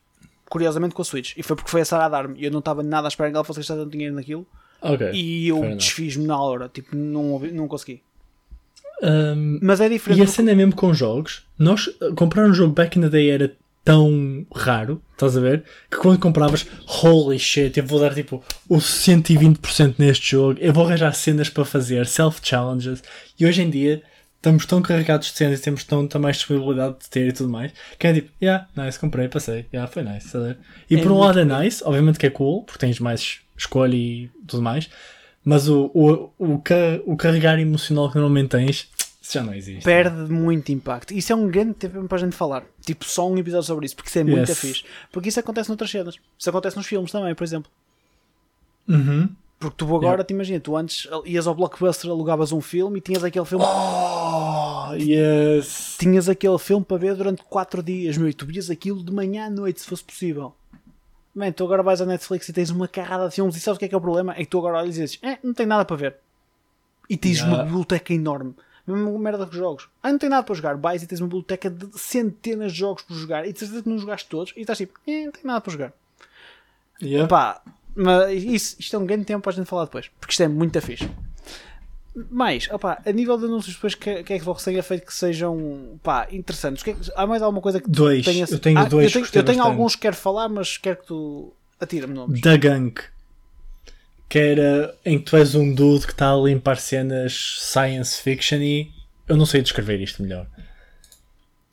curiosamente 0.49 0.95
com 0.95 1.03
a 1.03 1.05
Switch. 1.05 1.33
E 1.37 1.43
foi 1.43 1.57
porque 1.57 1.71
foi 1.71 1.81
a 1.81 1.85
Sarah 1.85 2.05
a 2.05 2.09
dar-me. 2.09 2.39
E 2.39 2.45
eu 2.45 2.51
não 2.53 2.61
estava 2.61 2.81
nada 2.81 3.09
à 3.09 3.11
espera 3.11 3.29
que 3.29 3.35
ela 3.35 3.45
fosse 3.45 3.59
gastar 3.59 3.75
tanto 3.75 3.91
dinheiro 3.91 4.15
naquilo. 4.15 4.47
Ok. 4.81 5.11
E 5.13 5.49
eu 5.49 5.75
desfiz-me 5.77 6.27
na 6.27 6.41
hora, 6.41 6.69
tipo, 6.69 6.95
não, 6.95 7.41
não 7.41 7.67
consegui. 7.67 8.03
Um, 9.03 9.59
Mas 9.63 9.81
é 9.81 9.87
E 9.87 9.91
diferente. 9.91 10.23
a 10.23 10.25
do- 10.25 10.31
cena 10.31 10.51
é 10.51 10.55
mesmo 10.55 10.75
com 10.75 10.93
jogos. 10.93 11.43
Nós, 11.59 11.87
uh, 11.87 12.15
comprar 12.17 12.45
um 12.47 12.53
jogo 12.55 12.75
back 12.75 12.99
in 12.99 13.03
the 13.03 13.09
day 13.09 13.31
era 13.31 13.53
tão 13.83 14.47
raro, 14.55 15.03
estás 15.13 15.37
a 15.37 15.41
ver? 15.41 15.65
Que 15.91 15.97
quando 15.97 16.19
compravas, 16.19 16.67
holy 16.87 17.39
shit, 17.39 17.79
eu 17.79 17.87
vou 17.87 17.99
dar 17.99 18.15
tipo 18.15 18.45
o 18.69 18.77
120% 18.79 19.95
neste 19.99 20.33
jogo, 20.33 20.59
eu 20.61 20.73
vou 20.73 20.87
arranjar 20.87 21.13
cenas 21.15 21.49
para 21.49 21.65
fazer, 21.65 22.07
self-challenges. 22.07 23.03
E 23.39 23.47
hoje 23.47 23.63
em 23.63 23.71
dia 23.71 24.03
estamos 24.37 24.65
tão 24.67 24.81
carregados 24.83 25.29
de 25.29 25.37
cenas 25.37 25.61
e 25.61 25.63
temos 25.63 25.85
tão, 25.85 26.07
tão 26.07 26.21
mais 26.21 26.37
disponibilidade 26.37 26.97
de 27.01 27.09
ter 27.11 27.29
e 27.29 27.33
tudo 27.33 27.49
mais, 27.51 27.73
que 27.99 28.07
é 28.07 28.13
tipo, 28.15 28.31
yeah, 28.43 28.67
nice, 28.77 28.99
comprei, 28.99 29.29
passei, 29.29 29.67
yeah, 29.73 29.91
foi 29.91 30.03
nice, 30.03 30.27
estás 30.27 30.45
a 30.45 30.49
ver? 30.49 30.59
E 30.91 30.97
É 30.97 31.03
por 31.03 31.11
um 31.13 31.19
lado 31.19 31.39
é 31.41 31.45
nice, 31.45 31.83
obviamente 31.85 32.19
que 32.19 32.27
é 32.27 32.31
cool, 32.31 32.63
porque 32.65 32.79
tens 32.79 32.99
mais 33.01 33.39
escolha 33.57 33.95
e 33.95 34.31
tudo 34.47 34.63
mais. 34.63 34.89
Mas 35.45 35.69
o, 35.69 35.91
o, 35.95 36.31
o, 36.39 36.63
o 37.07 37.17
carregar 37.17 37.59
emocional 37.59 38.09
que 38.11 38.17
normalmente 38.17 38.51
tens, 38.51 38.89
já 39.23 39.43
não 39.43 39.55
existe. 39.55 39.85
perde 39.85 40.31
muito 40.33 40.71
impacto. 40.73 41.15
Isso 41.15 41.33
é 41.33 41.37
um 41.37 41.49
grande 41.49 41.75
tempo 41.75 42.07
para 42.09 42.19
a 42.19 42.21
gente 42.21 42.37
falar. 42.37 42.65
Tipo, 42.85 43.05
só 43.05 43.29
um 43.29 43.39
episódio 43.39 43.67
sobre 43.67 43.87
isso, 43.87 43.97
porque 43.97 44.09
isso 44.11 44.19
é 44.19 44.25
muito 44.25 44.49
Yes. 44.49 44.59
fixe. 44.59 44.85
Porque 45.13 45.29
isso 45.29 45.41
acontece 45.41 45.69
noutras 45.69 45.91
cenas. 45.91 46.17
Isso 46.39 46.51
acontece 46.51 46.77
nos 46.77 46.87
filmes 46.87 47.11
também, 47.13 47.35
por 47.35 47.45
exemplo. 47.45 47.71
Uhum. 48.89 49.29
Porque 49.59 49.77
tu 49.77 49.95
agora 49.95 50.25
te 50.25 50.33
imagina, 50.33 50.59
tu 50.59 50.75
antes 50.77 51.07
ias 51.27 51.47
ao 51.47 51.55
blockbuster, 51.55 52.11
alugavas 52.11 52.51
um 52.51 52.61
filme 52.63 52.99
e 52.99 53.01
tinhas 53.03 53.23
aquele 53.23 53.45
filme. 53.45 53.65
Oh, 53.65 54.95
yes. 54.95 55.97
Tinhas 55.99 56.29
aquele 56.31 56.59
filme 56.59 56.85
para 56.85 56.97
ver 56.97 57.15
durante 57.15 57.43
4 57.45 57.83
dias, 57.83 58.17
meu, 58.17 58.29
e 58.29 58.33
tu 58.35 58.47
vias 58.47 58.71
aquilo 58.71 59.05
de 59.05 59.13
manhã 59.13 59.47
à 59.47 59.51
noite, 59.51 59.81
se 59.83 59.87
fosse 59.87 60.03
possível. 60.03 60.55
Man, 61.35 61.53
tu 61.53 61.65
agora 61.65 61.83
vais 61.83 62.01
à 62.01 62.07
Netflix 62.07 62.49
e 62.49 62.53
tens 62.53 62.71
uma 62.71 62.89
carrada 62.89 63.29
de 63.29 63.35
filmes 63.35 63.57
e 63.57 63.61
sabes 63.61 63.77
o 63.77 63.79
que 63.79 63.85
é 63.85 63.89
que 63.89 63.95
é 63.95 63.99
o 63.99 64.01
problema? 64.01 64.33
É 64.33 64.39
que 64.39 64.47
tu 64.47 64.59
agora 64.59 64.79
olhas 64.79 64.97
e 64.97 65.01
dizes, 65.01 65.19
é, 65.23 65.39
não 65.43 65.55
tem 65.55 65.67
nada 65.67 65.85
para 65.85 65.97
ver. 65.97 66.17
E 67.09 67.17
tens 67.17 67.39
Yeah. 67.39 67.57
uma 67.57 67.65
biblioteca 67.65 68.13
enorme. 68.13 68.55
Mesmo 68.87 69.17
merda 69.19 69.47
com 69.47 69.53
jogos. 69.53 69.89
Ah, 70.03 70.11
não 70.11 70.19
tem 70.19 70.29
nada 70.29 70.43
para 70.43 70.55
jogar. 70.55 70.77
Vais 70.77 71.03
e 71.03 71.07
tens 71.07 71.21
uma 71.21 71.29
biblioteca 71.29 71.71
de 71.71 71.99
centenas 71.99 72.73
de 72.73 72.79
jogos 72.79 73.03
para 73.05 73.17
jogar 73.17 73.47
e 73.47 73.53
de 73.53 73.59
certeza 73.59 73.83
que 73.83 73.89
não 73.89 73.99
jogaste 73.99 74.29
todos 74.29 74.53
e 74.57 74.61
estás 74.61 74.79
tipo, 74.79 74.99
é, 75.07 75.25
não 75.27 75.33
tem 75.33 75.45
nada 75.45 75.61
para 75.61 75.73
jogar. 75.73 75.93
Yeah. 77.01 77.29
Pá, 77.29 77.63
mas 77.95 78.33
isso, 78.43 78.77
isto 78.79 78.97
é 78.97 78.99
um 78.99 79.07
grande 79.07 79.25
tempo 79.25 79.43
para 79.43 79.53
a 79.53 79.55
gente 79.55 79.67
falar 79.67 79.85
depois, 79.85 80.09
porque 80.21 80.33
isto 80.33 80.43
é 80.43 80.49
muito 80.49 80.81
fixe. 80.81 81.09
Mais, 82.31 82.69
opá, 82.71 83.01
a 83.07 83.13
nível 83.13 83.37
de 83.39 83.45
anúncios, 83.45 83.75
depois, 83.75 83.95
que, 83.95 84.23
que 84.25 84.33
é 84.33 84.39
que 84.39 84.45
você 84.45 84.71
tenha 84.71 84.83
feito 84.83 85.07
que 85.07 85.15
sejam 85.15 85.99
pá, 86.03 86.27
interessantes? 86.31 86.83
Que 86.83 86.91
é 86.91 86.95
que- 86.95 87.13
há 87.15 87.27
mais 87.27 87.43
alguma 87.43 87.63
coisa 87.63 87.79
que 87.81 87.87
tu 87.87 87.93
Dois. 87.93 88.25
tenhas- 88.25 88.51
Eu 88.51 88.59
tenho 88.59 88.79
Ah, 88.79 88.85
dois 88.85 89.07
Eu 89.07 89.13
tenho, 89.23 89.27
eu 89.35 89.45
tenho 89.45 89.63
alguns 89.63 89.95
que 89.95 90.03
quero 90.03 90.17
falar, 90.17 90.49
mas 90.49 90.77
quero 90.77 90.97
que 90.99 91.07
tu 91.07 91.53
atira-me 91.81 92.15
nomes. 92.15 92.41
Da 92.41 92.57
Gunk. 92.57 93.03
Que 94.29 94.39
era 94.39 94.95
em 95.05 95.19
que 95.19 95.25
tu 95.25 95.37
és 95.37 95.55
um 95.55 95.75
dude 95.75 96.07
que 96.07 96.13
está 96.13 96.33
a 96.33 96.37
limpar 96.37 96.77
cenas 96.79 97.59
science 97.61 98.21
fiction 98.23 98.59
e 98.59 98.91
eu 99.29 99.37
não 99.37 99.45
sei 99.47 99.61
descrever 99.63 100.01
isto 100.01 100.23
melhor. 100.23 100.47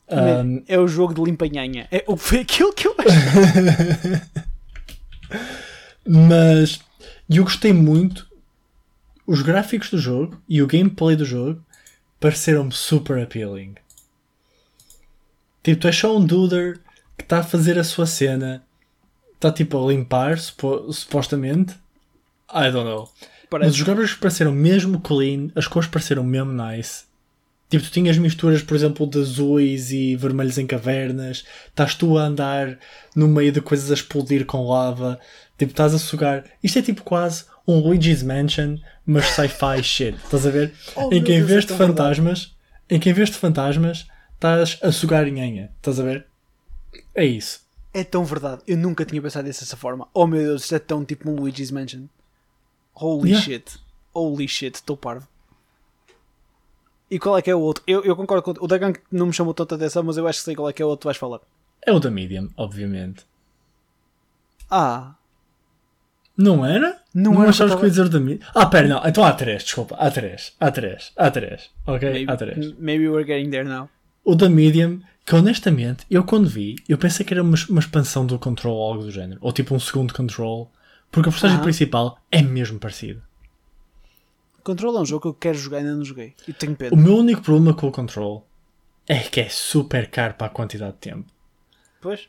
Um, 0.10 0.64
É 0.68 0.80
o 0.80 0.88
jogo 0.88 1.14
de 1.14 1.22
limpanhanha. 1.22 1.88
É, 1.92 2.04
foi 2.18 2.40
aquilo 2.40 2.74
que 2.74 2.88
eu 2.88 2.96
acho. 2.98 4.22
mas 6.08 6.80
eu 7.30 7.44
gostei 7.44 7.74
muito. 7.74 8.26
Os 9.28 9.42
gráficos 9.42 9.90
do 9.92 9.98
jogo 10.00 10.42
e 10.48 10.62
o 10.62 10.68
gameplay 10.68 11.16
do 11.16 11.26
jogo 11.26 11.62
pareceram-me 12.20 12.72
super 12.72 13.22
appealing. 13.22 13.76
Tipo, 15.64 15.82
tu 15.82 15.88
és 15.88 15.96
só 15.96 16.16
um 16.18 16.26
duder 16.26 16.80
que 17.18 17.24
está 17.24 17.40
a 17.40 17.44
fazer 17.44 17.78
a 17.78 17.84
sua 17.84 18.06
cena, 18.06 18.64
está 19.36 19.52
tipo 19.52 19.78
a 19.84 19.92
limpar, 19.92 20.38
supo- 20.40 20.92
supostamente. 20.94 21.74
I 22.54 22.72
don't 22.72 22.86
know. 22.90 23.10
Mas 23.20 23.50
Parece. 23.50 23.72
os 23.72 23.82
gráficos 23.82 24.14
pareceram 24.14 24.52
mesmo 24.52 25.00
clean, 25.02 25.50
as 25.56 25.68
cores 25.68 25.90
pareceram 25.90 26.24
mesmo 26.24 26.52
nice. 26.54 27.04
Tipo, 27.70 27.84
tu 27.84 27.92
tinhas 27.92 28.18
misturas, 28.18 28.62
por 28.62 28.76
exemplo, 28.78 29.06
de 29.06 29.20
azuis 29.20 29.92
e 29.92 30.16
vermelhos 30.16 30.58
em 30.58 30.66
cavernas. 30.66 31.44
Estás 31.68 31.96
tu 31.96 32.18
a 32.18 32.24
andar 32.24 32.80
no 33.14 33.28
meio 33.28 33.52
de 33.52 33.60
coisas 33.60 33.92
a 33.92 33.94
explodir 33.94 34.46
com 34.46 34.70
lava. 34.70 35.20
Tipo, 35.58 35.72
estás 35.72 35.94
a 35.94 36.00
sugar. 36.00 36.46
Isto 36.64 36.80
é 36.80 36.82
tipo 36.82 37.04
quase 37.04 37.44
um 37.68 37.80
Luigi's 37.80 38.24
Mansion, 38.24 38.78
mas 39.06 39.26
sci-fi 39.28 39.84
shit. 39.84 40.16
Estás 40.24 40.46
a 40.46 40.50
ver? 40.50 40.74
Oh, 40.96 41.04
em 41.08 41.10
meu 41.16 41.24
que 41.24 41.34
em 41.34 41.42
vez 41.44 41.58
é 41.58 41.62
de 41.62 41.68
tão 41.68 41.78
verdade. 41.78 41.98
fantasmas, 41.98 42.56
em 42.90 43.00
que 43.00 43.10
em 43.10 43.14
vez 43.14 43.30
de 43.30 43.36
fantasmas, 43.36 44.08
estás 44.36 44.80
a 44.82 44.92
sugar 44.92 45.26
nhanha. 45.26 45.72
Estás 45.78 46.00
a 46.00 46.04
ver? 46.04 46.26
É 47.14 47.26
isso. 47.26 47.62
É 47.94 48.04
tão 48.04 48.24
verdade. 48.24 48.62
Eu 48.68 48.78
nunca 48.78 49.04
tinha 49.06 49.22
pensado 49.22 49.46
dessa 49.48 49.76
forma. 49.76 50.08
Oh 50.14 50.26
meu 50.28 50.42
Deus, 50.42 50.64
isto 50.64 50.76
é 50.76 50.80
tão 50.80 51.04
tipo 51.04 51.30
um 51.30 51.36
Luigi's 51.36 51.72
Mansion. 51.72 52.06
Holy 52.94 53.30
Yeah. 53.32 53.46
shit. 53.46 53.78
Holy 54.14 54.48
shit, 54.48 54.76
estou 54.76 54.96
parvo. 54.96 55.28
E 57.10 57.18
qual 57.20 57.38
é 57.38 57.42
que 57.42 57.50
é 57.50 57.56
o 57.56 57.60
outro? 57.60 57.84
Eu, 57.88 58.04
eu 58.04 58.16
concordo 58.16 58.44
com 58.44 58.64
o 58.64 58.68
Dagan 58.68 58.92
que 58.94 59.02
não 59.12 59.28
me 59.28 59.34
chamou 59.34 59.54
tanta 59.54 59.76
atenção, 59.76 60.04
mas 60.04 60.18
eu 60.18 60.28
acho 60.28 60.40
que 60.40 60.46
sei 60.46 60.56
qual 60.56 60.70
é 60.70 60.74
que 60.74 60.82
é 60.82 60.86
o 60.86 60.90
outro 60.90 61.02
que 61.04 61.08
vais 61.08 61.18
falar. 61.18 61.40
É 61.86 61.92
o 61.94 62.00
da 62.00 62.12
Medium, 62.12 62.50
obviamente. 62.58 63.26
Ah, 64.70 65.16
Não 66.38 66.64
era? 66.66 66.98
Não 67.14 67.34
não 67.34 67.42
era 67.42 67.50
achavas 67.50 67.74
o 67.74 67.78
que 67.78 67.84
eu 67.84 67.88
ia 67.88 67.92
dizer 67.92 68.10
da? 68.10 68.46
Ah, 68.54 68.66
pera, 68.68 68.88
não. 68.88 69.02
Então 69.06 69.24
há 69.24 69.34
três, 69.34 69.64
desculpa. 69.64 69.96
Há 69.96 70.12
três. 70.12 70.54
Há 70.60 70.70
três. 70.70 71.12
Há 71.18 71.32
três. 71.32 71.70
Ok? 71.88 72.10
maybe, 72.12 72.32
Há 72.32 72.38
três. 72.38 72.74
maybe 72.78 73.10
we're 73.10 73.26
getting 73.26 73.50
there 73.50 73.68
now. 73.68 73.90
O 74.24 74.36
da 74.36 74.48
Medium, 74.48 75.02
que 75.26 75.34
honestamente, 75.36 76.06
eu 76.12 76.24
quando 76.24 76.48
vi, 76.48 76.76
eu 76.88 76.98
pensei 76.98 77.26
que 77.26 77.34
era 77.34 77.42
uma, 77.42 77.56
uma 77.70 77.80
expansão 77.80 78.26
do 78.26 78.38
Control 78.38 78.76
ou 78.76 78.92
algo 78.92 79.04
do 79.04 79.12
género. 79.12 79.40
Ou 79.42 79.52
tipo 79.52 79.74
um 79.74 79.80
segundo 79.80 80.14
Control. 80.14 80.72
Porque 81.10 81.30
a 81.30 81.32
personagem 81.32 81.60
Ah. 81.62 81.64
principal 81.64 82.20
é 82.32 82.42
mesmo 82.42 82.78
parecida. 82.78 83.24
Control 84.64 84.98
é 84.98 85.02
um 85.02 85.06
jogo 85.06 85.22
que 85.22 85.28
eu 85.30 85.34
quero 85.34 85.58
jogar 85.58 85.78
e 85.78 85.80
ainda 85.82 85.96
não 85.96 86.04
joguei. 86.04 86.36
E 86.48 86.52
tenho 86.54 86.74
O 86.74 86.76
pena. 86.76 86.96
meu 87.02 87.16
único 87.18 87.42
problema 87.42 87.74
com 87.74 87.88
o 87.88 87.92
Control 87.92 88.46
é 89.08 89.18
que 89.20 89.40
é 89.40 89.48
super 89.50 90.10
caro 90.10 90.34
para 90.34 90.48
a 90.48 90.50
quantidade 90.52 90.92
de 90.94 90.98
tempo. 91.00 91.26
Pois? 92.02 92.28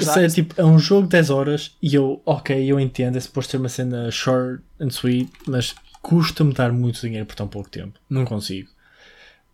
Isso 0.00 0.18
é, 0.18 0.28
tipo, 0.28 0.54
é 0.60 0.64
um 0.64 0.78
jogo 0.78 1.02
de 1.04 1.10
10 1.10 1.30
horas 1.30 1.76
e 1.82 1.94
eu, 1.94 2.20
ok, 2.24 2.64
eu 2.70 2.78
entendo, 2.80 3.16
é 3.16 3.20
suposto 3.20 3.52
ter 3.52 3.56
uma 3.58 3.68
cena 3.68 4.10
short 4.10 4.62
and 4.80 4.88
sweet, 4.88 5.30
mas 5.46 5.74
custa-me 6.02 6.52
dar 6.52 6.72
muito 6.72 7.00
dinheiro 7.00 7.26
por 7.26 7.34
tão 7.34 7.48
pouco 7.48 7.70
tempo. 7.70 7.98
Não 8.08 8.24
consigo. 8.24 8.68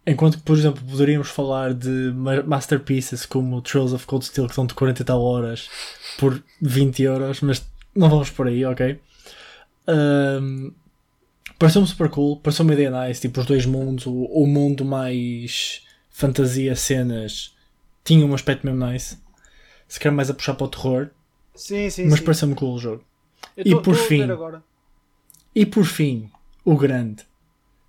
Enquanto 0.07 0.39
que, 0.39 0.43
por 0.45 0.57
exemplo, 0.57 0.83
poderíamos 0.85 1.29
falar 1.29 1.75
de 1.75 2.13
ma- 2.15 2.43
masterpieces 2.43 3.27
como 3.27 3.61
Trails 3.61 3.93
of 3.93 4.07
Cold 4.07 4.25
Steel 4.25 4.49
que 4.49 4.55
são 4.55 4.67
de 4.67 4.75
40 4.75 5.03
e 5.03 5.05
tal 5.05 5.23
horas 5.23 5.69
por 6.19 6.43
20 6.61 7.03
euros, 7.03 7.41
mas 7.43 7.65
não 7.95 8.09
vamos 8.09 8.31
por 8.31 8.47
aí, 8.49 8.65
ok? 8.65 8.99
Ahm, 9.87 10.73
Pareceu-me 11.59 11.87
super 11.87 12.09
cool, 12.09 12.39
pareceu 12.39 12.65
uma 12.65 12.73
ideia 12.73 12.91
nice, 13.07 13.21
tipo 13.21 13.39
os 13.39 13.45
dois 13.47 13.67
mundos, 13.67 14.07
o, 14.07 14.13
o 14.15 14.47
mundo 14.47 14.83
mais 14.83 15.83
fantasia, 16.11 16.75
cenas, 16.75 17.55
tinha 18.03 18.25
um 18.25 18.33
aspecto 18.35 18.67
mesmo 18.67 18.87
nice. 18.87 19.19
Se 19.91 19.99
calhar 19.99 20.15
mais 20.17 20.31
a 20.31 20.35
puxar 20.35 20.55
para 20.55 20.67
o 20.67 20.69
terror, 20.69 21.11
Sim, 21.55 21.91
sim, 21.91 22.07
mas 22.07 22.21
sim. 22.21 22.25
pareceu-me 22.25 22.55
cool 22.55 22.77
o 22.77 22.79
jogo. 22.79 23.05
Eu 23.57 23.65
e 23.67 23.71
tô- 23.73 23.83
por 23.83 23.97
tô 23.97 24.03
fim-. 24.05 24.29
E 25.55 25.67
por 25.67 25.85
fim, 25.85 26.31
o 26.65 26.77
grande 26.77 27.25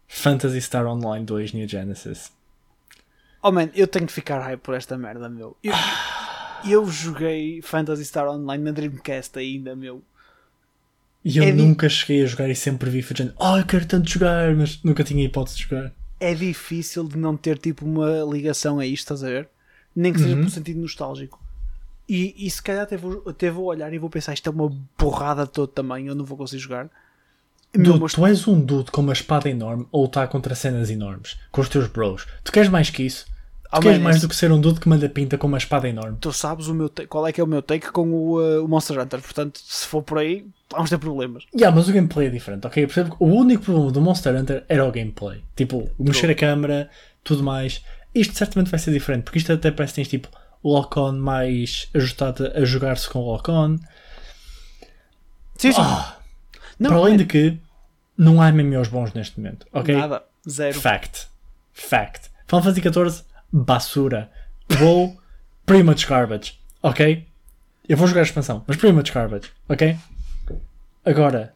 Phantasy 0.07 0.59
Star 0.61 0.85
Online 0.87 1.23
2 1.25 1.53
New 1.53 1.67
Genesis. 1.67 2.31
Oh 3.43 3.51
man, 3.51 3.69
eu 3.75 3.87
tenho 3.87 4.07
de 4.07 4.13
ficar 4.13 4.39
hype 4.41 4.59
por 4.61 4.73
esta 4.73 4.97
merda, 4.97 5.29
meu. 5.29 5.55
Eu, 5.63 5.73
eu 6.67 6.87
joguei 6.89 7.61
Phantasy 7.61 8.03
Star 8.05 8.27
Online 8.27 8.63
na 8.63 8.71
Dreamcast 8.71 9.37
ainda, 9.37 9.75
meu. 9.75 10.01
E 11.23 11.37
eu 11.37 11.43
É 11.43 11.51
di- 11.51 11.57
nunca 11.57 11.87
cheguei 11.87 12.23
a 12.23 12.27
jogar 12.27 12.49
e 12.49 12.55
sempre 12.55 12.89
vi 12.89 13.03
fazendo, 13.03 13.33
oh, 13.37 13.57
eu 13.57 13.65
quero 13.65 13.85
tanto 13.85 14.09
jogar, 14.09 14.55
mas 14.55 14.81
nunca 14.83 15.03
tinha 15.03 15.23
hipótese 15.23 15.57
de 15.57 15.63
jogar. 15.63 15.93
É 16.19 16.33
difícil 16.33 17.03
de 17.07 17.17
não 17.17 17.37
ter 17.37 17.57
tipo 17.59 17.85
uma 17.85 18.23
ligação 18.31 18.79
a 18.79 18.85
isto, 18.85 19.03
estás 19.03 19.23
a 19.23 19.27
ver? 19.27 19.49
Nem 19.95 20.13
que 20.13 20.19
seja 20.19 20.35
Uhum. 20.35 20.41
por 20.43 20.49
sentido 20.49 20.79
nostálgico. 20.79 21.40
E, 22.13 22.35
e 22.45 22.49
se 22.51 22.61
calhar 22.61 22.83
até 22.83 22.97
vou, 22.97 23.23
até 23.27 23.49
vou 23.49 23.65
olhar 23.65 23.93
e 23.93 23.97
vou 23.97 24.09
pensar, 24.09 24.33
isto 24.33 24.49
é 24.49 24.51
uma 24.51 24.69
borrada 24.99 25.45
de 25.45 25.51
todo 25.51 25.67
tamanho, 25.67 26.09
eu 26.09 26.15
não 26.15 26.25
vou 26.25 26.37
conseguir 26.37 26.61
jogar. 26.61 26.89
Dude, 27.73 27.99
mas 28.01 28.11
tu 28.13 28.25
és 28.25 28.45
um 28.49 28.59
dude 28.59 28.91
com 28.91 28.99
uma 28.99 29.13
espada 29.13 29.49
enorme 29.49 29.87
ou 29.93 30.01
lutar 30.01 30.27
contra 30.27 30.53
cenas 30.53 30.89
enormes 30.89 31.37
com 31.53 31.61
os 31.61 31.69
teus 31.69 31.87
bros. 31.87 32.27
Tu 32.43 32.51
queres 32.51 32.67
mais 32.67 32.89
que 32.89 33.03
isso? 33.03 33.25
Tu 33.27 33.31
Ah, 33.71 33.79
queres 33.79 33.97
man, 33.99 34.03
mais 34.03 34.17
esse- 34.17 34.25
do 34.25 34.29
que 34.29 34.35
ser 34.35 34.51
um 34.51 34.59
dude 34.59 34.81
que 34.81 34.89
manda 34.89 35.07
pinta 35.07 35.37
com 35.37 35.47
uma 35.47 35.57
espada 35.57 35.87
enorme? 35.87 36.17
tu 36.19 36.33
sabes 36.33 36.67
o 36.67 36.73
meu 36.73 36.91
qual 37.07 37.25
é 37.25 37.31
que 37.31 37.39
é 37.39 37.43
o 37.43 37.47
meu 37.47 37.61
take 37.61 37.89
com 37.93 38.09
o, 38.11 38.41
uh, 38.41 38.65
o 38.65 38.67
Monster 38.67 38.99
Hunter, 38.99 39.21
portanto, 39.21 39.61
se 39.63 39.87
for 39.87 40.03
por 40.03 40.17
aí, 40.17 40.45
vamos 40.69 40.89
ter 40.89 40.97
problemas. 40.97 41.45
Yeah, 41.55 41.73
mas 41.73 41.87
o 41.87 41.93
gameplay 41.93 42.27
é 42.27 42.29
diferente, 42.29 42.67
ok? 42.67 42.85
Percebo 42.87 43.15
o 43.21 43.27
único 43.27 43.63
problema 43.63 43.89
do 43.89 44.01
Monster 44.01 44.35
Hunter 44.35 44.65
era 44.67 44.83
o 44.85 44.91
gameplay. 44.91 45.41
Tipo, 45.55 45.89
mexer 45.97 46.29
a 46.29 46.35
câmera, 46.35 46.89
tudo 47.23 47.41
mais. 47.41 47.81
Isto 48.13 48.37
certamente 48.37 48.69
vai 48.69 48.77
ser 48.81 48.91
diferente, 48.91 49.23
porque 49.23 49.37
isto 49.37 49.53
até 49.53 49.71
parece 49.71 49.93
que 49.93 50.01
tens 50.01 50.09
tipo 50.09 50.27
lock-on 50.63 51.13
mais 51.13 51.89
ajustado 51.93 52.51
a 52.55 52.63
jogar-se 52.63 53.09
com 53.09 53.19
lock-on. 53.19 53.77
Sim, 55.57 55.71
sim. 55.71 55.81
Ah, 55.81 56.17
não, 56.79 56.89
para 56.89 56.99
além 56.99 57.13
man, 57.13 57.17
de 57.17 57.25
que 57.25 57.59
não 58.17 58.41
há 58.41 58.51
MMOs 58.51 58.87
bons 58.87 59.13
neste 59.13 59.39
momento, 59.39 59.67
ok? 59.71 59.95
nada, 59.95 60.23
zero. 60.49 60.79
Fact. 60.79 61.27
Fact. 61.73 62.29
Final 62.47 62.63
Fantasy 62.63 62.81
XIV, 62.81 63.25
basura. 63.51 64.31
WoW, 64.79 65.17
pretty 65.65 65.83
much 65.83 66.07
garbage. 66.07 66.59
Ok? 66.83 67.27
Eu 67.87 67.97
vou 67.97 68.07
jogar 68.07 68.21
a 68.21 68.23
expansão, 68.23 68.63
mas 68.67 68.77
pretty 68.77 68.95
much 68.95 69.11
garbage. 69.11 69.51
Ok? 69.69 69.97
Agora, 71.05 71.53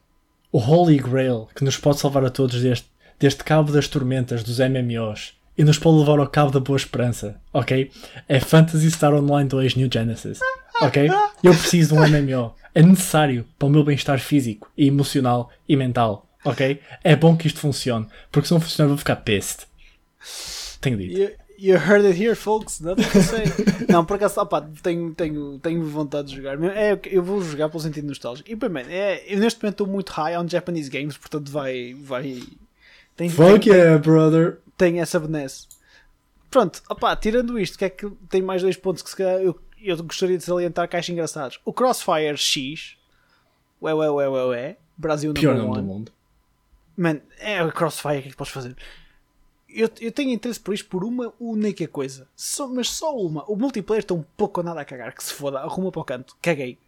o 0.51 0.59
Holy 0.59 0.97
Grail 0.97 1.47
que 1.55 1.63
nos 1.63 1.77
pode 1.77 1.99
salvar 1.99 2.25
a 2.25 2.29
todos 2.29 2.61
deste, 2.61 2.89
deste 3.19 3.43
cabo 3.43 3.71
das 3.71 3.87
tormentas 3.87 4.43
dos 4.43 4.59
MMOs 4.59 5.33
e 5.57 5.63
nos 5.63 5.79
pode 5.79 5.99
levar 5.99 6.19
ao 6.19 6.27
cabo 6.27 6.51
da 6.51 6.59
boa 6.59 6.77
esperança. 6.77 7.39
Ok? 7.53 7.91
É 8.27 8.39
Fantasy 8.39 8.91
Star 8.91 9.13
Online 9.13 9.49
2 9.49 9.75
New 9.75 9.89
Genesis. 9.91 10.39
Ok? 10.81 11.09
Eu 11.43 11.53
preciso 11.53 11.95
de 11.95 12.01
um 12.01 12.07
MMO. 12.07 12.53
É 12.73 12.81
necessário 12.81 13.45
para 13.57 13.67
o 13.67 13.71
meu 13.71 13.83
bem-estar 13.83 14.19
físico 14.19 14.69
e 14.77 14.87
emocional 14.87 15.49
e 15.67 15.75
mental. 15.75 16.27
Ok? 16.43 16.79
É 17.03 17.15
bom 17.15 17.35
que 17.35 17.47
isto 17.47 17.59
funcione. 17.59 18.07
Porque 18.31 18.47
se 18.47 18.53
não 18.53 18.59
funcionar, 18.59 18.89
vou 18.89 18.97
ficar 18.97 19.15
pissed. 19.17 19.65
Tenho 20.81 20.97
dito. 20.97 21.17
You, 21.17 21.31
you 21.57 21.75
heard 21.77 22.05
it 22.05 22.21
here, 22.21 22.35
folks. 22.35 22.79
Nothing 22.81 23.09
to 23.09 23.21
say. 23.21 23.45
não, 23.89 24.05
por 24.05 24.15
acaso, 24.15 24.39
opá, 24.41 24.61
tenho, 24.83 25.13
tenho, 25.15 25.57
tenho 25.59 25.83
vontade 25.85 26.27
de 26.27 26.35
jogar. 26.35 26.61
É, 26.65 26.99
eu 27.05 27.23
vou 27.23 27.41
jogar 27.41 27.69
pelo 27.69 27.81
sentido 27.81 28.07
nostálgico. 28.07 28.51
E, 28.51 28.55
bem, 28.55 28.69
man, 28.69 28.83
é, 28.87 29.23
eu 29.27 29.39
neste 29.39 29.61
momento 29.63 29.73
estou 29.73 29.87
muito 29.87 30.09
high 30.09 30.37
on 30.37 30.47
Japanese 30.47 30.89
games, 30.89 31.17
portanto 31.17 31.49
vai. 31.49 31.95
vai 31.97 32.43
tem, 33.15 33.29
Fuck 33.29 33.61
tem, 33.61 33.73
yeah, 33.73 33.97
brother. 33.97 34.59
Tem 34.77 34.99
essa 34.99 35.19
benesse. 35.19 35.67
Pronto, 36.49 36.81
opá, 36.89 37.15
tirando 37.15 37.59
isto, 37.59 37.77
que 37.77 37.85
é 37.85 37.89
que 37.89 38.09
tem 38.29 38.41
mais 38.41 38.61
dois 38.61 38.77
pontos 38.77 39.01
que 39.03 39.09
se 39.09 39.15
calhar 39.15 39.41
eu, 39.41 39.59
eu 39.81 39.97
gostaria 40.03 40.37
de 40.37 40.43
salientar 40.43 40.87
que 40.87 40.95
acho 40.95 41.11
engraçados. 41.11 41.59
O 41.65 41.73
Crossfire 41.73 42.37
X, 42.37 42.97
ué, 43.81 43.93
ué, 43.93 44.09
ué, 44.09 44.29
ué, 44.29 44.45
ué, 44.45 44.77
Brasil 44.97 45.33
Pior 45.33 45.55
nome 45.55 45.75
do 45.75 45.83
mundo. 45.83 46.11
Man, 46.95 47.19
é 47.39 47.61
o 47.61 47.71
Crossfire, 47.71 48.19
o 48.19 48.21
que 48.21 48.27
é 48.29 48.31
que 48.31 48.37
podes 48.37 48.53
fazer? 48.53 48.75
Eu, 49.67 49.89
eu 49.99 50.11
tenho 50.11 50.31
interesse 50.31 50.59
por 50.59 50.73
isto 50.73 50.87
por 50.87 51.03
uma 51.03 51.33
única 51.37 51.85
coisa. 51.89 52.29
Só, 52.33 52.67
mas 52.67 52.89
só 52.89 53.13
uma. 53.13 53.43
O 53.51 53.57
multiplayer 53.57 54.01
está 54.01 54.13
um 54.13 54.23
pouco 54.37 54.61
ou 54.61 54.65
nada 54.65 54.79
a 54.79 54.85
cagar. 54.85 55.13
Que 55.13 55.21
se 55.21 55.33
foda, 55.33 55.59
arruma 55.59 55.91
para 55.91 56.01
o 56.01 56.05
canto. 56.05 56.37
Caguei. 56.41 56.79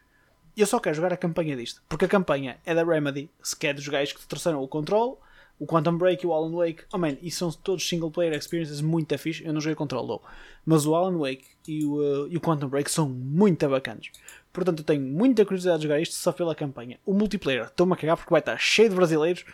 eu 0.55 0.65
só 0.65 0.79
quero 0.79 0.95
jogar 0.95 1.11
a 1.11 1.17
campanha 1.17 1.57
disto. 1.57 1.81
Porque 1.89 2.05
a 2.05 2.07
campanha 2.07 2.57
é 2.65 2.73
da 2.73 2.85
Remedy, 2.85 3.29
se 3.43 3.57
quer 3.57 3.73
dos 3.73 3.85
gajos 3.89 4.13
que 4.13 4.25
trouxeram 4.25 4.63
o 4.63 4.67
Control, 4.69 5.21
o 5.59 5.65
Quantum 5.65 5.97
Break 5.97 6.23
e 6.23 6.27
o 6.27 6.33
Alan 6.33 6.55
Wake. 6.55 6.83
Oh 6.93 6.97
man, 6.97 7.17
e 7.21 7.31
são 7.31 7.51
todos 7.51 7.87
single 7.87 8.11
player 8.11 8.33
experiences 8.33 8.81
muito 8.81 9.17
fixe. 9.17 9.43
Eu 9.43 9.53
não 9.53 9.61
joguei 9.61 9.75
Control, 9.75 10.05
though. 10.05 10.21
Mas 10.65 10.85
o 10.85 10.95
Alan 10.95 11.17
Wake 11.17 11.45
e 11.67 11.83
o, 11.83 11.95
uh, 11.95 12.27
e 12.27 12.37
o 12.37 12.41
Quantum 12.41 12.67
Break 12.67 12.91
são 12.91 13.09
muito 13.09 13.67
bacanas. 13.67 14.09
Portanto, 14.53 14.79
eu 14.79 14.85
tenho 14.85 15.01
muita 15.01 15.45
curiosidade 15.45 15.79
de 15.79 15.83
jogar 15.83 15.99
isto 15.99 16.15
só 16.15 16.31
pela 16.31 16.55
campanha. 16.55 16.99
O 17.05 17.13
multiplayer, 17.13 17.65
estou-me 17.65 17.93
a 17.93 17.95
cagar 17.95 18.17
porque 18.17 18.31
vai 18.31 18.39
estar 18.39 18.57
cheio 18.57 18.89
de 18.89 18.95
brasileiros. 18.95 19.45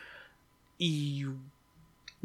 E 0.80 1.26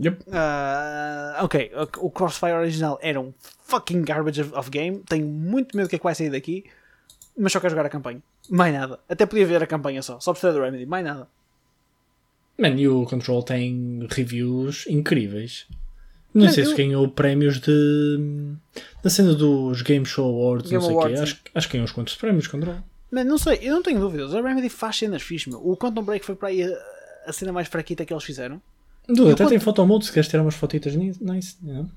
Yep. 0.00 0.24
Uh, 0.28 1.44
ok, 1.44 1.72
o 1.98 2.08
Crossfire 2.10 2.52
original 2.52 2.98
era 3.02 3.20
um 3.20 3.34
fucking 3.64 4.02
garbage 4.02 4.40
of, 4.40 4.70
game. 4.70 5.02
Tenho 5.08 5.26
muito 5.26 5.76
medo 5.76 5.86
do 5.86 5.90
que 5.90 5.96
é 5.96 5.98
que 5.98 6.04
vai 6.04 6.14
sair 6.14 6.30
daqui, 6.30 6.64
mas 7.36 7.52
só 7.52 7.58
quero 7.58 7.72
jogar 7.72 7.86
a 7.86 7.90
campanha. 7.90 8.22
Mais 8.48 8.72
nada. 8.72 9.00
Até 9.08 9.26
podia 9.26 9.44
ver 9.44 9.62
a 9.62 9.66
campanha 9.66 10.00
só, 10.00 10.20
só 10.20 10.32
precisa 10.32 10.52
do 10.52 10.60
Remedy, 10.60 10.86
mais 10.86 11.04
nada. 11.04 11.28
Man, 12.58 12.70
e 12.76 12.88
o 12.88 13.04
Control 13.04 13.42
tem 13.42 14.06
reviews 14.10 14.86
incríveis. 14.88 15.66
Não 16.34 16.48
sei 16.50 16.64
eu- 16.64 16.68
se 16.70 16.74
ganhou 16.76 17.08
prémios 17.08 17.58
de. 17.60 18.18
da 19.02 19.08
cena 19.08 19.34
dos 19.34 19.80
Game 19.82 20.04
Show 20.04 20.26
Awards, 20.28 20.70
Game 20.70 20.82
não 20.82 20.88
sei 20.90 20.96
o 20.96 21.00
quê. 21.16 21.20
Acho, 21.22 21.38
acho 21.54 21.66
que 21.68 21.72
ganhou 21.74 21.84
uns 21.84 21.92
quantos 21.92 22.14
prémios, 22.16 22.46
Control. 22.46 22.76
Man, 23.10 23.24
não 23.24 23.38
sei, 23.38 23.58
eu 23.62 23.74
não 23.74 23.82
tenho 23.82 23.98
dúvidas. 24.00 24.34
A 24.34 24.40
Remedy 24.42 24.68
faz 24.68 24.96
cenas 24.96 25.22
fixe, 25.22 25.48
meu. 25.48 25.58
O 25.66 25.76
Quantum 25.76 26.02
Break 26.02 26.24
foi 26.26 26.34
para 26.34 26.48
aí 26.48 26.62
a, 26.62 26.78
a 27.26 27.32
cena 27.32 27.52
mais 27.52 27.66
fraquita 27.68 28.04
que 28.04 28.12
eles 28.12 28.24
fizeram. 28.24 28.60
Dude, 29.06 29.20
Eu 29.20 29.28
até 29.30 29.44
conto- 29.44 29.48
tem 29.50 29.58
photomode 29.58 30.04
se 30.04 30.12
queres 30.12 30.28
tirar 30.28 30.42
umas 30.42 30.54
fotitas 30.54 30.94
nice. 30.94 31.56
yeah. 31.64 31.88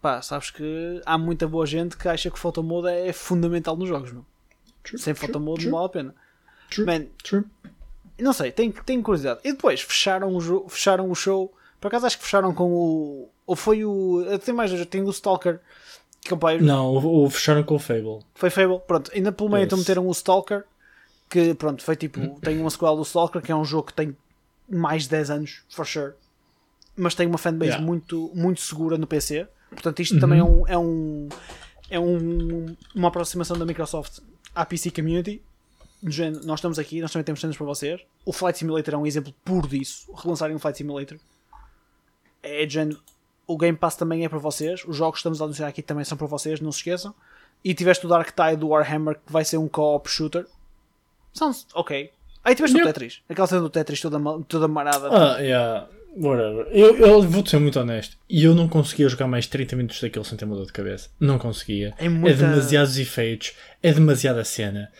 Pá, 0.00 0.22
sabes 0.22 0.50
que 0.50 1.00
há 1.04 1.18
muita 1.18 1.48
boa 1.48 1.66
gente 1.66 1.96
que 1.96 2.06
acha 2.08 2.30
que 2.30 2.36
o 2.36 2.38
photomode 2.38 2.88
é 2.88 3.12
fundamental 3.12 3.76
nos 3.76 3.88
jogos, 3.88 4.12
meu. 4.12 4.24
True, 4.84 4.98
Sem 5.00 5.14
true, 5.14 5.26
photomode 5.26 5.60
true, 5.62 5.70
não 5.72 5.78
vale 5.78 5.86
a 5.86 5.92
pena. 5.92 6.14
true, 6.70 6.86
Man, 6.86 7.06
true. 7.24 7.44
Não 8.18 8.32
sei, 8.32 8.50
tenho, 8.50 8.72
tenho 8.72 9.02
curiosidade. 9.02 9.40
E 9.44 9.52
depois 9.52 9.80
fecharam 9.82 10.34
o, 10.34 10.68
fecharam 10.68 11.10
o 11.10 11.14
show. 11.14 11.52
Por 11.80 11.88
acaso 11.88 12.06
acho 12.06 12.18
que 12.18 12.24
fecharam 12.24 12.54
com 12.54 12.70
o. 12.72 13.28
Ou 13.46 13.56
foi 13.56 13.84
o. 13.84 14.24
Tem 14.44 14.54
mais, 14.54 14.72
tem 14.86 15.02
o 15.02 15.10
Stalker. 15.10 15.60
Pá, 16.40 16.54
Não, 16.58 16.90
o, 16.92 17.24
o 17.24 17.30
fecharam 17.30 17.62
com 17.62 17.76
o 17.76 17.78
Fable. 17.78 18.20
foi 18.34 18.50
Fable. 18.50 18.80
Pronto, 18.86 19.10
ainda 19.14 19.30
pelo 19.30 19.50
meio 19.50 19.64
então 19.64 19.78
meteram 19.78 20.08
o 20.08 20.12
Stalker. 20.12 20.64
Que 21.28 21.54
pronto, 21.54 21.82
foi 21.82 21.96
tipo. 21.96 22.40
Tem 22.40 22.58
uma 22.58 22.70
sequela 22.70 22.96
do 22.96 23.02
Stalker, 23.02 23.42
que 23.42 23.52
é 23.52 23.56
um 23.56 23.64
jogo 23.64 23.88
que 23.88 23.94
tem 23.94 24.16
mais 24.68 25.04
de 25.04 25.10
10 25.10 25.30
anos, 25.30 25.62
for 25.68 25.86
sure. 25.86 26.12
Mas 26.96 27.14
tem 27.14 27.26
uma 27.26 27.38
fanbase 27.38 27.72
Yeah. 27.72 27.86
muito, 27.86 28.30
muito 28.34 28.60
segura 28.60 28.96
no 28.96 29.06
PC. 29.06 29.46
Portanto, 29.70 30.00
isto 30.00 30.18
também 30.18 30.40
é 30.40 30.44
um. 30.44 30.66
É 30.66 30.78
um 30.78 31.28
é 31.88 32.00
um, 32.00 32.74
uma 32.94 33.08
aproximação 33.08 33.56
da 33.56 33.64
Microsoft 33.64 34.18
à 34.54 34.64
PC 34.64 34.90
Community. 34.90 35.42
Nós 36.44 36.58
estamos 36.60 36.78
aqui, 36.78 37.00
nós 37.00 37.12
também 37.12 37.24
temos 37.24 37.40
cenas 37.40 37.56
para 37.56 37.66
vocês. 37.66 38.00
O 38.24 38.32
Flight 38.32 38.58
Simulator 38.58 38.94
é 38.94 38.96
um 38.96 39.06
exemplo 39.06 39.34
puro 39.44 39.66
disso. 39.68 40.12
Relançarem 40.14 40.54
o 40.54 40.58
Flight 40.58 40.78
Simulator 40.78 41.18
é 42.42 42.64
de 42.66 42.74
género. 42.74 43.00
O 43.46 43.56
Game 43.56 43.76
Pass 43.76 43.96
também 43.96 44.24
é 44.24 44.28
para 44.28 44.38
vocês. 44.38 44.82
Os 44.86 44.96
jogos 44.96 45.16
que 45.16 45.20
estamos 45.20 45.40
a 45.40 45.44
anunciar 45.44 45.68
aqui 45.68 45.82
também 45.82 46.04
são 46.04 46.16
para 46.18 46.26
vocês, 46.26 46.60
não 46.60 46.70
se 46.72 46.78
esqueçam. 46.78 47.14
E 47.64 47.74
tiveste 47.74 48.06
o 48.06 48.08
Dark 48.08 48.28
Tide 48.30 48.56
do 48.56 48.68
Warhammer 48.68 49.16
que 49.24 49.32
vai 49.32 49.44
ser 49.44 49.56
um 49.56 49.68
co-op 49.68 50.08
shooter. 50.08 50.46
Sounds 51.32 51.66
ok. 51.74 52.10
Aí 52.44 52.54
tiveste 52.54 52.80
o 52.80 52.84
Tetris. 52.84 53.22
Aquela 53.28 53.46
cena 53.48 53.60
do 53.60 53.70
Tetris 53.70 54.00
toda, 54.00 54.18
toda 54.48 54.68
marada. 54.68 55.08
Ah, 55.10 55.38
yeah. 55.40 55.88
Whatever. 56.16 56.66
Eu, 56.70 56.96
eu 56.96 57.22
vou-te 57.22 57.50
ser 57.50 57.58
muito 57.58 57.78
honesto. 57.78 58.16
E 58.28 58.44
eu 58.44 58.54
não 58.54 58.68
conseguia 58.68 59.08
jogar 59.08 59.26
mais 59.26 59.46
30 59.46 59.76
minutos 59.76 60.00
daquele 60.00 60.24
sem 60.24 60.36
ter 60.38 60.44
uma 60.44 60.56
dor 60.56 60.66
de 60.66 60.72
cabeça. 60.72 61.10
Não 61.20 61.38
conseguia. 61.38 61.92
É 61.98 62.08
muita- 62.08 62.38
demasiados 62.38 62.96
efeitos. 62.98 63.52
É 63.82 63.92
demasiada 63.92 64.42
cena. 64.44 64.90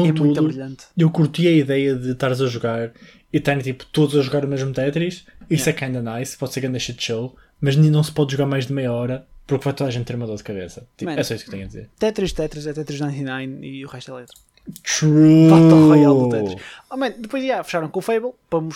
É 0.00 0.04
muito 0.04 0.22
Contudo, 0.22 0.48
brilhante. 0.48 0.84
eu 0.96 1.10
curti 1.10 1.46
a 1.46 1.52
ideia 1.52 1.94
de 1.94 2.12
estares 2.12 2.40
a 2.40 2.46
jogar 2.46 2.92
e 3.32 3.36
estarem 3.38 3.62
tipo 3.62 3.84
todos 3.86 4.16
a 4.16 4.22
jogar 4.22 4.44
o 4.44 4.48
mesmo 4.48 4.72
Tetris. 4.72 5.24
Isso 5.50 5.68
é 5.68 5.72
kinda 5.72 6.00
nice. 6.02 6.36
Pode 6.36 6.52
ser 6.52 6.60
grande 6.60 6.80
shit 6.80 7.02
show. 7.02 7.36
Mas 7.60 7.76
nem 7.76 7.90
não 7.90 8.02
se 8.02 8.12
pode 8.12 8.32
jogar 8.32 8.46
mais 8.46 8.66
de 8.66 8.72
meia 8.72 8.92
hora 8.92 9.26
porque 9.46 9.64
vai 9.64 9.74
toda 9.74 9.88
a 9.88 9.92
gente 9.92 10.06
ter 10.06 10.16
uma 10.16 10.26
dor 10.26 10.36
de 10.36 10.42
cabeça. 10.42 10.86
Tipo, 10.96 11.10
Man. 11.10 11.18
é 11.18 11.22
só 11.22 11.34
isso 11.34 11.44
que 11.44 11.50
tenho 11.50 11.64
a 11.64 11.66
dizer. 11.66 11.90
Tetris, 11.98 12.32
Tetris 12.32 12.66
é 12.66 12.72
Tetris 12.72 13.00
99 13.00 13.66
e 13.66 13.84
o 13.84 13.88
resto 13.88 14.10
é 14.12 14.14
letra. 14.14 14.36
True. 14.82 15.50
Battle 15.50 15.88
Royale 15.88 16.18
do 16.18 16.28
Tetris. 16.30 16.62
Oh, 16.90 16.96
man, 16.96 17.10
depois 17.18 17.44
já 17.46 17.62
fecharam 17.62 17.88
com 17.88 17.98
o 17.98 18.02
Fable. 18.02 18.32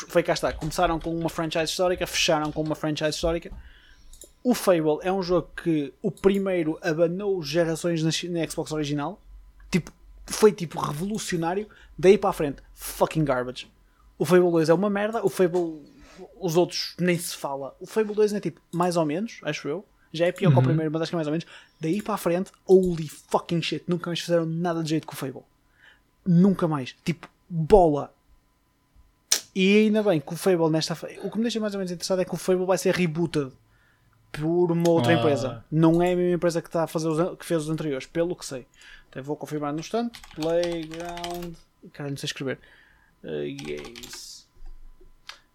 Foi 0.09 0.23
cá 0.23 0.35
está. 0.35 0.53
Começaram 0.53 0.99
com 1.01 1.11
uma 1.17 1.31
franchise 1.31 1.65
histórica, 1.71 2.07
fecharam 2.07 2.53
com 2.53 2.61
uma 2.63 2.75
franchise 2.75 3.11
histórica. 3.11 3.51
O 4.45 4.55
Fable 4.55 4.99
é 5.03 5.13
um 5.13 5.23
jogo 5.23 5.49
que 5.63 5.93
o 6.03 6.11
primeiro 6.11 6.79
abanou 6.83 7.43
gerações 7.43 8.03
na, 8.03 8.11
na 8.31 8.47
Xbox 8.49 8.71
original. 8.73 9.21
Tipo, 9.71 9.91
foi 10.29 10.53
tipo 10.53 10.79
revolucionário. 10.81 11.69
Daí 11.97 12.17
para 12.17 12.31
a 12.31 12.33
frente, 12.33 12.63
fucking 12.75 13.25
garbage. 13.25 13.71
O 14.17 14.25
Fable 14.25 14.51
2 14.51 14.69
é 14.69 14.75
uma 14.75 14.91
merda. 14.91 15.25
O 15.25 15.29
Fable, 15.29 15.83
os 16.41 16.57
outros 16.57 16.95
nem 16.99 17.19
se 17.19 17.37
fala. 17.37 17.75
O 17.81 17.87
Fable 17.87 18.15
2 18.15 18.33
é 18.35 18.41
tipo, 18.41 18.61
mais 18.73 18.97
ou 18.97 19.05
menos, 19.05 19.41
acho 19.43 19.69
eu. 19.69 19.85
Já 20.13 20.27
é 20.27 20.33
pior 20.33 20.53
que 20.53 20.59
o 20.59 20.63
primeiro, 20.63 20.91
mas 20.91 21.03
acho 21.03 21.11
que 21.11 21.15
é 21.15 21.19
mais 21.19 21.27
ou 21.29 21.33
menos. 21.33 21.47
Daí 21.81 22.01
para 22.01 22.15
a 22.15 22.19
frente, 22.19 22.51
holy 22.67 23.09
fucking 23.09 23.61
shit. 23.61 23.85
Nunca 23.87 24.09
mais 24.09 24.21
fizeram 24.21 24.47
nada 24.47 24.83
de 24.83 24.91
jeito 24.91 25.07
com 25.07 25.13
o 25.13 25.17
Fable. 25.17 25.43
Nunca 26.27 26.67
mais. 26.67 26.95
Tipo, 27.05 27.29
bola. 27.49 28.13
E 29.55 29.79
ainda 29.79 30.03
bem 30.03 30.21
que 30.21 30.33
o 30.33 30.37
Fable 30.37 30.71
nesta. 30.71 30.95
O 31.23 31.31
que 31.31 31.37
me 31.37 31.43
deixa 31.43 31.61
mais 31.61 31.75
ou 31.75 31.79
menos 31.79 31.91
interessado 31.93 32.21
é 32.21 32.25
que 32.25 32.35
o 32.35 32.37
Fable 32.39 32.65
vai 32.65 32.79
ser 32.79 32.95
rebooted 32.95 33.53
por 34.33 34.71
uma 34.73 34.89
outra 34.91 35.13
Ah. 35.13 35.17
empresa. 35.19 35.65
Não 35.71 36.03
é 36.03 36.13
a 36.13 36.17
mesma 36.17 36.35
empresa 36.37 36.63
que, 36.63 36.69
está 36.69 36.85
a 36.85 36.87
fazer 36.87 37.09
os, 37.09 37.39
que 37.39 37.45
fez 37.45 37.63
os 37.65 37.71
anteriores, 37.71 38.07
pelo 38.07 38.35
que 38.37 38.45
sei. 38.47 38.67
Até 39.11 39.23
vou 39.23 39.37
confirmar 39.37 39.73
no 39.73 39.81
instante. 39.81 40.21
Playground. 40.35 41.55
Caralho, 41.93 42.13
não 42.13 42.17
sei 42.19 42.27
escrever. 42.27 42.59
Uh, 43.23 43.43
yes. 43.43 44.47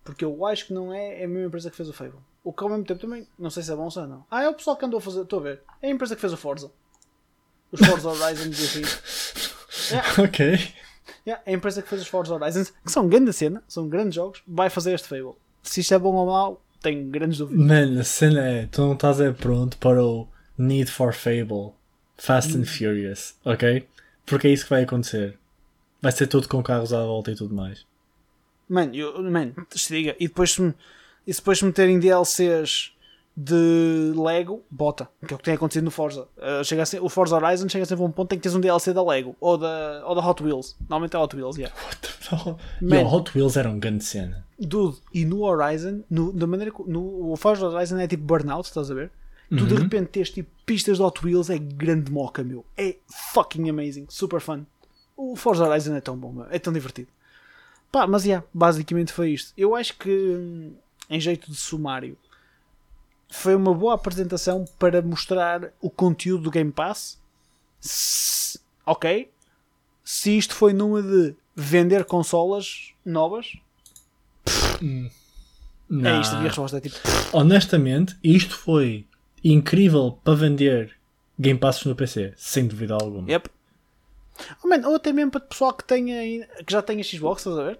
Porque 0.03 0.25
eu 0.25 0.45
acho 0.45 0.67
que 0.67 0.73
não 0.73 0.93
é 0.93 1.23
a 1.23 1.27
mesma 1.27 1.47
empresa 1.47 1.69
que 1.69 1.77
fez 1.77 1.87
o 1.87 1.93
Fable. 1.93 2.19
O 2.43 2.51
que 2.51 2.63
ao 2.63 2.69
mesmo 2.69 2.83
tempo 2.83 2.99
também, 2.99 3.27
não 3.39 3.49
sei 3.49 3.63
se 3.63 3.71
é 3.71 3.75
bom 3.75 3.83
ou 3.83 3.91
se 3.91 3.99
não. 4.01 4.25
Ah, 4.29 4.43
é 4.43 4.49
o 4.49 4.53
pessoal 4.53 4.75
que 4.75 4.85
andou 4.85 4.97
a 4.97 5.01
fazer. 5.01 5.21
Estou 5.21 5.39
a 5.39 5.43
ver. 5.43 5.61
É 5.81 5.87
a 5.87 5.89
empresa 5.89 6.15
que 6.15 6.21
fez 6.21 6.33
o 6.33 6.37
Forza. 6.37 6.71
Os 7.71 7.79
Forza 7.79 8.09
Horizons 8.09 8.59
e 8.59 8.81
assim. 8.83 9.93
Yeah. 9.93 10.23
Ok. 10.23 10.73
Yeah, 11.25 11.43
a 11.45 11.51
empresa 11.51 11.81
que 11.81 11.87
fez 11.87 12.01
os 12.01 12.07
Forza 12.07 12.33
Horizons, 12.35 12.73
que 12.83 12.91
são 12.91 13.07
grande 13.07 13.31
cena, 13.31 13.63
são 13.67 13.87
grandes 13.87 14.15
jogos, 14.15 14.43
vai 14.45 14.69
fazer 14.69 14.93
este 14.93 15.07
Fable. 15.07 15.35
Se 15.61 15.79
isto 15.79 15.93
é 15.93 15.99
bom 15.99 16.13
ou 16.13 16.25
mau, 16.25 16.61
tenho 16.81 17.09
grandes 17.09 17.37
dúvidas. 17.37 17.65
Mano, 17.65 18.01
a 18.01 18.03
cena 18.03 18.45
é, 18.45 18.65
tu 18.67 18.81
não 18.81 18.93
estás 18.93 19.21
é 19.21 19.31
pronto 19.31 19.77
para 19.77 20.03
o 20.03 20.27
Need 20.57 20.91
for 20.91 21.13
Fable 21.13 21.71
Fast 22.23 22.55
and 22.57 22.63
Furious, 22.63 23.35
ok? 23.43 23.85
Porque 24.25 24.47
é 24.47 24.51
isso 24.51 24.63
que 24.63 24.69
vai 24.69 24.83
acontecer. 24.83 25.37
Vai 26.01 26.09
ser 26.13 26.25
tudo 26.27 26.47
com 26.47 26.63
carros 26.63 26.93
à 26.93 27.03
volta 27.03 27.31
e 27.31 27.35
tudo 27.35 27.53
mais. 27.53 27.85
Mano, 28.69 28.95
eu, 28.95 29.21
man, 29.23 29.51
se 29.71 29.93
diga, 29.93 30.15
e 30.17 30.29
depois 30.29 30.53
se, 30.53 30.73
e 31.27 31.33
depois 31.33 31.59
se 31.59 31.65
meterem 31.65 31.99
DLCs 31.99 32.93
de 33.35 34.13
Lego, 34.15 34.63
bota, 34.71 35.09
que 35.27 35.33
é 35.33 35.35
o 35.35 35.37
que 35.37 35.43
tem 35.43 35.55
acontecido 35.55 35.83
no 35.83 35.91
Forza. 35.91 36.25
Uh, 36.37 36.63
chega 36.63 36.85
ser, 36.85 37.03
o 37.03 37.09
Forza 37.09 37.35
Horizon 37.35 37.67
chega 37.67 37.83
sempre 37.83 38.05
a 38.05 38.07
um 38.07 38.11
ponto 38.11 38.31
em 38.31 38.37
que 38.37 38.43
tens 38.43 38.55
um 38.55 38.61
DLC 38.61 38.93
da 38.93 39.03
Lego 39.03 39.35
ou 39.41 39.57
da, 39.57 40.01
ou 40.05 40.15
da 40.15 40.25
Hot 40.25 40.41
Wheels. 40.41 40.77
Normalmente 40.79 41.17
é 41.17 41.19
Hot 41.19 41.35
Wheels, 41.35 41.57
yeah. 41.57 41.75
What 41.83 41.97
the 41.97 42.35
hell? 42.35 42.57
Man. 42.79 43.01
Yo, 43.01 43.07
Hot 43.13 43.37
Wheels 43.37 43.57
era 43.57 43.69
um 43.69 43.77
grande 43.77 44.05
cena. 44.05 44.45
Dude, 44.57 44.97
e 45.13 45.25
no 45.25 45.41
Horizon, 45.41 46.03
no, 46.09 46.31
da 46.31 46.47
maneira 46.47 46.71
no, 46.87 47.33
o 47.33 47.35
Forza 47.35 47.67
Horizon 47.67 47.97
é 47.97 48.07
tipo 48.07 48.23
burnout, 48.23 48.69
estás 48.69 48.89
a 48.89 48.93
ver? 48.93 49.11
Tu 49.57 49.65
de 49.65 49.75
repente 49.75 50.07
tens 50.07 50.29
tipo 50.29 50.49
pistas 50.65 50.97
de 50.97 51.03
Hot 51.03 51.23
Wheels, 51.25 51.49
é 51.49 51.57
grande 51.57 52.11
moca, 52.11 52.43
meu. 52.43 52.65
É 52.77 52.95
fucking 53.33 53.69
amazing, 53.69 54.05
super 54.09 54.39
fun. 54.41 54.63
O 55.15 55.35
Forza 55.35 55.67
Horizon 55.67 55.95
é 55.95 56.01
tão 56.01 56.17
bom, 56.17 56.31
meu. 56.31 56.47
é 56.49 56.57
tão 56.57 56.73
divertido. 56.73 57.07
Pá, 57.91 58.07
mas 58.07 58.25
yeah, 58.25 58.45
basicamente 58.53 59.13
foi 59.13 59.31
isto. 59.31 59.53
Eu 59.55 59.75
acho 59.75 59.95
que, 59.97 60.71
em 61.09 61.19
jeito 61.19 61.51
de 61.51 61.55
sumário, 61.57 62.17
foi 63.29 63.53
uma 63.55 63.73
boa 63.73 63.93
apresentação 63.93 64.65
para 64.79 65.01
mostrar 65.01 65.71
o 65.79 65.89
conteúdo 65.89 66.43
do 66.45 66.51
Game 66.51 66.71
Pass. 66.71 67.19
Se- 67.79 68.59
ok. 68.85 69.29
Se 70.03 70.35
isto 70.37 70.55
foi 70.55 70.73
numa 70.73 71.01
de 71.03 71.35
vender 71.55 72.05
consolas 72.05 72.91
novas, 73.05 73.53
é 74.45 76.19
isto 76.21 76.33
a 76.33 76.37
minha 76.37 76.47
resposta. 76.49 76.77
É 76.77 76.81
tipo, 76.81 76.97
Honestamente, 77.31 78.17
isto 78.23 78.57
foi 78.57 79.05
incrível 79.43 80.19
para 80.23 80.35
vender 80.35 80.95
Game 81.37 81.59
Passes 81.59 81.85
no 81.85 81.95
PC, 81.95 82.33
sem 82.37 82.67
dúvida 82.67 82.93
alguma. 82.93 83.29
yep. 83.29 83.49
Oh, 84.63 84.67
man, 84.67 84.87
ou 84.87 84.95
até 84.95 85.13
mesmo 85.13 85.31
para 85.31 85.39
o 85.43 85.47
pessoal 85.47 85.73
que, 85.73 85.83
tenha, 85.83 86.47
que 86.65 86.71
já 86.71 86.81
tenha 86.81 87.03
Xbox, 87.03 87.41
estás 87.41 87.57
a 87.57 87.63
ver? 87.63 87.79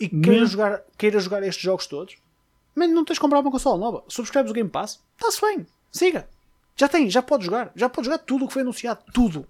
E 0.00 0.08
que 0.08 0.20
queira, 0.20 0.46
jogar, 0.46 0.82
queira 0.98 1.20
jogar 1.20 1.42
estes 1.42 1.62
jogos 1.62 1.86
todos. 1.86 2.16
Man, 2.74 2.88
não 2.88 3.04
tens 3.04 3.14
de 3.14 3.20
comprar 3.20 3.40
uma 3.40 3.50
consola 3.50 3.78
nova. 3.78 4.04
Subscreves 4.08 4.50
o 4.50 4.54
Game 4.54 4.68
Pass, 4.68 5.02
está-se 5.16 5.40
bem. 5.40 5.66
Siga. 5.90 6.28
Já 6.76 6.88
tem, 6.88 7.08
já 7.08 7.22
pode 7.22 7.44
jogar. 7.44 7.72
Já 7.74 7.88
pode 7.88 8.06
jogar 8.06 8.18
tudo 8.18 8.44
o 8.44 8.48
que 8.48 8.52
foi 8.52 8.62
anunciado. 8.62 9.00
Tudo. 9.14 9.46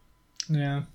Yeah. 0.49 0.87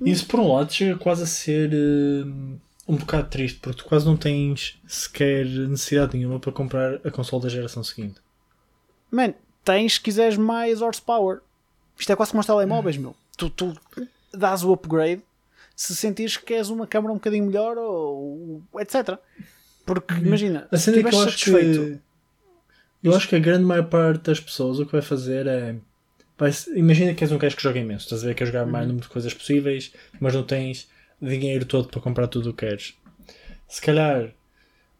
Isso 0.00 0.26
por 0.26 0.40
um 0.40 0.52
lado 0.54 0.72
chega 0.72 0.98
quase 0.98 1.22
a 1.24 1.26
ser 1.26 1.70
hum, 1.74 2.58
um 2.88 2.96
bocado 2.96 3.28
triste, 3.28 3.58
porque 3.60 3.82
tu 3.82 3.84
quase 3.84 4.06
não 4.06 4.16
tens 4.16 4.80
sequer 4.86 5.44
necessidade 5.44 6.16
nenhuma 6.16 6.40
para 6.40 6.52
comprar 6.52 6.94
a 7.06 7.10
console 7.10 7.42
da 7.42 7.48
geração 7.48 7.84
seguinte. 7.84 8.20
Man, 9.10 9.34
tens 9.64 9.94
se 9.94 10.00
quiseres 10.00 10.36
mais 10.36 10.80
horsepower. 10.82 11.40
Isto 11.98 12.12
é 12.12 12.16
quase 12.16 12.30
como 12.32 12.40
os 12.40 12.46
telemóveis, 12.46 12.96
meu. 12.96 13.14
Tu, 13.36 13.50
tu 13.50 13.76
dás 14.32 14.62
o 14.64 14.72
upgrade 14.72 15.22
se 15.76 15.94
sentires 15.96 16.36
que 16.36 16.44
queres 16.46 16.68
uma 16.68 16.86
câmara 16.86 17.12
um 17.12 17.16
bocadinho 17.16 17.46
melhor 17.46 17.76
ou 17.78 18.62
etc. 18.78 19.18
Porque 19.86 20.14
Uhum. 20.14 20.20
imagina, 20.20 20.68
A 20.70 20.76
se 20.76 20.90
estiveres 20.90 21.18
eu 21.18 21.24
acho 21.24 21.30
satisfeito. 21.38 21.80
que. 23.02 23.08
Eu 23.08 23.16
acho 23.16 23.28
que 23.28 23.36
a 23.36 23.38
grande 23.38 23.64
maior 23.64 23.84
parte 23.88 24.24
das 24.24 24.38
pessoas 24.38 24.78
o 24.78 24.84
que 24.86 24.92
vai 24.92 25.00
fazer 25.02 25.46
é. 25.46 25.74
vai 26.36 26.50
imagina 26.76 27.14
que 27.14 27.24
és 27.24 27.32
um 27.32 27.38
gajo 27.38 27.56
que 27.56 27.62
joga 27.62 27.78
imenso, 27.78 28.04
estás 28.04 28.22
a 28.22 28.26
ver? 28.26 28.34
Queres 28.34 28.52
jogar 28.52 28.66
o 28.66 28.70
mais 28.70 28.86
número 28.86 29.06
de 29.06 29.12
coisas 29.12 29.32
possíveis, 29.32 29.92
mas 30.20 30.34
não 30.34 30.42
tens 30.42 30.86
dinheiro 31.20 31.64
todo 31.64 31.88
para 31.88 32.00
comprar 32.00 32.26
tudo 32.28 32.50
o 32.50 32.54
que 32.54 32.66
queres. 32.66 32.94
Se 33.68 33.80
calhar, 33.80 34.30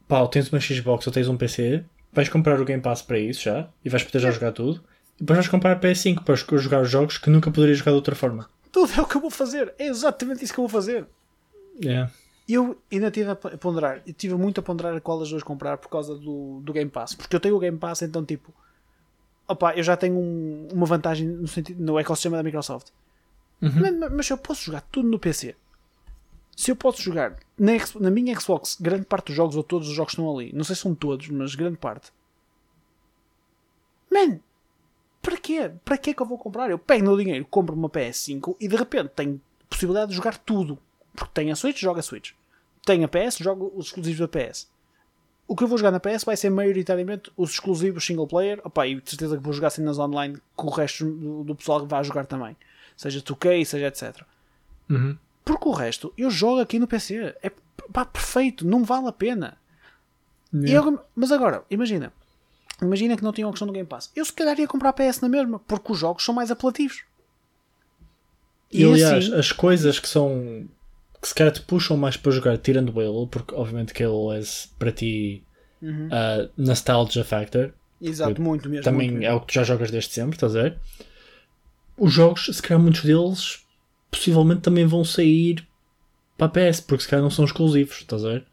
pá, 0.09 0.27
tens 0.29 0.51
uma 0.51 0.61
Xbox 0.61 1.07
ou 1.07 1.13
tens 1.13 1.29
um 1.29 1.37
PC, 1.37 1.85
vais 2.13 2.29
comprar 2.29 2.61
o 2.61 2.65
Game 2.65 2.83
Pass 2.83 3.03
para 3.03 3.19
isso 3.19 3.43
já 3.43 3.69
e 3.85 3.89
vais 3.89 4.03
poder 4.03 4.19
já 4.21 4.31
jogar 4.31 4.53
tudo. 4.53 4.83
E 5.17 5.21
depois 5.21 5.37
vais 5.39 5.49
comprar 5.49 5.73
a 5.73 5.81
PS5 5.81 6.25
para 6.25 6.35
jogar 6.59 6.81
os 6.83 6.91
jogos 6.91 7.19
que 7.19 7.29
nunca 7.31 7.51
poderias 7.51 7.79
jogar 7.79 7.93
de 7.93 7.97
outra 7.97 8.15
forma. 8.15 8.49
Tudo 8.73 8.93
é 8.97 9.01
o 9.01 9.07
que 9.07 9.17
eu 9.17 9.21
vou 9.21 9.31
fazer. 9.31 9.75
É 9.79 9.87
exatamente 9.87 10.45
isso 10.45 10.53
que 10.55 10.61
eu 10.61 10.63
vou 10.67 10.69
fazer. 10.69 11.07
Yeah. 11.83 12.11
Eu 12.49 12.77
ainda 12.91 13.09
estive 13.09 13.31
a 13.31 13.37
ponderar, 13.37 14.03
eu 14.07 14.13
tive 14.13 14.35
muito 14.35 14.59
a 14.59 14.63
ponderar 14.63 14.95
a 14.97 15.01
qual 15.01 15.19
das 15.21 15.29
duas 15.31 15.43
comprar 15.43 15.77
por 15.79 15.89
causa 15.89 16.15
do, 16.17 16.61
do 16.63 16.73
Game 16.73 16.91
Pass. 16.91 17.15
Porque 17.15 17.35
eu 17.37 17.41
tenho 17.41 17.55
o 17.57 17.61
Game 17.61 17.79
Pass, 17.79 18.03
então 18.03 18.25
tipo, 18.25 18.53
opa, 19.47 19.75
eu 19.75 19.83
já 19.83 19.97
tenho 19.97 20.17
um- 20.17 20.69
uma 20.73 20.87
vantagem 20.87 21.27
no, 21.29 21.47
sentido, 21.47 21.83
no 21.83 21.99
ecossistema 21.99 22.37
da 22.37 22.43
Microsoft. 22.43 22.89
Uhum. 23.63 23.71
Mas, 23.99 24.13
mas 24.13 24.31
eu 24.31 24.39
posso 24.39 24.65
jogar 24.65 24.81
tudo 24.91 25.09
no 25.09 25.19
PC, 25.19 25.55
se 26.61 26.71
eu 26.71 26.77
posso 26.77 27.01
jogar 27.01 27.39
na, 27.59 27.73
na 27.99 28.11
minha 28.11 28.39
Xbox 28.39 28.77
grande 28.79 29.07
parte 29.07 29.29
dos 29.29 29.35
jogos 29.35 29.57
ou 29.57 29.63
todos 29.63 29.89
os 29.89 29.95
jogos 29.95 30.13
estão 30.13 30.31
ali, 30.31 30.53
não 30.53 30.63
sei 30.63 30.77
se 30.77 30.83
são 30.83 30.95
todos, 30.95 31.27
mas 31.31 31.55
grande 31.55 31.79
parte. 31.79 32.13
Man, 34.13 34.41
para 35.23 35.39
quê? 35.39 35.73
Para 35.83 35.97
quê 35.97 36.13
que 36.13 36.21
eu 36.21 36.27
vou 36.27 36.37
comprar? 36.37 36.71
Eu 36.71 36.79
pego 36.79 37.07
no 37.07 37.17
dinheiro, 37.17 37.47
compro 37.49 37.75
uma 37.75 37.89
PS5 37.89 38.57
e 38.61 38.69
de 38.69 38.77
repente 38.77 39.09
tenho 39.17 39.41
possibilidade 39.71 40.11
de 40.11 40.19
jogar 40.19 40.37
tudo. 40.37 40.79
Porque 41.15 41.33
tenho 41.33 41.51
a 41.51 41.57
Switch, 41.57 41.81
jogo 41.81 41.99
a 41.99 42.03
Switch. 42.03 42.33
Tenho 42.85 43.07
a 43.07 43.09
PS, 43.09 43.39
jogo 43.39 43.73
os 43.75 43.87
exclusivos 43.87 44.21
da 44.21 44.29
PS. 44.29 44.69
O 45.49 45.57
que 45.57 45.65
eu 45.65 45.69
vou 45.69 45.79
jogar 45.79 45.93
na 45.93 45.99
PS 45.99 46.25
vai 46.25 46.37
ser 46.37 46.51
maioritariamente 46.51 47.33
os 47.39 47.53
exclusivos 47.53 48.05
single 48.05 48.27
player. 48.27 48.61
Opa, 48.63 48.87
e 48.87 49.01
certeza 49.07 49.39
que 49.39 49.43
vou 49.43 49.55
jogar 49.55 49.71
cenas 49.71 49.99
online 49.99 50.39
com 50.55 50.67
o 50.67 50.71
resto 50.71 51.07
do 51.43 51.55
pessoal 51.55 51.81
que 51.81 51.87
vai 51.87 52.05
jogar 52.05 52.27
também. 52.27 52.55
Seja 52.99 53.23
2K, 53.23 53.65
seja 53.65 53.87
etc. 53.87 54.27
Uhum. 54.91 55.17
Porque 55.53 55.69
o 55.69 55.73
resto 55.73 56.13
eu 56.17 56.31
jogo 56.31 56.61
aqui 56.61 56.79
no 56.79 56.87
PC. 56.87 57.35
É 57.43 57.51
pá, 57.93 58.05
perfeito, 58.05 58.67
não 58.67 58.85
vale 58.85 59.09
a 59.09 59.13
pena. 59.13 59.57
E 60.53 60.67
Yeah. 60.71 60.91
eu- 60.91 61.01
mas 61.15 61.31
agora, 61.33 61.65
imagina. 61.71 62.13
Imagina 62.83 63.17
que 63.17 63.23
não 63.23 63.33
tinham 63.33 63.49
a 63.49 63.53
questão 63.53 63.67
do 63.67 63.73
Game 63.75 63.87
Pass. 63.87 64.11
Eu 64.17 64.25
se 64.25 64.33
calhar 64.33 64.59
ia 64.59 64.67
comprar 64.67 64.89
a 64.91 64.93
PS 64.93 65.21
na 65.21 65.29
mesma, 65.29 65.59
porque 65.61 65.93
os 65.93 65.99
jogos 65.99 66.25
são 66.25 66.35
mais 66.35 66.51
apelativos. 66.51 67.03
E 68.73 68.85
aliás, 68.85 69.25
assim- 69.27 69.35
as 69.39 69.53
coisas 69.53 69.99
que 69.99 70.09
são 70.09 70.69
que 71.21 71.29
se 71.29 71.35
calhar 71.35 71.53
te 71.53 71.61
puxam 71.61 71.99
mais 71.99 72.17
para 72.17 72.33
jogar 72.33 72.57
tirando 72.57 72.89
o 72.97 73.01
Halo, 73.01 73.27
porque 73.27 73.55
obviamente 73.55 73.93
que 73.93 74.03
Halo 74.03 74.33
é 74.33 74.41
para 74.79 74.91
ti 74.91 75.45
Uhum. 75.83 76.09
a 76.11 76.49
nostalgia 76.57 77.23
factor, 77.25 77.75
Exato, 78.01 78.41
muito 78.41 78.71
mesmo. 78.71 78.83
também 78.85 79.11
muito 79.11 79.23
é 79.25 79.29
mesmo. 79.29 79.37
o 79.37 79.41
que 79.43 79.47
tu 79.49 79.53
já 79.55 79.63
jogas 79.65 79.91
desde 79.91 80.11
sempre, 80.15 80.37
estás 80.37 80.57
a 80.57 80.63
ver? 80.63 80.79
Os 81.99 82.11
jogos, 82.11 82.47
se 82.47 82.63
calhar 82.63 82.81
muitos 82.83 83.03
deles 83.05 83.67
possivelmente 84.11 84.63
também 84.63 84.87
vão 84.87 85.05
sair 85.05 85.67
para 86.37 86.47
a 86.47 86.51
PS, 86.71 86.81
porque 86.81 87.03
se 87.05 87.09
calhar 87.09 87.23
não 87.23 87.31
são 87.31 87.45
exclusivos, 87.45 87.99
estás 87.99 88.25
a 88.25 88.29
ver? 88.31 88.47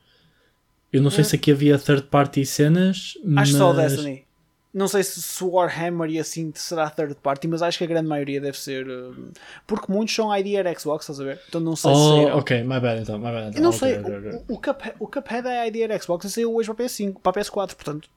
Eu 0.91 1.01
não 1.01 1.09
sei 1.11 1.21
É. 1.21 1.23
se 1.23 1.35
aqui 1.35 1.51
havia 1.51 1.77
third 1.77 2.03
party 2.03 2.45
cenas, 2.45 3.13
Acho 3.17 3.21
mas... 3.25 3.49
só 3.51 3.71
o 3.71 3.73
Destiny. 3.73 4.25
Não 4.73 4.87
sei 4.87 5.01
se 5.03 5.21
se 5.21 5.43
Warhammer 5.43 6.07
e 6.11 6.19
assim 6.19 6.51
será 6.53 6.87
third 6.89 7.15
party, 7.15 7.47
mas 7.47 7.63
acho 7.63 7.79
que 7.79 7.83
a 7.83 7.87
grande 7.87 8.07
maioria 8.07 8.39
deve 8.39 8.57
ser. 8.59 8.87
uh, 8.87 9.31
Porque 9.65 9.91
muitos 9.91 10.13
são 10.13 10.35
ID 10.35 10.53
era 10.55 10.77
Xbox, 10.77 11.03
estás 11.05 11.19
a 11.19 11.23
ver? 11.23 11.41
Então 11.49 11.59
não 11.59 11.75
sei 11.75 11.91
se. 11.95 11.99
Oh, 11.99 12.15
saíram. 12.17 12.37
ok, 12.37 12.63
my 12.63 12.79
bad 12.79 13.01
então, 13.01 13.17
my 13.17 13.31
bad 13.31 13.47
então. 13.49 13.59
Eu 13.59 13.63
não 13.63 13.69
Ok, 13.69 13.79
sei, 13.79 13.97
ok, 13.99 14.17
ok. 14.17 14.31
o, 14.47 14.53
o, 14.53 14.61
Cuphead, 14.61 14.95
o 14.99 15.07
Cuphead 15.07 15.47
é 15.47 15.67
ID 15.67 15.77
era 15.77 15.99
Xbox 15.99 16.25
e 16.25 16.29
saiu 16.31 16.53
hoje 16.55 16.71
para 16.71 16.85
a 16.85 16.87
PS5, 16.87 17.13
para 17.23 17.41
a 17.41 17.43
PS4, 17.43 17.75
portanto. 17.75 18.09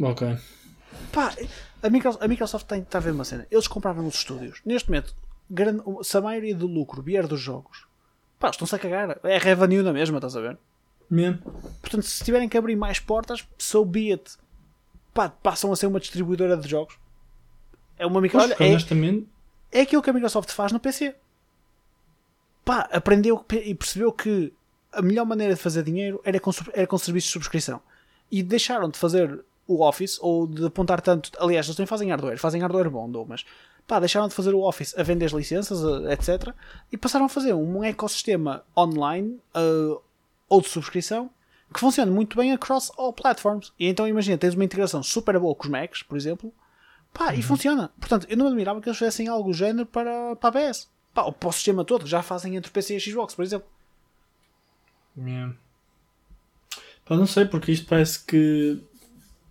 Ok. 0.00 0.36
Pá, 1.12 1.32
a 1.82 1.88
Microsoft, 1.90 2.22
a 2.24 2.28
Microsoft 2.28 2.66
tem, 2.66 2.80
está 2.82 2.98
a 2.98 3.00
ver 3.00 3.12
uma 3.12 3.24
cena. 3.24 3.46
Eles 3.50 3.66
compravam 3.66 4.02
nos 4.04 4.16
estúdios. 4.16 4.60
Neste 4.64 4.90
momento, 4.90 5.14
grande, 5.50 5.82
se 6.02 6.16
a 6.16 6.20
maioria 6.20 6.54
do 6.54 6.66
lucro 6.66 7.02
vier 7.02 7.26
dos 7.26 7.40
jogos, 7.40 7.86
pá, 8.38 8.50
estão-se 8.50 8.74
a 8.74 8.78
cagar. 8.78 9.18
É 9.24 9.38
revenue 9.38 9.82
na 9.82 9.92
mesma, 9.92 10.18
estás 10.18 10.36
a 10.36 10.40
ver? 10.40 10.58
Mesmo. 11.10 11.40
Portanto, 11.80 12.02
se 12.02 12.24
tiverem 12.24 12.48
que 12.48 12.58
abrir 12.58 12.76
mais 12.76 12.98
portas, 13.00 13.46
so 13.56 13.84
be 13.84 14.12
it. 14.12 14.36
Pá, 15.14 15.28
passam 15.28 15.72
a 15.72 15.76
ser 15.76 15.86
uma 15.86 16.00
distribuidora 16.00 16.56
de 16.56 16.68
jogos. 16.68 16.98
É 17.98 18.06
uma 18.06 18.20
micro... 18.20 18.38
Mas, 18.38 18.52
Olha, 18.52 18.56
é, 18.64 18.70
honestamente, 18.70 19.28
é 19.72 19.80
aquilo 19.80 20.02
que 20.02 20.10
a 20.10 20.12
Microsoft 20.12 20.50
faz 20.52 20.72
no 20.72 20.80
PC. 20.80 21.14
Pá, 22.64 22.88
aprendeu 22.92 23.44
e 23.50 23.74
percebeu 23.74 24.12
que 24.12 24.52
a 24.92 25.02
melhor 25.02 25.24
maneira 25.24 25.54
de 25.54 25.60
fazer 25.60 25.82
dinheiro 25.82 26.20
era 26.24 26.38
com, 26.38 26.50
era 26.72 26.86
com 26.86 26.98
serviços 26.98 27.28
de 27.28 27.32
subscrição. 27.32 27.80
E 28.30 28.42
deixaram 28.42 28.88
de 28.88 28.98
fazer 28.98 29.44
o 29.66 29.82
Office 29.82 30.18
ou 30.20 30.46
de 30.46 30.66
apontar 30.66 31.00
tanto. 31.00 31.30
Aliás, 31.38 31.66
eles 31.66 31.76
também 31.76 31.86
fazem 31.86 32.10
hardware, 32.10 32.38
fazem 32.38 32.60
hardware 32.60 32.90
bom, 32.90 33.26
mas 33.26 33.44
pá, 33.88 33.98
deixaram 33.98 34.28
de 34.28 34.34
fazer 34.34 34.54
o 34.54 34.60
Office 34.60 34.96
a 34.96 35.02
vender 35.02 35.24
as 35.24 35.32
licenças, 35.32 35.80
etc. 36.12 36.54
E 36.92 36.96
passaram 36.96 37.24
a 37.24 37.28
fazer 37.28 37.54
um 37.54 37.82
ecossistema 37.82 38.62
online 38.76 39.40
eh, 39.54 39.98
ou 40.48 40.60
de 40.60 40.68
subscrição 40.68 41.30
que 41.72 41.80
funciona 41.80 42.12
muito 42.12 42.36
bem 42.36 42.52
across 42.52 42.92
all 42.96 43.12
platforms. 43.12 43.72
E 43.80 43.88
então 43.88 44.06
imagina, 44.06 44.38
tens 44.38 44.54
uma 44.54 44.64
integração 44.64 45.02
super 45.02 45.38
boa 45.38 45.54
com 45.54 45.64
os 45.64 45.70
Macs, 45.70 46.02
por 46.02 46.16
exemplo, 46.16 46.52
Pá, 47.12 47.34
e 47.34 47.42
funciona. 47.42 47.90
Portanto, 47.98 48.26
eu 48.28 48.36
não 48.36 48.44
me 48.44 48.50
admirava 48.50 48.80
que 48.80 48.88
eles 48.88 48.98
fizessem 48.98 49.26
algo 49.28 49.50
do 49.50 49.54
género 49.56 49.86
para, 49.86 50.36
para 50.36 50.60
a 50.60 50.72
PS. 50.72 50.88
Pá, 51.14 51.22
ou 51.22 51.32
para 51.32 51.48
o 51.48 51.52
sistema 51.52 51.84
todo, 51.84 52.04
que 52.04 52.10
já 52.10 52.22
fazem 52.22 52.56
entre 52.56 52.70
PC 52.70 52.96
e 52.96 53.00
Xbox, 53.00 53.34
por 53.34 53.42
exemplo. 53.42 53.68
Yeah. 55.16 55.54
Pá, 57.04 57.16
não 57.16 57.26
sei, 57.26 57.46
porque 57.46 57.72
isto 57.72 57.86
parece 57.86 58.24
que 58.24 58.80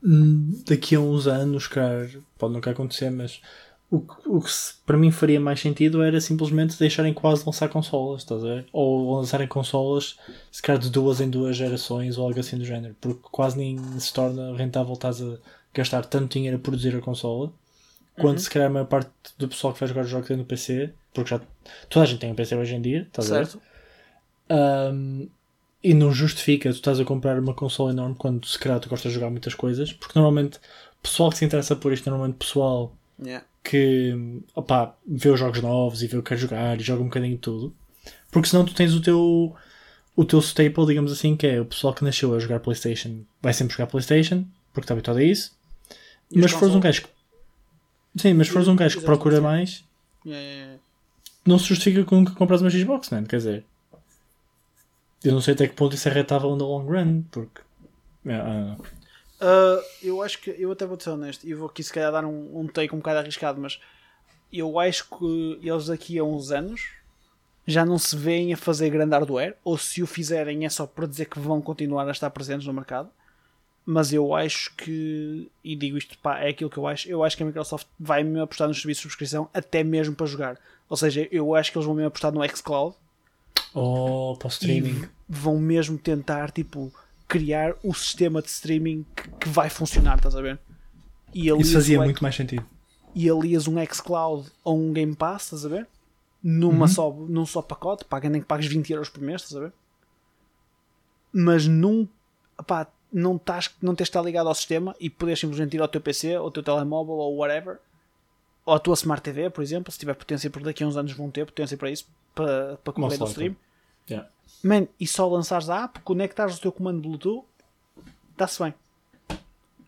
hum, 0.04 0.62
daqui 0.66 0.96
a 0.96 1.00
uns 1.00 1.28
anos, 1.28 1.68
cara, 1.68 2.10
pode 2.38 2.54
nunca 2.54 2.72
acontecer, 2.72 3.10
mas 3.10 3.42
o, 3.90 4.02
que- 4.02 4.28
o 4.30 4.40
que 4.42 4.50
para 4.86 4.98
mim 4.98 5.12
faria 5.12 5.40
mais 5.40 5.60
sentido 5.60 6.02
era 6.04 6.20
simplesmente 6.20 6.78
deixarem 6.78 7.14
quase 7.14 7.46
lançar 7.46 7.70
consolas, 7.70 8.22
estás 8.22 8.44
a 8.44 8.48
ver? 8.48 8.66
Ou 8.74 9.16
lançarem 9.18 9.48
consolas, 9.48 10.18
se 10.52 10.62
calhar 10.62 10.82
de 10.82 10.90
duas 10.90 11.22
em 11.22 11.30
duas 11.30 11.56
gerações 11.56 12.18
ou 12.18 12.26
algo 12.28 12.40
assim 12.40 12.58
do 12.58 12.66
género, 12.66 12.96
porque 13.00 13.22
quase 13.32 13.58
nem 13.58 13.78
se 14.00 14.14
torna 14.14 14.56
rentável 14.56 14.94
estás 14.94 15.22
a 15.22 15.38
gastar 15.74 16.06
tanto 16.06 16.34
dinheiro 16.34 16.58
a 16.58 16.60
produzir 16.60 16.96
a 16.96 17.02
consola, 17.02 17.52
quando 18.20 18.40
se 18.40 18.50
calhar 18.50 18.68
a 18.70 18.74
maior 18.74 18.88
parte 18.88 19.10
do 19.38 19.48
pessoal 19.48 19.74
que 19.74 19.86
jogar 19.86 20.02
os 20.04 20.10
jogos 20.10 20.28
tem 20.28 20.38
no 20.38 20.46
PC, 20.46 20.90
porque 21.14 21.30
já 21.30 21.42
toda 21.90 22.04
a 22.04 22.08
gente 22.08 22.20
tem 22.20 22.32
um 22.32 22.36
PC 22.36 22.56
hoje 22.56 22.76
em 22.76 22.82
dia, 22.82 23.02
estás 23.04 23.32
a 23.32 23.38
ver? 23.38 23.46
certo? 23.46 23.62
Um, 24.50 25.28
e 25.84 25.94
não 25.94 26.12
justifica 26.12 26.70
tu 26.70 26.76
estás 26.76 27.00
a 27.00 27.06
comprar 27.06 27.40
uma 27.40 27.54
consola 27.54 27.92
enorme 27.92 28.16
quando 28.16 28.46
se 28.48 28.58
calhar 28.58 28.80
tu 28.80 28.90
gostas 28.90 29.12
de 29.12 29.16
jogar 29.16 29.30
muitas 29.30 29.54
coisas, 29.54 29.94
porque 29.94 30.18
normalmente 30.18 30.58
o 30.58 31.02
pessoal 31.04 31.30
que 31.30 31.38
se 31.38 31.46
interessa 31.46 31.76
por 31.76 31.94
isto, 31.94 32.10
normalmente 32.10 32.38
pessoal 32.38 32.92
Yeah. 33.20 33.45
que 33.63 34.41
opá, 34.53 34.95
vê 35.07 35.30
os 35.30 35.39
jogos 35.39 35.61
novos 35.61 36.03
e 36.03 36.07
vê 36.07 36.18
o 36.18 36.24
que 36.24 36.30
quer 36.30 36.38
jogar 36.38 36.80
e 36.80 36.84
joga 36.84 37.01
um 37.01 37.05
bocadinho 37.05 37.36
de 37.36 37.41
tudo, 37.41 37.76
porque 38.32 38.47
senão 38.47 38.63
tu 38.63 38.74
tens 38.76 38.93
o 38.93 39.01
teu 39.01 39.55
o 40.15 40.26
teu 40.26 40.39
staple, 40.39 40.86
digamos 40.86 41.11
assim, 41.11 41.36
que 41.36 41.47
é 41.47 41.59
o 41.59 41.65
pessoal 41.65 41.93
que 41.93 42.03
nasceu 42.03 42.34
a 42.36 42.39
jogar 42.39 42.59
Playstation 42.59 43.24
vai 43.41 43.53
sempre 43.53 43.74
jogar 43.74 43.88
Playstation, 43.88 44.45
porque 44.74 44.86
está 44.86 44.93
habituado 44.93 45.18
a 45.18 45.24
isso. 45.24 45.55
E 46.32 46.39
Mas 46.39 46.51
se 46.51 46.57
fores 46.57 46.76
um 46.76 46.80
gajo 46.80 47.03
que 47.03 47.09
sim, 48.18 48.34
mas 48.34 48.47
se 48.47 48.53
fores 48.53 48.68
um 48.68 48.76
gajo 48.76 48.99
que 48.99 49.05
procura 49.05 49.41
mais, 49.41 49.84
Yeah, 50.26 50.45
yeah, 50.45 50.80
não 51.45 51.57
se 51.57 51.65
justifica 51.65 52.03
com 52.03 52.26
que 52.26 52.34
compras 52.34 52.61
uma 52.61 52.70
Xbox, 52.70 53.09
man. 53.09 53.24
Quer 53.24 53.38
dizer, 53.38 53.65
eu 55.24 55.32
não 55.32 55.39
sei 55.39 55.53
até 55.53 55.68
que 55.68 55.74
ponto 55.74 55.95
isso 55.95 56.09
é 56.09 56.11
rentável 56.11 56.53
no 56.55 56.65
long 56.65 56.86
run, 56.86 57.22
porque. 57.32 57.61
Uh, 59.40 59.84
eu 60.02 60.22
acho 60.22 60.40
que 60.40 60.50
eu 60.58 60.72
até 60.72 60.86
vou 60.86 61.00
ser 61.00 61.12
honesto 61.12 61.48
e 61.48 61.54
vou 61.54 61.68
aqui 61.68 61.84
se 61.84 61.94
calhar 61.94 62.12
dar 62.12 62.26
um, 62.26 62.60
um 62.60 62.68
take 62.68 62.94
um 62.94 62.98
bocado 62.98 63.20
arriscado, 63.20 63.62
mas 63.62 63.80
eu 64.52 64.80
acho 64.80 65.08
que 65.10 65.60
eles 65.62 65.88
daqui 65.88 66.18
a 66.18 66.24
uns 66.24 66.52
anos 66.52 66.90
já 67.68 67.86
não 67.86 68.00
se 68.00 68.16
veem 68.16 68.54
a 68.54 68.58
fazer 68.58 68.90
grande 68.90 69.12
hardware, 69.12 69.58
ou 69.64 69.78
se 69.78 70.02
o 70.02 70.08
fizerem 70.08 70.66
é 70.66 70.70
só 70.70 70.88
para 70.88 71.06
dizer 71.06 71.26
que 71.26 71.38
vão 71.38 71.62
continuar 71.62 72.08
a 72.08 72.12
estar 72.12 72.30
presentes 72.30 72.66
no 72.66 72.74
mercado. 72.74 73.10
Mas 73.86 74.12
eu 74.12 74.34
acho 74.34 74.74
que, 74.76 75.50
e 75.64 75.76
digo 75.76 75.98
isto, 75.98 76.18
pá, 76.18 76.40
é 76.40 76.50
aquilo 76.50 76.70
que 76.70 76.78
eu 76.78 76.88
acho. 76.88 77.10
Eu 77.10 77.24
acho 77.24 77.36
que 77.36 77.44
a 77.44 77.46
Microsoft 77.46 77.88
vai 78.00 78.24
mesmo 78.24 78.42
apostar 78.42 78.68
nos 78.68 78.78
serviços 78.78 79.02
de 79.02 79.04
subscrição, 79.04 79.50
até 79.54 79.84
mesmo 79.84 80.16
para 80.16 80.26
jogar. 80.26 80.60
Ou 80.90 80.96
seja, 80.96 81.28
eu 81.32 81.56
acho 81.56 81.72
que 81.72 81.78
eles 81.78 81.86
vão 81.86 81.96
mesmo 81.96 82.08
apostar 82.08 82.32
no 82.32 82.46
xCloud 82.48 82.96
oh, 83.74 84.36
para 84.40 84.48
o 84.48 84.50
streaming. 84.50 85.08
vão 85.28 85.58
mesmo 85.58 85.98
tentar 85.98 86.52
tipo 86.52 86.94
criar 87.28 87.76
o 87.84 87.94
sistema 87.94 88.42
de 88.42 88.48
streaming 88.50 89.06
que, 89.16 89.30
que 89.32 89.50
vai 89.50 89.70
funcionar, 89.70 90.18
estás 90.18 90.36
a 90.36 90.42
ver? 90.42 90.60
E 91.34 91.50
Isso 91.50 91.74
fazia 91.74 92.00
o, 92.00 92.04
muito 92.04 92.22
mais 92.24 92.36
sentido. 92.36 92.66
e 93.14 93.30
alias 93.30 93.68
um 93.68 93.76
xCloud 93.86 94.50
ou 94.64 94.78
um 94.80 94.94
Game 94.94 95.16
Pass, 95.16 95.44
estás 95.46 95.66
a 95.66 95.70
ver? 95.70 95.88
Numa 96.42 96.82
Uhum. 96.84 96.88
só, 96.88 97.12
num 97.12 97.46
só 97.46 97.62
pacote, 97.62 98.06
paga 98.06 98.30
nem 98.30 98.42
que 98.42 98.48
pagues 98.48 98.68
20 98.68 98.92
euros 98.94 99.10
por 99.10 99.22
mês, 99.22 99.42
estás 99.42 99.58
a 99.58 99.66
ver? 99.66 99.74
Mas 101.34 101.68
num, 101.68 102.08
pá, 102.66 102.88
não, 103.12 103.36
estás, 103.36 103.70
não 103.82 103.94
tens 103.96 104.06
de 104.06 104.10
estar 104.12 104.22
ligado 104.22 104.48
ao 104.48 104.56
sistema 104.56 104.96
e 105.00 105.10
podes 105.10 105.40
simplesmente 105.40 105.76
ir 105.76 105.82
ao 105.82 105.88
teu 105.88 106.02
PC, 106.02 106.36
ao 106.36 106.50
teu 106.52 106.64
telemóvel 106.64 107.16
ou 107.16 107.38
whatever, 107.38 107.80
ou 108.66 108.74
à 108.74 108.80
tua 108.80 108.94
Smart 108.96 109.22
TV, 109.22 109.50
por 109.50 109.62
exemplo, 109.64 109.92
se 109.92 110.00
tiver 110.00 110.14
potência, 110.14 110.50
porque 110.50 110.66
daqui 110.66 110.84
a 110.84 110.88
uns 110.88 110.98
anos 110.98 111.12
vão 111.14 111.30
ter 111.30 111.46
potência 111.46 111.78
para 111.78 111.90
isso, 111.92 112.08
para, 112.34 112.78
para 112.78 112.94
correr 112.94 113.18
Most 113.18 113.20
no 113.20 113.26
likely. 113.28 113.58
Yeah. 114.10 114.30
Man, 114.64 114.88
e 114.99 115.05
só 115.05 115.28
lançares 115.28 115.70
a 115.70 115.84
app, 115.84 115.99
conectares 116.01 116.58
o 116.58 116.62
teu 116.62 116.72
comando 116.72 117.01
Bluetooth, 117.01 117.45
está-se 118.32 118.64
bem. 118.64 118.74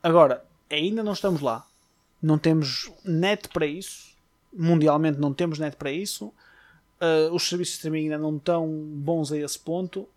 Agora, 0.02 0.46
ainda 0.70 1.04
não 1.04 1.14
estamos 1.14 1.42
lá. 1.42 1.66
Não 2.22 2.38
temos 2.38 2.92
net 3.04 3.50
para 3.50 3.66
isso. 3.66 4.16
Mundialmente 4.54 5.20
não 5.20 5.34
temos 5.34 5.60
net 5.60 5.76
para 5.76 5.92
isso. 5.92 6.34
Uh, 7.02 7.34
os 7.34 7.48
serviços 7.48 7.74
de 7.74 7.78
streaming 7.78 8.04
ainda 8.04 8.18
não 8.18 8.36
estão 8.36 8.68
bons 8.68 9.32
a 9.32 9.38
esse 9.38 9.58
ponto. 9.58 10.08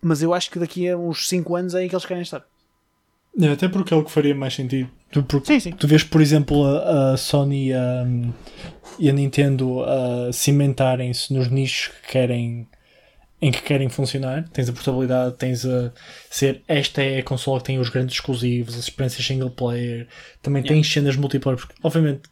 Mas 0.00 0.22
eu 0.22 0.32
acho 0.32 0.50
que 0.50 0.58
daqui 0.58 0.88
a 0.88 0.96
uns 0.96 1.28
5 1.28 1.56
anos 1.56 1.74
é 1.74 1.80
aí 1.80 1.88
que 1.88 1.94
eles 1.94 2.06
querem 2.06 2.22
estar. 2.22 2.46
É, 3.38 3.48
até 3.48 3.68
porque 3.68 3.92
é 3.92 3.96
o 3.96 4.04
que 4.04 4.10
faria 4.10 4.34
mais 4.34 4.54
sentido. 4.54 4.90
Tu, 5.10 5.22
porque 5.24 5.46
Sim, 5.46 5.60
sim. 5.60 5.72
tu 5.72 5.86
vês, 5.88 6.04
por 6.04 6.20
exemplo, 6.20 6.64
a, 6.64 7.12
a 7.12 7.16
Sony 7.16 7.72
um, 7.74 8.32
e 8.98 9.10
a 9.10 9.12
Nintendo 9.12 9.82
a 9.84 10.32
cimentarem-se 10.32 11.32
nos 11.32 11.48
nichos 11.48 11.88
que 11.88 12.12
querem 12.12 12.66
em 13.42 13.50
que 13.50 13.62
querem 13.62 13.88
funcionar. 13.88 14.46
Tens 14.52 14.68
a 14.68 14.72
portabilidade, 14.72 15.34
tens 15.36 15.64
a 15.64 15.90
ser 16.28 16.62
esta 16.68 17.02
é 17.02 17.20
a 17.20 17.22
consola 17.22 17.58
que 17.58 17.64
tem 17.66 17.78
os 17.78 17.88
grandes 17.88 18.16
exclusivos, 18.16 18.74
as 18.74 18.80
experiências 18.84 19.26
single 19.26 19.50
player, 19.50 20.06
também 20.42 20.62
Yeah. 20.62 20.74
tens 20.76 20.92
cenas 20.92 21.16
multiplayer, 21.16 21.58
porque 21.58 21.74
obviamente 21.82 22.22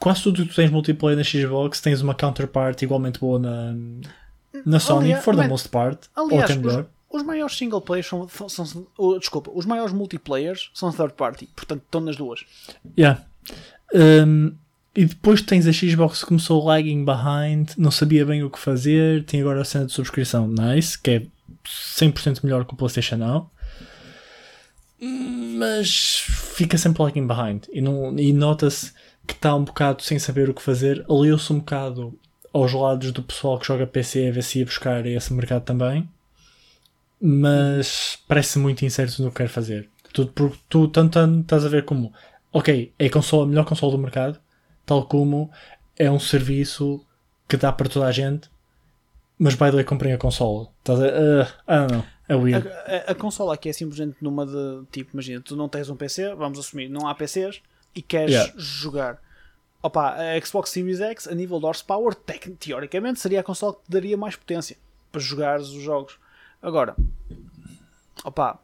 quase 0.00 0.22
tudo 0.24 0.42
que 0.42 0.48
tu 0.48 0.56
tens 0.56 0.70
multiplayer 0.70 1.16
na 1.16 1.22
Xbox 1.24 1.80
tens 1.80 2.00
uma 2.00 2.14
counterpart 2.14 2.82
igualmente 2.82 3.20
boa 3.20 3.38
na, 3.38 3.74
na 4.66 4.80
Sony, 4.80 5.06
Aliás, 5.06 5.24
for 5.24 5.36
the 5.36 5.46
most 5.46 5.68
part, 5.68 6.08
ou 6.16 6.24
Aliás, 6.26 6.50
até 6.50 6.56
melhor. 6.56 6.86
Os, 7.10 7.22
maiores 7.22 7.56
single 7.56 7.80
players 7.80 8.06
são, 8.06 8.28
são, 8.28 8.48
são- 8.48 8.86
oh, 8.96 9.18
Desculpa, 9.18 9.50
os 9.54 9.66
maiores 9.66 9.92
multiplayers 9.92 10.70
são 10.74 10.92
third 10.92 11.14
party. 11.14 11.48
Portanto, 11.54 11.82
estão 11.84 12.00
nas 12.00 12.16
duas. 12.16 12.44
Yeah. 12.98 13.24
Um, 13.94 14.54
e 14.94 15.04
depois 15.04 15.40
tens 15.42 15.66
a 15.66 15.72
Xbox 15.72 16.20
que 16.20 16.26
começou 16.26 16.64
lagging 16.64 17.04
behind, 17.04 17.70
não 17.76 17.90
sabia 17.90 18.26
bem 18.26 18.42
o 18.42 18.50
que 18.50 18.58
fazer, 18.58 19.24
tem 19.24 19.40
agora 19.40 19.60
a 19.60 19.64
cena 19.64 19.86
de 19.86 19.92
subscrição 19.92 20.48
nice, 20.48 20.98
que 20.98 21.10
é 21.10 21.22
100% 21.64 22.42
melhor 22.42 22.64
que 22.64 22.74
o 22.74 22.76
PlayStation 22.76 23.16
Now. 23.16 23.50
Mas 25.00 26.24
fica 26.26 26.76
sempre 26.76 27.02
lagging 27.02 27.26
behind 27.26 27.66
e, 27.72 27.78
e 27.78 28.32
nota-se 28.32 28.92
que 29.26 29.34
está 29.34 29.54
um 29.54 29.62
bocado 29.62 30.02
sem 30.02 30.18
saber 30.18 30.50
o 30.50 30.54
que 30.54 30.62
fazer. 30.62 31.04
Aliou-se 31.08 31.52
um 31.52 31.58
bocado 31.58 32.18
aos 32.52 32.72
lados 32.72 33.12
do 33.12 33.22
pessoal 33.22 33.58
que 33.58 33.66
joga 33.66 33.86
PC 33.86 34.28
a 34.28 34.32
ver 34.32 34.42
se 34.42 34.58
ia 34.58 34.64
buscar 34.64 35.06
esse 35.06 35.32
mercado 35.32 35.62
também. 35.62 36.08
Mas 37.20 38.18
parece 38.28 38.58
muito 38.58 38.84
incerto 38.84 39.22
no 39.22 39.30
que 39.30 39.38
quer 39.38 39.48
fazer. 39.48 39.88
Tu, 40.12 40.26
porque 40.28 40.58
tu 40.68 40.88
tanto, 40.88 41.18
estás 41.40 41.64
a 41.64 41.68
ver 41.68 41.84
como 41.84 42.12
ok, 42.52 42.92
é 42.98 43.06
a, 43.06 43.10
consola, 43.10 43.44
a 43.44 43.46
melhor 43.46 43.64
consola 43.64 43.92
do 43.92 43.98
mercado, 43.98 44.40
tal 44.86 45.04
como 45.06 45.50
é 45.98 46.10
um 46.10 46.18
serviço 46.18 47.04
que 47.48 47.56
dá 47.56 47.72
para 47.72 47.88
toda 47.88 48.06
a 48.06 48.12
gente, 48.12 48.48
mas 49.38 49.54
by 49.54 49.66
the 49.66 49.72
way 49.72 49.84
comprem 49.84 50.12
a 50.12 50.18
consola. 50.18 50.68
Estás 50.78 51.00
a, 51.00 51.04
uh, 51.04 51.42
I 51.68 51.76
don't 51.88 51.92
know, 51.92 52.04
é 52.28 52.34
A, 52.34 52.36
weird. 52.36 52.68
a- 52.68 53.10
a 53.12 53.14
consola 53.14 53.54
aqui 53.54 53.68
é 53.68 53.72
simplesmente 53.72 54.16
numa 54.20 54.46
de 54.46 54.84
tipo, 54.92 55.10
imagina, 55.12 55.40
tu 55.40 55.56
não 55.56 55.68
tens 55.68 55.90
um 55.90 55.96
PC, 55.96 56.34
vamos 56.34 56.58
assumir, 56.58 56.88
não 56.88 57.06
há 57.06 57.14
PCs 57.14 57.60
e 57.94 58.00
queres 58.02 58.32
Yeah. 58.34 58.52
jogar. 58.56 59.20
Opa, 59.82 60.14
a 60.16 60.40
Xbox 60.44 60.70
Series 60.70 61.00
X, 61.00 61.28
a 61.28 61.34
nível 61.34 61.58
de 61.60 61.66
horsepower, 61.66 62.14
tec- 62.14 62.56
teoricamente 62.58 63.20
seria 63.20 63.40
a 63.40 63.44
consola 63.44 63.74
que 63.74 63.82
te 63.84 63.90
daria 63.90 64.16
mais 64.16 64.34
potência 64.36 64.76
para 65.12 65.20
jogares 65.20 65.68
os 65.68 65.82
jogos. 65.82 66.18
Agora, 66.62 66.96
opa, 68.24 68.58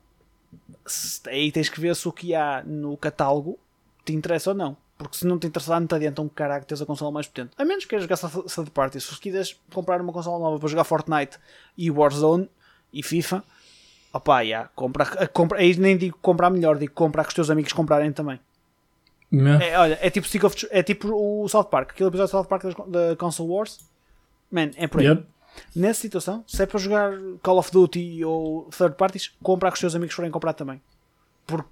aí 1.26 1.50
tens 1.52 1.68
que 1.68 1.80
ver 1.80 1.94
se 1.94 2.06
o 2.08 2.12
que 2.12 2.34
há 2.34 2.62
no 2.64 2.96
catálogo 2.96 3.58
te 4.04 4.12
interessa 4.12 4.50
ou 4.50 4.56
não. 4.56 4.76
Porque 4.96 5.16
se 5.16 5.26
não 5.26 5.38
te 5.38 5.46
interessar, 5.46 5.80
não 5.80 5.86
te 5.86 5.94
adianta 5.94 6.22
um 6.22 6.28
caralho 6.28 6.64
teres 6.64 6.80
a 6.80 6.86
consola 6.86 7.10
mais 7.10 7.26
potente. 7.26 7.50
A 7.58 7.64
menos 7.64 7.84
que 7.84 7.90
queiras 7.90 8.08
jogar 8.08 8.44
third 8.48 8.70
party. 8.70 9.00
Se 9.00 9.20
quiseres 9.20 9.60
comprar 9.72 10.00
uma 10.00 10.12
consola 10.12 10.38
nova 10.38 10.58
para 10.58 10.68
jogar 10.68 10.84
Fortnite 10.84 11.38
e 11.76 11.90
Warzone 11.90 12.48
e 12.92 13.02
FIFA, 13.02 13.42
opá, 14.12 14.40
yeah, 14.42 14.70
compra, 14.74 15.04
compra, 15.28 15.58
aí 15.58 15.76
nem 15.76 15.96
digo 15.96 16.16
comprar 16.22 16.48
melhor, 16.48 16.78
digo 16.78 16.94
comprar 16.94 17.24
que 17.24 17.30
os 17.30 17.34
teus 17.34 17.50
amigos 17.50 17.72
comprarem 17.72 18.12
também. 18.12 18.38
É, 19.60 19.76
olha, 19.76 19.98
é 20.00 20.10
tipo, 20.10 20.46
of 20.46 20.68
é 20.70 20.82
tipo 20.82 21.08
o 21.12 21.48
South 21.48 21.64
Park, 21.64 21.90
aquele 21.90 22.08
episódio 22.08 22.26
de 22.26 22.30
South 22.30 22.44
Park 22.44 22.64
da 22.86 23.16
Console 23.16 23.50
Wars. 23.50 23.80
Man, 24.50 24.70
é 24.76 24.86
por 24.86 25.00
aí. 25.00 25.08
Yep. 25.08 25.26
Nessa 25.74 26.00
situação, 26.00 26.44
se 26.46 26.62
é 26.62 26.66
para 26.66 26.78
jogar 26.78 27.12
Call 27.42 27.58
of 27.58 27.70
Duty 27.70 28.24
ou 28.24 28.64
third 28.76 28.96
parties, 28.96 29.32
compra 29.42 29.70
que 29.70 29.74
os 29.74 29.80
teus 29.80 29.94
amigos 29.94 30.14
forem 30.14 30.30
comprar 30.30 30.52
também. 30.52 30.80
Porque, 31.46 31.68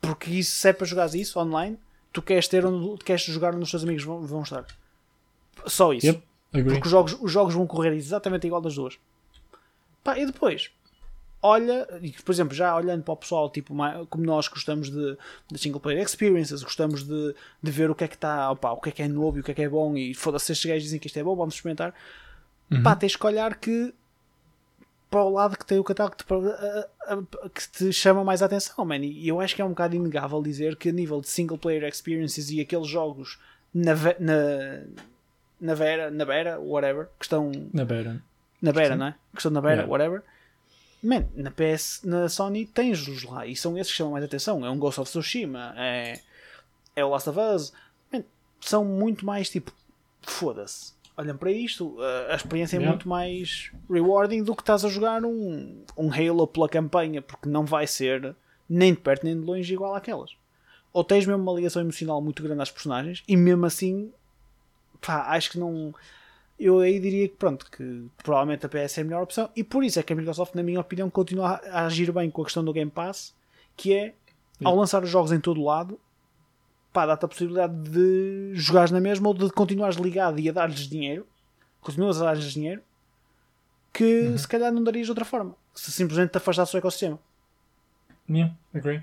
porque 0.00 0.30
isso, 0.30 0.56
se 0.56 0.68
é 0.68 0.72
para 0.72 0.86
jogar 0.86 1.12
isso 1.14 1.38
online, 1.38 1.78
tu 2.12 2.22
queres 2.22 2.48
ter 2.48 2.64
onde 2.64 3.02
queres 3.04 3.22
jogar 3.24 3.54
onde 3.54 3.64
os 3.64 3.70
teus 3.70 3.82
amigos 3.82 4.04
vão, 4.04 4.26
vão 4.26 4.42
estar. 4.42 4.64
Só 5.66 5.92
isso. 5.92 6.06
Yep. 6.06 6.22
Porque 6.50 6.86
os 6.86 6.90
jogos, 6.90 7.16
os 7.20 7.32
jogos 7.32 7.54
vão 7.54 7.66
correr 7.66 7.92
exatamente 7.94 8.46
igual 8.46 8.60
das 8.60 8.76
duas. 8.76 8.96
Pá, 10.04 10.18
e 10.18 10.26
depois, 10.26 10.70
olha, 11.42 11.86
por 12.24 12.32
exemplo, 12.32 12.54
já 12.54 12.76
olhando 12.76 13.02
para 13.02 13.14
o 13.14 13.16
pessoal, 13.16 13.50
tipo, 13.50 13.74
como 14.08 14.24
nós 14.24 14.46
gostamos 14.46 14.88
de, 14.88 15.16
de 15.50 15.58
single 15.58 15.80
player 15.80 16.02
experiences, 16.02 16.62
gostamos 16.62 17.02
de, 17.02 17.34
de 17.60 17.70
ver 17.70 17.90
o 17.90 17.94
que 17.94 18.04
é 18.04 18.08
que 18.08 18.14
está, 18.14 18.50
o 18.52 18.80
que 18.80 18.88
é 18.90 18.92
que 18.92 19.02
é 19.02 19.08
novo 19.08 19.38
e 19.38 19.40
o 19.40 19.44
que 19.44 19.50
é 19.50 19.54
que 19.54 19.62
é 19.62 19.68
bom, 19.68 19.96
e 19.96 20.14
foda-se, 20.14 20.52
estes 20.52 20.70
gajos 20.70 20.84
dizem 20.84 21.00
que 21.00 21.06
isto 21.08 21.18
é 21.18 21.24
bom, 21.24 21.34
vamos 21.34 21.54
experimentar. 21.54 21.92
Pá, 22.82 22.96
tens 22.96 23.14
que 23.16 23.26
olhar 23.26 23.54
que 23.56 23.94
para 25.10 25.22
o 25.22 25.30
lado 25.30 25.56
que 25.56 25.64
tem 25.64 25.78
o 25.78 25.84
catálogo 25.84 26.16
que 26.16 26.24
te, 26.24 26.34
que 27.54 27.70
te 27.70 27.92
chama 27.92 28.24
mais 28.24 28.42
a 28.42 28.46
atenção, 28.46 28.84
man. 28.84 28.96
E 28.96 29.28
eu 29.28 29.40
acho 29.40 29.54
que 29.54 29.62
é 29.62 29.64
um 29.64 29.68
bocado 29.68 29.94
inegável 29.94 30.42
dizer 30.42 30.74
que 30.76 30.88
a 30.88 30.92
nível 30.92 31.20
de 31.20 31.28
single 31.28 31.56
player 31.58 31.84
experiences 31.84 32.50
e 32.50 32.60
aqueles 32.60 32.88
jogos 32.88 33.38
na, 33.72 33.94
ve- 33.94 34.16
na, 34.18 34.34
na 35.60 35.74
Vera, 35.74 36.10
na 36.10 36.24
Vera, 36.24 36.58
whatever, 36.58 37.06
que 37.18 37.24
estão 37.26 37.52
Na 37.72 37.84
beira. 37.84 38.20
na 38.60 38.72
Vera, 38.72 38.96
não 38.96 39.06
é? 39.06 39.14
Que 39.32 39.38
estão 39.38 39.52
na 39.52 39.60
Vera, 39.60 39.74
Yeah. 39.82 39.90
whatever. 39.92 40.22
Man, 41.02 41.26
na 41.36 41.50
PS, 41.50 42.00
na 42.02 42.28
Sony 42.30 42.64
tens-los 42.66 43.24
lá 43.24 43.46
e 43.46 43.54
são 43.54 43.76
esses 43.78 43.92
que 43.92 43.98
chamam 43.98 44.14
mais 44.14 44.24
atenção. 44.24 44.64
É 44.66 44.70
um 44.70 44.78
Ghost 44.78 45.00
of 45.00 45.08
Tsushima, 45.10 45.74
é, 45.76 46.18
é 46.96 47.04
o 47.04 47.10
Last 47.10 47.28
of 47.28 47.38
Us. 47.38 47.72
Man, 48.12 48.24
são 48.60 48.84
muito 48.84 49.24
mais 49.24 49.48
tipo, 49.50 49.70
foda-se. 50.22 50.92
Olham 51.16 51.36
para 51.36 51.50
isto, 51.52 51.96
a- 52.30 52.34
experiência 52.34 52.76
é 52.76 52.78
Yeah. 52.78 52.90
muito 52.96 53.08
mais 53.08 53.70
rewarding 53.88 54.42
do 54.42 54.54
que 54.54 54.62
estás 54.62 54.84
a 54.84 54.88
jogar 54.88 55.24
um, 55.24 55.84
um 55.96 56.10
Halo 56.12 56.46
pela 56.46 56.68
campanha, 56.68 57.22
porque 57.22 57.48
não 57.48 57.64
vai 57.64 57.86
ser 57.86 58.34
nem 58.68 58.92
de 58.94 59.00
perto 59.00 59.24
nem 59.24 59.38
de 59.38 59.46
longe 59.46 59.72
igual 59.72 59.94
àquelas. 59.94 60.30
Ou 60.92 61.04
tens 61.04 61.24
mesmo 61.26 61.42
uma 61.42 61.52
ligação 61.52 61.82
emocional 61.82 62.20
muito 62.20 62.42
grande 62.42 62.62
às 62.62 62.70
personagens 62.70 63.22
e 63.28 63.36
mesmo 63.36 63.64
assim, 63.66 64.12
pá, 65.00 65.26
acho 65.28 65.50
que 65.52 65.58
não 65.58 65.94
eu 66.58 66.78
aí 66.78 67.00
diria 67.00 67.28
que 67.28 67.34
pronto, 67.34 67.68
que 67.70 68.06
provavelmente 68.22 68.64
a 68.64 68.68
PS 68.68 68.98
é 68.98 69.00
a 69.00 69.04
melhor 69.04 69.22
opção 69.24 69.50
e 69.56 69.64
por 69.64 69.82
isso 69.82 69.98
é 69.98 70.02
que 70.04 70.12
a 70.12 70.16
Microsoft, 70.16 70.54
na 70.54 70.62
minha 70.62 70.78
opinião, 70.80 71.10
continua 71.10 71.60
a 71.70 71.84
agir 71.86 72.10
bem 72.12 72.30
com 72.30 72.42
a 72.42 72.44
questão 72.44 72.64
do 72.64 72.72
Game 72.72 72.90
Pass, 72.90 73.34
que 73.76 73.92
é 73.92 74.14
ao 74.64 74.74
lançar 74.76 75.02
os 75.02 75.10
jogos 75.10 75.32
em 75.32 75.40
todo 75.40 75.62
lado, 75.62 75.98
pá, 76.94 77.04
dá-te 77.04 77.24
a 77.24 77.28
possibilidade 77.28 77.74
de 77.90 78.52
jogares 78.54 78.92
na 78.92 79.00
mesma 79.00 79.28
ou 79.28 79.34
de 79.34 79.50
continuares 79.50 79.96
ligado 79.96 80.38
e 80.38 80.48
a 80.48 80.52
dar-lhes 80.52 80.88
dinheiro, 80.88 81.26
continuas 81.80 82.22
a 82.22 82.26
dar-lhes 82.26 82.52
dinheiro, 82.52 82.80
que 83.92 84.38
se 84.38 84.46
calhar 84.46 84.72
não 84.72 84.82
darias 84.82 85.06
de 85.06 85.10
outra 85.10 85.24
forma, 85.24 85.56
se 85.74 85.90
simplesmente 85.90 86.30
te 86.30 86.38
afastasses 86.38 86.72
do 86.72 86.78
ecossistema. 86.78 87.18
Yeah, 88.30 88.54
agree. 88.72 89.02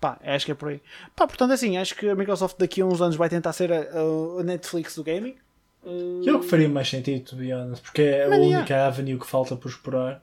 Pá, 0.00 0.18
acho 0.22 0.46
que 0.46 0.52
é 0.52 0.54
por 0.54 0.68
aí. 0.68 0.80
Pá, 1.16 1.26
portanto, 1.26 1.52
assim, 1.52 1.76
acho 1.76 1.96
que 1.96 2.08
a 2.08 2.14
Microsoft 2.14 2.56
daqui 2.56 2.80
a 2.80 2.86
uns 2.86 3.00
anos 3.02 3.16
vai 3.16 3.28
tentar 3.28 3.52
ser 3.52 3.72
a, 3.72 3.80
a- 4.40 4.44
Netflix 4.44 4.94
do 4.94 5.02
gaming. 5.02 5.36
Uh, 5.82 6.20
Que 6.22 6.30
é 6.30 6.42
faria 6.42 6.68
mais 6.68 6.88
sentido, 6.88 7.24
to 7.24 7.36
be 7.36 7.52
honest, 7.52 7.82
porque 7.82 8.02
é 8.02 8.24
a 8.24 8.28
yeah. 8.28 8.58
única 8.58 8.86
avenue 8.86 9.18
que 9.18 9.26
falta 9.26 9.56
por 9.56 9.68
explorar. 9.68 10.22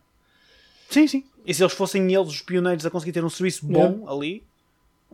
Sim, 0.89 1.07
sim. 1.07 1.25
E 1.45 1.53
se 1.53 1.61
eles 1.61 1.73
fossem 1.73 2.03
eles 2.13 2.27
os 2.29 2.41
pioneiros 2.41 2.85
a 2.85 2.89
conseguir 2.89 3.11
ter 3.11 3.23
um 3.25 3.29
serviço 3.29 3.65
bom 3.65 4.07
ali, 4.07 4.43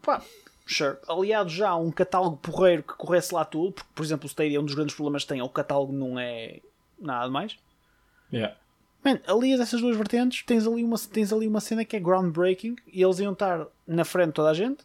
pá, 0.02 0.22
sure. 0.70 0.97
Aliado 1.07 1.49
já 1.49 1.70
a 1.70 1.76
um 1.76 1.91
catálogo 1.91 2.38
porreiro 2.38 2.84
que 2.84 2.93
corresse 2.93 3.34
lá 3.34 3.43
tudo, 3.43 3.72
porque, 3.72 3.89
por 3.93 4.03
exemplo, 4.03 4.26
o 4.26 4.30
Stadia, 4.30 4.61
um 4.61 4.65
dos 4.65 4.76
grandes 4.76 4.95
problemas 4.95 5.24
que 5.24 5.30
tem 5.30 5.39
é 5.39 5.43
o 5.43 5.49
catálogo 5.49 5.91
não 5.91 6.20
é 6.20 6.59
nada 6.99 7.30
mais. 7.30 7.57
Yeah. 8.32 8.55
Man, 9.03 9.20
ali 9.28 9.53
essas 9.53 9.82
duas 9.82 9.97
vertentes, 9.97 10.43
tens 10.43 10.67
ali, 10.67 10.84
uma, 10.84 10.97
tens 10.97 11.34
ali 11.34 11.47
uma 11.47 11.59
cena 11.59 11.84
que 11.84 11.95
é 11.95 11.99
groundbreaking 11.99 12.76
e 12.91 13.01
eles 13.01 13.20
iam 13.20 13.34
estar 13.34 13.65
na 13.88 14.05
frente 14.05 14.28
de 14.28 14.34
toda 14.34 14.49
a 14.49 14.53
gente 14.53 14.84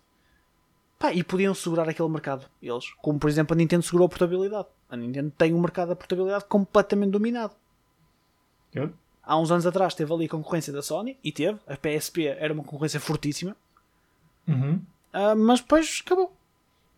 pá, 0.99 1.13
e 1.13 1.23
podiam 1.23 1.53
segurar 1.55 1.89
aquele 1.89 2.09
mercado. 2.09 2.47
Eles, 2.63 2.91
como 3.03 3.19
por 3.19 3.29
exemplo 3.29 3.55
a 3.55 3.57
Nintendo 3.57 3.83
segurou 3.83 4.07
a 4.07 4.09
portabilidade. 4.09 4.69
A 4.89 4.97
Nintendo 4.97 5.33
tem 5.37 5.53
um 5.53 5.61
mercado 5.61 5.89
da 5.89 5.97
portabilidade 5.97 6.45
completamente 6.45 7.11
dominado. 7.11 7.55
Há 9.23 9.37
uns 9.37 9.51
anos 9.51 9.67
atrás 9.67 9.95
teve 9.95 10.13
ali 10.13 10.27
a 10.27 10.29
concorrência 10.29 10.73
da 10.73 10.83
Sony 10.83 11.19
e 11.23 11.33
teve. 11.33 11.59
A 11.67 11.77
PSP 11.77 12.27
era 12.27 12.53
uma 12.53 12.63
concorrência 12.63 13.01
fortíssima, 13.01 13.57
Uhum. 14.47 14.81
Ah, 15.15 15.35
mas 15.35 15.61
depois 15.61 16.03
acabou. 16.05 16.37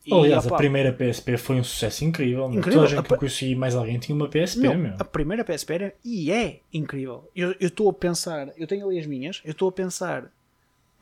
E, 0.05 0.15
Aliás, 0.15 0.47
opá, 0.47 0.55
a 0.55 0.59
primeira 0.59 0.93
PSP 0.93 1.37
foi 1.37 1.57
um 1.57 1.65
sucesso 1.65 2.05
incrível. 2.05 2.47
Incrível. 2.47 2.73
Toda 2.73 2.85
a 2.85 2.89
gente 2.89 2.99
A 3.01 3.03
que 3.03 3.09
pa- 3.09 3.15
eu 3.17 3.19
conheci 3.19 3.51
e 3.51 3.55
mais 3.57 3.75
alguém 3.75 3.99
tinha 3.99 4.15
uma 4.15 4.29
PSP, 4.29 4.61
Meu, 4.69 4.79
meu. 4.79 4.95
a 4.99 5.05
primeira 5.05 5.45
PSP 5.45 5.75
era 5.75 5.95
e 6.05 6.31
é 6.31 6.61
incrível. 6.73 7.29
Eu 7.35 7.55
estou 7.61 7.89
a 7.91 7.93
pensar, 7.93 8.49
eu 8.57 8.67
tenho 8.69 8.87
ali 8.87 8.99
as 9.01 9.07
minhas, 9.07 9.41
eu 9.45 9.51
estou 9.51 9.69
a 9.69 9.73
pensar 9.73 10.25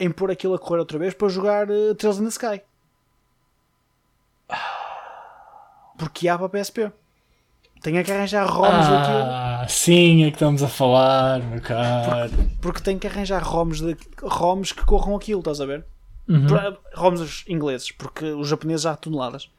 em 0.00 0.10
pôr 0.10 0.30
aquilo 0.30 0.54
a 0.54 0.58
correr 0.58 0.78
outra 0.80 0.98
vez 0.98 1.12
para 1.14 1.28
jogar 1.28 1.70
uh, 1.70 1.94
Trails 1.94 2.18
in 2.18 2.22
the 2.24 2.28
Sky. 2.30 2.62
Porque 5.98 6.28
há 6.28 6.38
para 6.38 6.48
PSP. 6.48 6.90
Tenho 7.82 8.02
que 8.02 8.10
arranjar 8.10 8.46
ROMs 8.46 8.88
daquilo. 8.88 9.18
Ah, 9.30 9.66
sim, 9.68 10.24
é 10.24 10.28
que 10.30 10.36
estamos 10.36 10.62
a 10.62 10.68
falar, 10.68 11.40
meu 11.40 11.60
caro. 11.60 12.30
Porque 12.62 12.80
tenho 12.80 12.98
que 12.98 13.06
arranjar 13.06 13.42
ROMs, 13.42 13.80
de, 13.82 13.94
ROMs 14.22 14.72
que 14.72 14.84
corram 14.86 15.14
aquilo, 15.14 15.40
estás 15.40 15.60
a 15.60 15.66
ver? 15.66 15.84
Uhum. 16.28 16.46
Para- 16.46 16.78
ROMs 16.94 17.44
ingleses, 17.48 17.90
porque 17.92 18.24
os 18.26 18.48
japoneses 18.48 18.82
já 18.82 18.92
há 18.92 18.96
toneladas. 18.96 19.50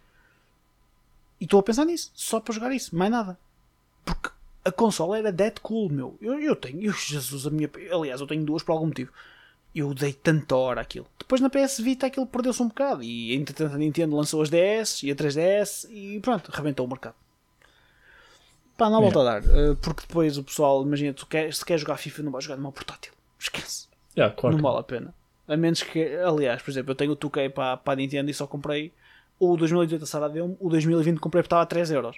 E 1.39 1.43
estou 1.43 1.59
a 1.59 1.63
pensar 1.63 1.85
nisso, 1.85 2.11
só 2.15 2.39
para 2.39 2.53
jogar 2.53 2.71
isso, 2.71 2.95
mais 2.95 3.11
nada. 3.11 3.37
Porque 4.03 4.29
a 4.63 4.71
consola 4.71 5.17
era 5.17 5.31
dead 5.31 5.59
cool, 5.61 5.89
meu. 5.89 6.17
Eu, 6.21 6.39
eu 6.39 6.55
tenho, 6.55 6.81
eu, 6.81 6.93
Jesus, 6.93 7.45
a 7.45 7.49
minha. 7.49 7.69
Aliás, 7.91 8.21
eu 8.21 8.27
tenho 8.27 8.43
duas 8.45 8.63
por 8.63 8.71
algum 8.71 8.87
motivo. 8.87 9.11
Eu 9.75 9.93
dei 9.93 10.13
tanta 10.13 10.55
hora 10.55 10.79
àquilo. 10.81 11.05
Depois 11.19 11.41
na 11.41 11.49
PS 11.49 11.79
Vita 11.81 12.07
aquilo 12.07 12.25
perdeu-se 12.25 12.63
um 12.63 12.69
bocado. 12.69 13.03
E 13.03 13.35
entretanto 13.35 13.75
a 13.75 13.77
Nintendo 13.77 14.15
lançou 14.15 14.41
as 14.41 14.49
DS 14.49 15.03
e 15.03 15.11
a 15.11 15.15
3DS 15.15 15.87
e 15.91 16.19
pronto, 16.21 16.49
rebentou 16.49 16.85
o 16.85 16.89
mercado. 16.89 17.15
Pá, 18.77 18.89
não 18.89 18.97
há 18.97 19.01
volta 19.01 19.19
a 19.19 19.23
dar. 19.23 19.43
eh, 19.43 19.75
Porque 19.81 20.03
depois 20.07 20.37
o 20.37 20.43
pessoal, 20.43 20.81
imagina, 20.81 21.13
tu 21.13 21.25
quer, 21.25 21.53
se 21.53 21.63
quer 21.65 21.77
jogar 21.77 21.97
FIFA, 21.97 22.23
não 22.23 22.31
vais 22.31 22.43
jogar 22.45 22.55
numa 22.57 22.71
portátil. 22.71 23.13
Esquece 23.37 23.87
Yeah, 24.17 24.33
claro 24.33 24.55
não 24.55 24.63
vale 24.63 24.79
a 24.79 24.83
pena. 24.83 25.13
A 25.47 25.55
menos 25.57 25.83
que, 25.83 26.15
aliás, 26.17 26.61
por 26.61 26.71
exemplo, 26.71 26.91
eu 26.91 26.95
tenho 26.95 27.11
o 27.11 27.15
2K 27.17 27.49
para, 27.51 27.77
para 27.77 27.93
a 27.93 27.95
Nintendo 27.95 28.29
e 28.31 28.33
só 28.33 28.47
comprei 28.47 28.91
o 29.39 29.55
2018 29.57 30.03
a 30.03 30.07
Sara 30.07 30.29
deu 30.29 30.57
o 30.59 30.69
2020 30.69 31.19
comprei 31.19 31.43
porque 31.43 31.47
estava 31.47 31.61
a 31.63 31.67
3€. 31.67 31.91
euros. 31.93 32.17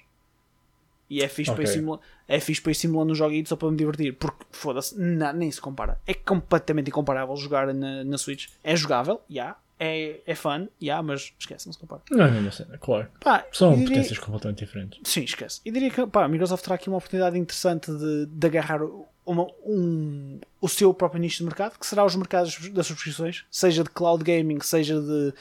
E 1.10 1.22
é 1.24 1.28
fixe, 1.30 1.52
para 1.52 1.62
ir 1.64 1.68
Ok. 1.68 1.74
simula- 1.80 2.00
é 2.28 2.40
fixe 2.40 2.62
para 2.62 2.72
ir 2.72 2.76
simulando 2.76 3.14
um 3.14 3.16
joguinho 3.16 3.48
só 3.48 3.56
para 3.56 3.72
me 3.72 3.78
divertir. 3.78 4.14
Porque, 4.16 4.46
foda-se, 4.52 5.00
nem 5.00 5.50
se 5.50 5.62
compara. 5.62 5.98
É 6.06 6.14
completamente 6.14 6.90
incomparável 6.90 7.36
jogar 7.38 7.74
na, 7.74 8.04
na 8.04 8.18
Switch. 8.18 8.48
É 8.64 8.76
jogável, 8.76 9.22
já. 9.30 9.56
É, 9.80 10.20
é 10.26 10.36
fun, 10.36 10.68
já, 10.82 11.02
mas 11.04 11.34
esquece, 11.40 11.68
não 11.68 11.74
se 11.74 11.80
compara. 11.80 12.02
Não 12.12 12.26
é 12.26 12.28
a 12.28 12.32
mesma 12.32 12.52
cena, 12.52 12.78
claro. 12.80 13.08
Pá, 13.22 13.46
São 13.54 13.74
diria- 13.74 13.88
potências 13.90 14.18
completamente 14.20 14.66
diferentes. 14.66 15.00
Sim, 15.04 15.24
esquece. 15.24 15.62
E 15.64 15.72
diria 15.72 15.90
que 15.92 16.06
pá, 16.08 16.26
a 16.26 16.28
Microsoft 16.28 16.64
terá 16.64 16.76
aqui 16.76 16.90
uma 16.90 16.98
oportunidade 16.98 17.38
interessante 17.38 17.90
de, 17.92 18.26
de 18.26 18.48
agarrar 18.48 18.82
uma- 19.28 19.48
um, 19.66 20.40
o 20.62 20.68
seu 20.70 20.94
próprio 20.94 21.20
nicho 21.22 21.38
de 21.40 21.44
mercado, 21.44 21.78
que 21.78 21.86
será 21.86 22.04
os 22.06 22.16
mercados 22.16 22.58
das 22.72 22.88
subscrições, 22.88 23.46
seja 23.52 23.84
de 23.84 23.90
cloud 23.90 24.24
gaming, 24.24 24.60
seja 24.62 25.00
de 25.02 25.34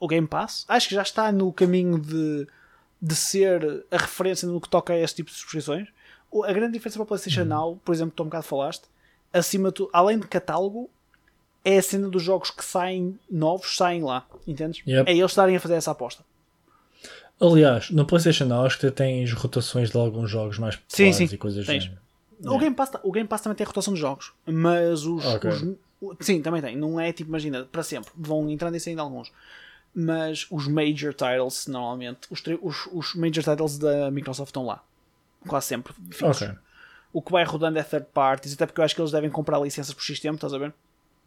o 0.00 0.08
Game 0.08 0.26
Pass. 0.26 0.64
Acho 0.68 0.88
que 0.88 0.94
já 0.94 1.02
está 1.02 1.30
no 1.32 1.52
caminho 1.52 1.98
de, 1.98 2.46
de 3.00 3.14
ser 3.14 3.84
a 3.90 3.96
referência 3.98 4.46
no 4.48 4.60
que 4.60 4.68
toca 4.68 4.92
a 4.92 4.98
este 4.98 5.16
tipo 5.16 5.30
de 5.30 5.36
subscrições. 5.36 5.88
O- 6.30 6.44
A 6.44 6.52
grande 6.52 6.72
diferença 6.72 6.98
para 6.98 7.04
a 7.04 7.06
PlayStation 7.06 7.44
Now, 7.44 7.80
por 7.84 7.94
exemplo, 7.94 8.10
que 8.10 8.16
tu 8.16 8.22
um 8.22 8.26
bocado 8.26 8.44
falaste, 8.44 8.84
acima 9.32 9.68
de 9.68 9.74
tudo, 9.76 9.90
além 9.92 10.18
de 10.18 10.26
catálogo, 10.26 10.90
é 11.64 11.78
a 11.78 11.82
cena 11.82 12.08
dos 12.08 12.22
jogos 12.22 12.50
que 12.50 12.64
saem 12.64 13.18
novos, 13.30 13.76
saem 13.76 14.02
lá, 14.02 14.26
entendes? 14.46 14.82
Yep. 14.86 15.10
É 15.10 15.14
eles 15.16 15.30
estarem 15.30 15.56
a 15.56 15.60
fazer 15.60 15.74
essa 15.74 15.90
aposta. 15.90 16.24
Aliás, 17.40 17.90
no 17.90 18.06
PlayStation 18.06 18.46
Now 18.46 18.64
acho 18.64 18.78
que 18.78 18.90
tens 18.90 19.32
rotações 19.32 19.90
de 19.90 19.96
alguns 19.98 20.30
jogos 20.30 20.58
mais 20.58 20.74
Sim, 20.88 21.04
populares 21.10 21.16
sim, 21.30 21.34
e 21.34 21.38
coisas 21.38 21.66
tens. 21.66 21.90
Género. 22.38 22.54
O, 22.54 22.58
Game 22.58 22.74
Pass, 22.76 22.90
o 23.02 23.12
Game 23.12 23.28
Pass 23.28 23.40
também 23.40 23.56
tem 23.56 23.66
rotação 23.66 23.94
de 23.94 24.00
jogos, 24.00 24.32
mas 24.46 25.04
os, 25.04 25.24
Ok. 25.26 25.50
os- 25.50 25.62
o- 26.00 26.16
Sim, 26.20 26.42
também 26.42 26.60
tem. 26.60 26.76
Não 26.76 27.00
é 27.00 27.12
tipo, 27.12 27.28
imagina, 27.30 27.64
para 27.64 27.82
sempre. 27.82 28.10
Vão 28.16 28.48
entrando 28.50 28.74
e 28.76 28.80
saindo 28.80 29.00
alguns. 29.00 29.32
Mas 29.94 30.46
os 30.50 30.68
major 30.68 31.14
titles, 31.14 31.66
normalmente, 31.66 32.20
os, 32.30 32.42
os, 32.62 32.88
os 32.92 33.14
major 33.14 33.42
titles 33.42 33.78
da 33.78 34.10
Microsoft 34.10 34.50
estão 34.50 34.66
lá. 34.66 34.82
Quase 35.48 35.66
sempre. 35.66 35.94
fixos. 36.10 36.42
Ok. 36.42 36.54
O 37.12 37.22
que 37.22 37.32
vai 37.32 37.44
rodando 37.44 37.78
é 37.78 37.82
third 37.82 38.06
parties, 38.12 38.52
até 38.52 38.66
porque 38.66 38.80
eu 38.80 38.84
acho 38.84 38.94
que 38.94 39.00
eles 39.00 39.10
devem 39.10 39.30
comprar 39.30 39.58
licenças 39.58 39.94
por 39.94 40.02
X 40.02 40.20
tempo, 40.20 40.34
estás 40.34 40.52
a 40.52 40.58
ver? 40.58 40.74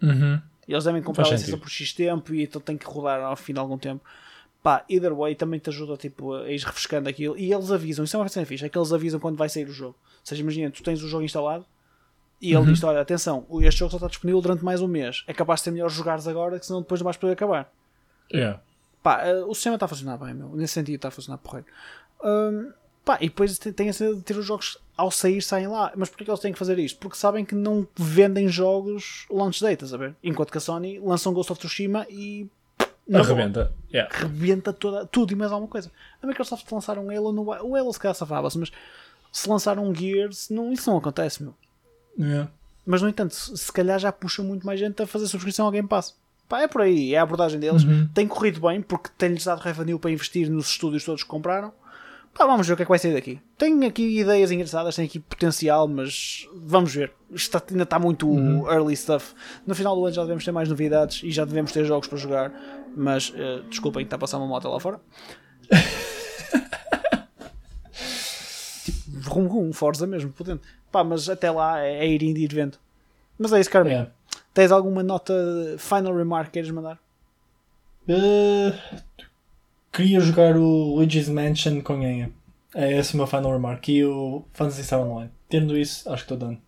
Uhum. 0.03 0.39
Eles 0.67 0.83
devem 0.83 1.01
comprar 1.01 1.27
licença 1.31 1.57
por 1.57 1.67
X 1.69 1.93
tempo 1.93 2.31
e 2.35 2.43
então 2.43 2.61
tem 2.61 2.77
que 2.77 2.85
rodar 2.85 3.19
ao 3.21 3.35
fim 3.35 3.53
de 3.53 3.59
algum 3.59 3.77
tempo. 3.77 4.03
Pá, 4.61 4.83
either 4.89 5.13
way 5.15 5.35
também 5.35 5.59
te 5.59 5.69
ajuda 5.69 5.95
tipo, 5.95 6.33
a 6.33 6.49
ir 6.51 6.59
refrescando 6.59 7.07
aquilo. 7.07 7.37
E 7.37 7.51
eles 7.53 7.71
avisam, 7.71 8.03
isso 8.03 8.17
é 8.17 8.19
uma 8.19 8.27
cena 8.27 8.45
fixe, 8.45 8.65
é 8.65 8.69
que 8.69 8.77
eles 8.77 8.91
avisam 8.91 9.19
quando 9.19 9.37
vai 9.37 9.47
sair 9.47 9.63
o 9.67 9.71
jogo. 9.71 9.95
Ou 10.01 10.19
seja, 10.25 10.41
imagina, 10.41 10.69
tu 10.69 10.83
tens 10.83 11.01
o 11.01 11.07
jogo 11.07 11.23
instalado 11.23 11.65
e 12.41 12.49
ele 12.49 12.57
Uhum. 12.57 12.73
diz: 12.73 12.83
Olha, 12.83 12.99
atenção, 12.99 13.45
este 13.61 13.79
jogo 13.79 13.91
só 13.91 13.97
está 13.97 14.07
disponível 14.07 14.41
durante 14.41 14.63
mais 14.63 14.81
um 14.81 14.87
mês. 14.87 15.23
É 15.27 15.33
capaz 15.33 15.61
de 15.61 15.65
ser 15.65 15.71
melhor 15.71 15.89
jogares 15.89 16.27
agora, 16.27 16.59
que 16.59 16.65
senão 16.65 16.81
depois 16.81 16.99
não 16.99 17.05
vais 17.05 17.15
poder 17.17 17.33
acabar. 17.33 17.71
Yeah. 18.33 18.61
Pá, 19.01 19.25
eh, 19.25 19.43
o 19.45 19.53
sistema 19.55 19.75
está 19.77 19.85
a 19.85 19.89
funcionar 19.89 20.17
bem, 20.17 20.33
meu. 20.33 20.49
Nesse 20.49 20.73
sentido 20.73 20.95
está 20.97 21.07
a 21.07 21.11
funcionar 21.11 21.37
porreiro. 21.37 21.65
Hum, 22.21 22.71
pá, 23.05 23.17
e 23.21 23.29
depois 23.29 23.57
tem, 23.57 23.87
a 23.89 23.93
cena 23.93 24.13
de 24.15 24.21
ter 24.21 24.35
os 24.37 24.45
jogos 24.45 24.77
ao 24.97 25.09
sair, 25.09 25.41
saem 25.41 25.67
lá. 25.67 25.93
Mas 25.95 26.09
porquê 26.09 26.25
que 26.25 26.29
eles 26.31 26.41
têm 26.41 26.51
que 26.51 26.59
fazer 26.59 26.77
isto? 26.79 26.99
Porque 26.99 27.15
sabem 27.17 27.45
que 27.45 27.55
não 27.55 27.87
vendem 27.95 28.49
jogos 28.49 29.25
launch 29.29 29.61
date, 29.61 29.75
estás 29.85 29.93
a 29.93 29.97
ver? 29.97 30.15
Enquanto 30.21 30.51
que 30.51 30.57
a 30.57 30.61
Sony 30.61 30.99
lança 30.99 31.29
um 31.29 31.33
Ghost 31.33 31.51
of 31.53 31.59
Tsushima 31.59 32.05
e. 32.09 32.47
Arrebenta. 33.17 33.71
Yeah. 33.91 34.13
rebenta 34.15 34.71
toda, 34.71 35.05
tudo 35.05 35.33
e 35.33 35.35
mais 35.35 35.51
alguma 35.51 35.69
coisa. 35.69 35.91
A 36.21 36.27
Microsoft 36.27 36.69
lançar 36.71 36.97
um 36.99 37.09
Halo, 37.09 37.31
não 37.31 37.45
vai, 37.45 37.59
o 37.61 37.75
Halo 37.75 37.91
se 37.91 37.99
calhar 37.99 38.15
safava-se, 38.15 38.57
mas 38.57 38.71
se 39.31 39.49
lançar 39.49 39.79
um 39.79 39.93
Gears, 39.93 40.49
não, 40.49 40.71
isso 40.71 40.89
não 40.89 40.97
acontece, 40.97 41.41
meu. 41.41 41.53
Yeah. 42.17 42.51
Mas 42.85 43.01
no 43.01 43.09
entanto, 43.09 43.33
se 43.33 43.57
se 43.57 43.71
calhar 43.71 43.99
já 43.99 44.11
puxa 44.11 44.43
muito 44.43 44.65
mais 44.65 44.79
gente 44.79 45.01
a 45.01 45.07
fazer 45.07 45.27
subscrição 45.27 45.65
ao 45.65 45.71
Game 45.71 45.87
Pass. 45.87 46.15
Pá, 46.47 46.61
é 46.61 46.67
por 46.67 46.81
aí, 46.81 47.13
é 47.13 47.19
a 47.19 47.23
abordagem 47.23 47.59
deles. 47.59 47.83
Uhum. 47.83 48.07
Tem 48.13 48.27
corrido 48.27 48.59
bem 48.59 48.81
porque 48.81 49.09
tem-lhes 49.17 49.45
dado 49.45 49.59
revenue 49.59 49.99
para 49.99 50.09
investir 50.09 50.49
nos 50.49 50.67
estúdios 50.67 51.05
todos 51.05 51.23
que 51.23 51.29
compraram. 51.29 51.71
Pá, 52.33 52.45
vamos 52.45 52.65
ver 52.67 52.73
o 52.73 52.75
que 52.77 52.83
é 52.83 52.85
que 52.85 52.89
vai 52.89 52.99
sair 52.99 53.13
daqui. 53.13 53.39
Tem 53.57 53.83
aqui 53.85 54.17
ideias 54.19 54.49
engraçadas, 54.49 54.95
tem 54.95 55.03
aqui 55.05 55.19
potencial, 55.19 55.87
mas 55.89 56.47
vamos 56.55 56.93
ver. 56.95 57.11
Isto 57.31 57.57
está- 57.57 57.61
ainda 57.71 57.83
está 57.83 57.99
muito 57.99 58.29
Uhum. 58.29 58.69
early 58.71 58.95
stuff. 58.95 59.33
No 59.67 59.75
final 59.75 59.93
do 59.95 60.05
ano 60.05 60.15
já 60.15 60.21
devemos 60.21 60.45
ter 60.45 60.51
mais 60.51 60.69
novidades 60.69 61.21
e 61.23 61.31
já 61.31 61.43
devemos 61.43 61.71
ter 61.73 61.83
jogos 61.85 62.07
para 62.07 62.17
jogar. 62.17 62.53
Mas 62.95 63.33
eh, 63.35 63.61
desculpem, 63.69 64.03
está 64.03 64.15
a 64.15 64.19
passar 64.19 64.37
uma 64.37 64.47
moto 64.47 64.69
lá 64.69 64.79
fora. 64.79 64.99
tipo, 68.85 69.29
rum 69.29 69.47
rum, 69.47 69.73
Forza 69.73 70.07
mesmo, 70.07 70.31
potente. 70.31 70.61
Pá, 70.91 71.03
mas 71.03 71.29
até 71.29 71.51
lá 71.51 71.79
é, 71.81 72.05
é 72.05 72.07
ir 72.07 72.23
indo 72.23 72.39
e 72.39 72.43
ir 72.45 72.53
vendo. 72.53 72.77
Mas 73.37 73.51
é 73.53 73.59
isso, 73.59 73.69
Carmen. 73.69 73.93
Yeah. 73.93 74.11
Tens 74.53 74.71
alguma 74.71 75.03
nota 75.03 75.33
final 75.77 76.15
remark 76.15 76.47
que 76.47 76.53
queres 76.53 76.71
mandar? 76.71 76.97
Uh, 78.07 78.73
queria 79.99 80.19
jogar 80.21 80.55
o 80.55 80.95
Luigi's 80.95 81.27
Mansion 81.27 81.81
com 81.81 81.97
Nhanha. 81.97 82.31
É 82.73 82.97
esse 82.97 83.13
o 83.15 83.17
meu 83.17 83.27
final 83.27 83.51
remark. 83.51 83.89
E 83.89 84.05
o 84.05 84.43
Fantasy 84.53 84.83
Star 84.83 85.01
Online. 85.01 85.29
Tendo 85.49 85.77
isso, 85.77 86.09
acho 86.09 86.25
que 86.25 86.33
estou 86.33 86.47
dando. 86.47 86.61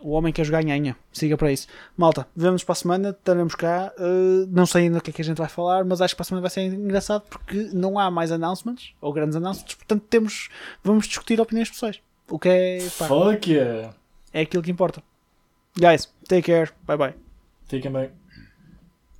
O 0.00 0.10
homem 0.10 0.32
quer 0.32 0.44
jogar 0.44 0.62
nhanha. 0.62 0.94
Siga 1.10 1.34
para 1.34 1.50
isso. 1.50 1.66
Malta, 1.96 2.28
vemos 2.36 2.62
para 2.62 2.74
a 2.74 2.76
semana. 2.76 3.10
Estaremos 3.10 3.54
cá. 3.54 3.90
Uh, 3.98 4.46
não 4.50 4.66
sei 4.66 4.82
ainda 4.82 4.98
o 4.98 5.00
que 5.00 5.08
é 5.08 5.12
que 5.14 5.22
a 5.22 5.24
gente 5.24 5.38
vai 5.38 5.48
falar, 5.48 5.82
mas 5.82 6.02
acho 6.02 6.14
que 6.14 6.18
para 6.18 6.24
a 6.24 6.26
semana 6.26 6.42
vai 6.42 6.50
ser 6.50 6.60
engraçado 6.66 7.22
porque 7.22 7.70
não 7.72 7.98
há 7.98 8.10
mais 8.10 8.30
announcements 8.30 8.92
ou 9.00 9.14
grandes 9.14 9.34
announcements. 9.34 9.74
Portanto, 9.74 10.04
temos, 10.10 10.50
vamos 10.82 11.08
discutir 11.08 11.40
opiniões 11.40 11.70
pessoais. 11.70 12.00
O 12.28 12.38
que 12.38 12.50
é, 12.50 12.78
pá, 12.98 13.08
Fuck 13.08 13.50
yeah! 13.50 13.94
é 14.30 14.42
aquilo 14.42 14.62
que 14.62 14.70
importa. 14.70 15.02
Guys, 15.74 16.12
take 16.28 16.52
care. 16.52 16.70
Bye 16.86 16.98
bye. 16.98 17.14
Fiquem 17.66 17.90
bem. 17.90 18.23